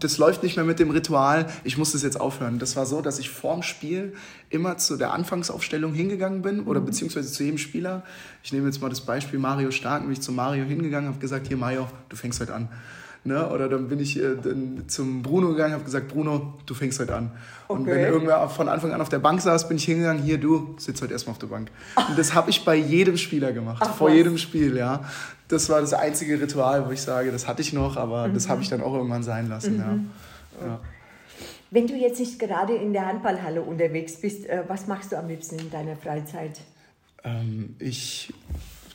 das 0.00 0.18
läuft 0.18 0.42
nicht 0.42 0.56
mehr 0.56 0.64
mit 0.64 0.78
dem 0.78 0.90
Ritual, 0.90 1.46
ich 1.64 1.78
muss 1.78 1.92
das 1.92 2.02
jetzt 2.02 2.20
aufhören. 2.20 2.58
Das 2.58 2.76
war 2.76 2.84
so, 2.84 3.00
dass 3.00 3.18
ich 3.18 3.30
vorm 3.30 3.62
Spiel 3.62 4.14
immer 4.50 4.76
zu 4.76 4.96
der 4.96 5.12
Anfangsaufstellung 5.12 5.94
hingegangen 5.94 6.42
bin 6.42 6.64
oder 6.64 6.80
mhm. 6.80 6.86
beziehungsweise 6.86 7.32
zu 7.32 7.42
jedem 7.42 7.58
Spieler. 7.58 8.02
Ich 8.42 8.52
nehme 8.52 8.66
jetzt 8.66 8.82
mal 8.82 8.90
das 8.90 9.00
Beispiel 9.00 9.38
Mario 9.38 9.70
Stark, 9.70 10.02
bin 10.02 10.12
ich 10.12 10.20
zu 10.20 10.32
Mario 10.32 10.64
hingegangen, 10.64 11.08
habe 11.08 11.18
gesagt, 11.18 11.48
hier 11.48 11.56
Mario, 11.56 11.88
du 12.08 12.16
fängst 12.16 12.40
heute 12.40 12.54
an. 12.54 12.68
Ne? 13.26 13.48
Oder 13.48 13.70
dann 13.70 13.88
bin 13.88 14.00
ich 14.00 14.18
äh, 14.18 14.36
dann 14.42 14.84
zum 14.86 15.22
Bruno 15.22 15.48
gegangen, 15.48 15.72
habe 15.72 15.84
gesagt, 15.84 16.08
Bruno, 16.08 16.54
du 16.66 16.74
fängst 16.74 17.00
heute 17.00 17.14
an. 17.14 17.30
Okay. 17.68 17.80
Und 17.80 17.86
wenn 17.86 18.00
irgendwer 18.00 18.46
von 18.50 18.68
Anfang 18.68 18.92
an 18.92 19.00
auf 19.00 19.08
der 19.08 19.18
Bank 19.18 19.40
saß, 19.40 19.66
bin 19.66 19.78
ich 19.78 19.84
hingegangen, 19.84 20.22
hier, 20.22 20.36
du 20.36 20.74
sitzt 20.78 21.00
heute 21.00 21.14
erstmal 21.14 21.32
auf 21.32 21.38
der 21.38 21.46
Bank. 21.46 21.70
Und 22.08 22.18
das 22.18 22.34
habe 22.34 22.50
ich 22.50 22.66
bei 22.66 22.76
jedem 22.76 23.16
Spieler 23.16 23.52
gemacht, 23.52 23.82
Ach, 23.84 23.94
vor 23.94 24.08
was? 24.08 24.16
jedem 24.16 24.36
Spiel, 24.36 24.76
ja. 24.76 25.04
Das 25.48 25.70
war 25.70 25.80
das 25.80 25.94
einzige 25.94 26.38
Ritual, 26.38 26.86
wo 26.86 26.90
ich 26.90 27.00
sage, 27.00 27.32
das 27.32 27.48
hatte 27.48 27.62
ich 27.62 27.72
noch, 27.72 27.96
aber 27.96 28.28
mhm. 28.28 28.34
das 28.34 28.48
habe 28.50 28.60
ich 28.60 28.68
dann 28.68 28.82
auch 28.82 28.92
irgendwann 28.92 29.22
sein 29.22 29.48
lassen, 29.48 29.76
mhm. 29.76 30.10
ja. 30.60 30.66
ja. 30.66 30.80
Wenn 31.70 31.86
du 31.86 31.94
jetzt 31.94 32.20
nicht 32.20 32.38
gerade 32.38 32.74
in 32.74 32.92
der 32.92 33.06
Handballhalle 33.06 33.62
unterwegs 33.62 34.20
bist, 34.20 34.46
äh, 34.46 34.64
was 34.68 34.86
machst 34.86 35.12
du 35.12 35.18
am 35.18 35.28
liebsten 35.28 35.58
in 35.58 35.70
deiner 35.70 35.96
Freizeit? 35.96 36.60
Ähm, 37.24 37.74
ich 37.78 38.32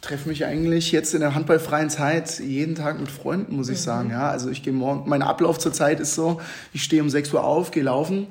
treffe 0.02 0.30
mich 0.30 0.46
eigentlich 0.46 0.92
jetzt 0.92 1.14
in 1.14 1.20
der 1.20 1.36
handballfreien 1.36 1.90
Zeit 1.90 2.40
jeden 2.40 2.76
Tag 2.76 3.00
mit 3.00 3.12
Freunden, 3.12 3.56
muss 3.56 3.70
ich 3.70 3.80
mhm. 3.80 3.84
sagen. 3.84 4.10
Ja, 4.12 4.30
also 4.30 4.50
ich 4.50 4.64
gehe 4.64 4.74
morgen, 4.74 5.10
mein 5.10 5.22
Ablauf 5.22 5.60
zur 5.60 5.74
Zeit 5.74 6.00
ist 6.00 6.16
so, 6.16 6.40
ich 6.74 6.84
stehe 6.84 7.02
um 7.02 7.10
6 7.10 7.34
Uhr 7.34 7.44
auf, 7.44 7.72
gehe 7.72 7.84
laufen 7.84 8.28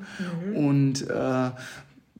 mhm. 0.47 0.55
und 0.55 1.09
äh, 1.09 1.51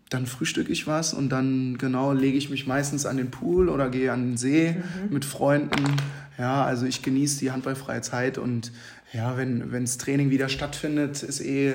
dann 0.10 0.26
frühstücke 0.26 0.72
ich 0.72 0.88
was 0.88 1.14
und 1.14 1.30
dann 1.30 1.78
genau 1.78 2.14
lege 2.14 2.38
ich 2.38 2.50
mich 2.50 2.68
meistens 2.68 3.06
an 3.06 3.18
den 3.18 3.32
Pool 3.32 3.70
oder 3.70 3.90
gehe 3.90 4.12
an 4.12 4.32
den 4.32 4.38
See 4.38 4.72
mhm. 4.72 5.14
mit 5.14 5.26
Freunden. 5.26 5.98
Ja, 6.38 6.64
also 6.64 6.86
ich 6.86 7.02
genieße 7.02 7.40
die 7.40 7.52
handballfreie 7.52 8.02
Zeit 8.02 8.38
und 8.38 8.72
ja, 9.12 9.38
wenn 9.38 9.72
das 9.72 9.98
Training 9.98 10.30
wieder 10.30 10.50
stattfindet, 10.50 11.24
ist 11.24 11.42
eh 11.42 11.74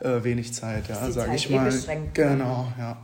äh, 0.00 0.24
wenig 0.24 0.52
Zeit, 0.52 0.88
ja, 0.88 1.10
sage 1.10 1.36
ich 1.36 1.48
eh 1.48 1.54
mal. 1.54 1.72
Genau, 2.12 2.72
ja. 2.76 2.98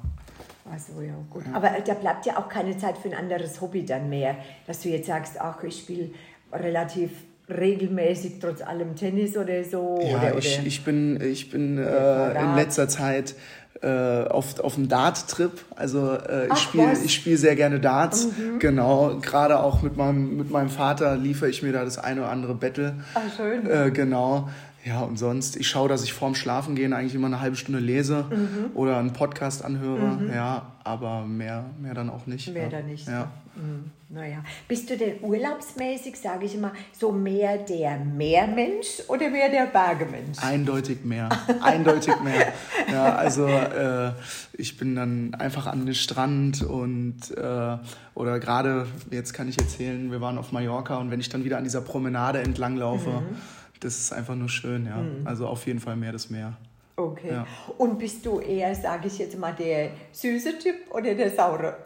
Also 0.70 1.00
ja, 1.02 1.14
gut. 1.31 1.44
Aber 1.52 1.70
da 1.85 1.94
bleibt 1.94 2.26
ja 2.26 2.38
auch 2.38 2.48
keine 2.48 2.76
Zeit 2.76 2.98
für 2.98 3.09
ein 3.09 3.14
anderes 3.14 3.61
Hobby 3.61 3.85
dann 3.85 4.09
mehr, 4.09 4.37
dass 4.66 4.81
du 4.81 4.88
jetzt 4.88 5.07
sagst, 5.07 5.40
ach, 5.40 5.62
ich 5.62 5.78
spiele 5.78 6.11
relativ 6.52 7.11
regelmäßig 7.48 8.35
trotz 8.40 8.61
allem 8.61 8.94
Tennis 8.94 9.37
oder 9.37 9.64
so. 9.64 9.98
Ja, 10.02 10.18
oder, 10.18 10.38
ich, 10.38 10.66
ich 10.66 10.85
bin, 10.85 11.20
ich 11.20 11.50
bin 11.50 11.78
äh, 11.78 12.42
in 12.42 12.54
letzter 12.57 12.88
Zeit 12.88 13.35
äh, 13.83 14.24
auf, 14.24 14.59
auf 14.61 14.74
dem 14.74 14.88
Dart-Trip. 14.88 15.52
Also 15.76 16.12
äh, 16.12 16.48
ich 16.52 16.59
spiele 16.59 17.09
spiel 17.09 17.37
sehr 17.37 17.57
gerne 17.57 17.81
Darts. 17.81 18.26
Mhm. 18.26 18.59
Genau, 18.59 19.18
gerade 19.22 19.61
auch 19.61 19.83
mit 19.83 19.96
meinem, 19.96 20.37
mit 20.37 20.50
meinem 20.50 20.68
Vater 20.68 21.16
liefere 21.16 21.48
ich 21.48 21.62
mir 21.62 21.72
da 21.72 21.85
das 21.85 21.98
eine 21.98 22.22
oder 22.22 22.31
andere 22.31 22.54
Battle. 22.54 22.94
Ach, 23.14 23.20
schön. 23.37 23.68
Äh, 23.70 23.90
genau. 23.92 24.48
Ja, 24.88 25.03
und 25.03 25.18
sonst, 25.18 25.57
ich 25.57 25.68
schaue, 25.68 25.87
dass 25.87 26.03
ich 26.03 26.14
vorm 26.14 26.35
Schlafen 26.35 26.74
gehen 26.74 26.94
eigentlich 26.94 27.14
immer 27.14 27.27
eine 27.27 27.42
halbe 27.42 27.57
Stunde 27.57 27.79
lese 27.79 28.24
mhm. 28.31 28.70
oder 28.74 28.96
einen 28.96 29.12
Podcast 29.12 29.62
anhöre. 29.62 30.16
Mhm. 30.16 30.33
Ja, 30.33 30.72
aber 30.83 31.27
mehr, 31.27 31.66
mehr 31.79 31.92
dann 31.92 32.09
auch 32.09 32.27
nicht. 32.27 32.55
Mehr 32.55 32.62
ja. 32.64 32.68
dann 32.70 32.87
nicht. 32.87 33.07
Ja. 33.07 33.31
Mhm. 33.55 33.90
Naja. 34.09 34.42
Bist 34.66 34.88
du 34.88 34.96
denn 34.96 35.16
urlaubsmäßig, 35.20 36.16
sage 36.16 36.46
ich 36.46 36.55
immer, 36.55 36.72
so 36.98 37.12
mehr 37.12 37.59
der 37.59 37.98
Meermensch 37.98 39.03
oder 39.09 39.29
mehr 39.29 39.51
der 39.51 39.66
Bergemensch? 39.66 40.38
Eindeutig 40.40 41.05
mehr. 41.05 41.29
Eindeutig 41.61 42.14
mehr. 42.22 42.53
Ja, 42.90 43.16
also 43.16 43.46
äh, 43.46 44.12
ich 44.55 44.79
bin 44.79 44.96
dann 44.96 45.35
einfach 45.35 45.66
an 45.66 45.85
den 45.85 45.94
Strand 45.94 46.62
und 46.62 47.37
äh, 47.37 47.77
oder 48.14 48.40
gerade, 48.40 48.87
jetzt 49.11 49.35
kann 49.35 49.46
ich 49.46 49.59
erzählen, 49.59 50.11
wir 50.11 50.22
waren 50.22 50.38
auf 50.38 50.53
Mallorca 50.53 50.96
und 50.96 51.11
wenn 51.11 51.20
ich 51.20 51.29
dann 51.29 51.44
wieder 51.44 51.59
an 51.59 51.64
dieser 51.64 51.83
Promenade 51.83 52.40
entlang 52.40 52.77
laufe, 52.77 53.11
mhm 53.11 53.37
das 53.80 53.98
ist 53.98 54.12
einfach 54.12 54.34
nur 54.34 54.48
schön, 54.48 54.86
ja. 54.86 54.96
Mhm. 54.96 55.26
Also 55.26 55.46
auf 55.46 55.66
jeden 55.66 55.80
Fall 55.80 55.96
mehr 55.96 56.12
das 56.12 56.30
Meer. 56.30 56.56
Okay. 56.98 57.30
Ja. 57.30 57.46
Und 57.76 57.96
bist 57.96 58.26
du 58.26 58.40
eher, 58.40 58.74
sage 58.74 59.06
ich 59.06 59.18
jetzt 59.18 59.38
mal, 59.38 59.52
der 59.52 59.90
süße 60.10 60.58
Typ 60.58 60.74
oder 60.90 61.14
der 61.14 61.30
saure? 61.30 61.76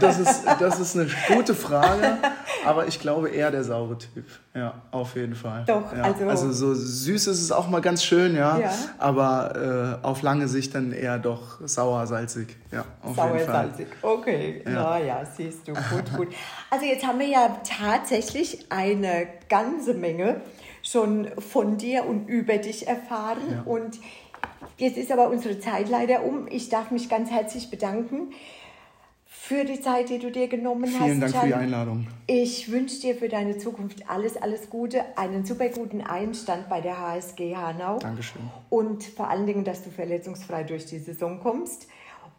Das 0.00 0.18
ist, 0.18 0.42
das 0.58 0.80
ist 0.80 0.96
eine 0.96 1.06
gute 1.36 1.54
Frage, 1.54 2.16
aber 2.64 2.86
ich 2.86 2.98
glaube 2.98 3.28
eher 3.28 3.50
der 3.50 3.62
saure 3.62 3.98
Typ. 3.98 4.24
Ja, 4.54 4.72
auf 4.90 5.14
jeden 5.16 5.34
Fall. 5.34 5.64
Doch, 5.66 5.94
ja. 5.94 6.02
also. 6.02 6.24
Also 6.26 6.52
so 6.52 6.74
süß 6.74 7.26
ist 7.26 7.42
es 7.42 7.52
auch 7.52 7.68
mal 7.68 7.80
ganz 7.80 8.02
schön, 8.02 8.34
ja. 8.34 8.58
ja. 8.58 8.72
Aber 8.96 9.98
äh, 10.02 10.06
auf 10.06 10.22
lange 10.22 10.48
Sicht 10.48 10.74
dann 10.74 10.92
eher 10.92 11.18
doch 11.18 11.60
sauer, 11.66 12.06
salzig. 12.06 12.56
Ja, 12.72 12.86
auf 13.02 13.16
sauer, 13.16 13.34
jeden 13.34 13.46
Fall. 13.46 13.66
salzig. 13.68 13.88
Okay, 14.00 14.62
ja. 14.64 14.70
naja, 14.70 15.26
siehst 15.36 15.68
du. 15.68 15.74
Gut, 15.74 16.16
gut. 16.16 16.28
Also 16.70 16.86
jetzt 16.86 17.06
haben 17.06 17.18
wir 17.18 17.28
ja 17.28 17.60
tatsächlich 17.68 18.64
eine 18.70 19.26
ganze 19.50 19.92
Menge 19.92 20.40
schon 20.90 21.28
von 21.38 21.76
dir 21.76 22.06
und 22.06 22.28
über 22.28 22.56
dich 22.56 22.88
erfahren. 22.88 23.38
Ja. 23.50 23.62
Und 23.62 23.98
jetzt 24.78 24.96
ist 24.96 25.12
aber 25.12 25.28
unsere 25.28 25.58
Zeit 25.58 25.88
leider 25.88 26.24
um. 26.24 26.46
Ich 26.48 26.68
darf 26.68 26.90
mich 26.90 27.08
ganz 27.08 27.30
herzlich 27.30 27.70
bedanken 27.70 28.32
für 29.48 29.64
die 29.64 29.80
Zeit, 29.80 30.10
die 30.10 30.18
du 30.18 30.30
dir 30.30 30.48
genommen 30.48 30.86
Vielen 30.86 31.00
hast. 31.00 31.04
Vielen 31.06 31.20
Dank 31.20 31.32
Jan. 31.32 31.42
für 31.42 31.48
die 31.48 31.54
Einladung. 31.54 32.06
Ich 32.26 32.70
wünsche 32.70 33.00
dir 33.00 33.14
für 33.14 33.28
deine 33.28 33.56
Zukunft 33.58 34.10
alles, 34.10 34.36
alles 34.36 34.68
Gute, 34.68 35.04
einen 35.16 35.44
super 35.44 35.68
guten 35.68 36.00
Einstand 36.00 36.68
bei 36.68 36.80
der 36.80 36.98
HSG 36.98 37.56
Hanau. 37.56 37.98
Dankeschön. 37.98 38.42
Und 38.68 39.04
vor 39.04 39.28
allen 39.28 39.46
Dingen, 39.46 39.64
dass 39.64 39.84
du 39.84 39.90
verletzungsfrei 39.90 40.64
durch 40.64 40.86
die 40.86 40.98
Saison 40.98 41.40
kommst. 41.40 41.88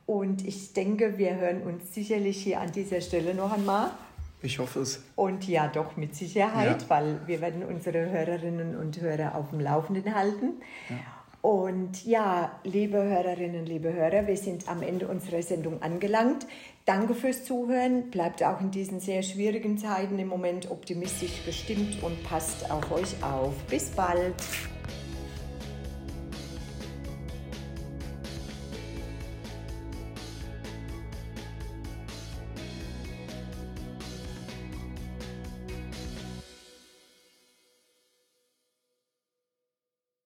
Und 0.05 0.45
ich 0.45 0.73
denke, 0.73 1.17
wir 1.17 1.35
hören 1.35 1.61
uns 1.61 1.93
sicherlich 1.93 2.43
hier 2.43 2.59
an 2.59 2.71
dieser 2.71 3.01
Stelle 3.01 3.33
noch 3.33 3.51
einmal. 3.51 3.91
Ich 4.41 4.59
hoffe 4.59 4.79
es. 4.79 5.03
Und 5.15 5.47
ja, 5.47 5.67
doch 5.67 5.97
mit 5.97 6.15
Sicherheit, 6.15 6.83
ja. 6.83 6.89
weil 6.89 7.19
wir 7.27 7.41
werden 7.41 7.63
unsere 7.63 8.09
Hörerinnen 8.09 8.77
und 8.77 8.99
Hörer 9.01 9.35
auf 9.35 9.49
dem 9.49 9.59
Laufenden 9.59 10.15
halten. 10.15 10.61
Ja. 10.89 10.95
Und 11.41 12.05
ja, 12.05 12.59
liebe 12.63 12.97
Hörerinnen, 12.97 13.65
liebe 13.65 13.93
Hörer, 13.93 14.27
wir 14.27 14.35
sind 14.35 14.67
am 14.67 14.81
Ende 14.81 15.07
unserer 15.07 15.41
Sendung 15.41 15.81
angelangt. 15.81 16.45
Danke 16.85 17.15
fürs 17.15 17.45
Zuhören. 17.45 18.09
Bleibt 18.11 18.43
auch 18.43 18.59
in 18.59 18.71
diesen 18.71 18.99
sehr 18.99 19.23
schwierigen 19.23 19.77
Zeiten 19.77 20.19
im 20.19 20.27
Moment 20.27 20.69
optimistisch 20.69 21.45
gestimmt 21.45 22.03
und 22.03 22.21
passt 22.23 22.69
auf 22.69 22.91
euch 22.91 23.23
auf. 23.23 23.53
Bis 23.69 23.89
bald. 23.89 24.35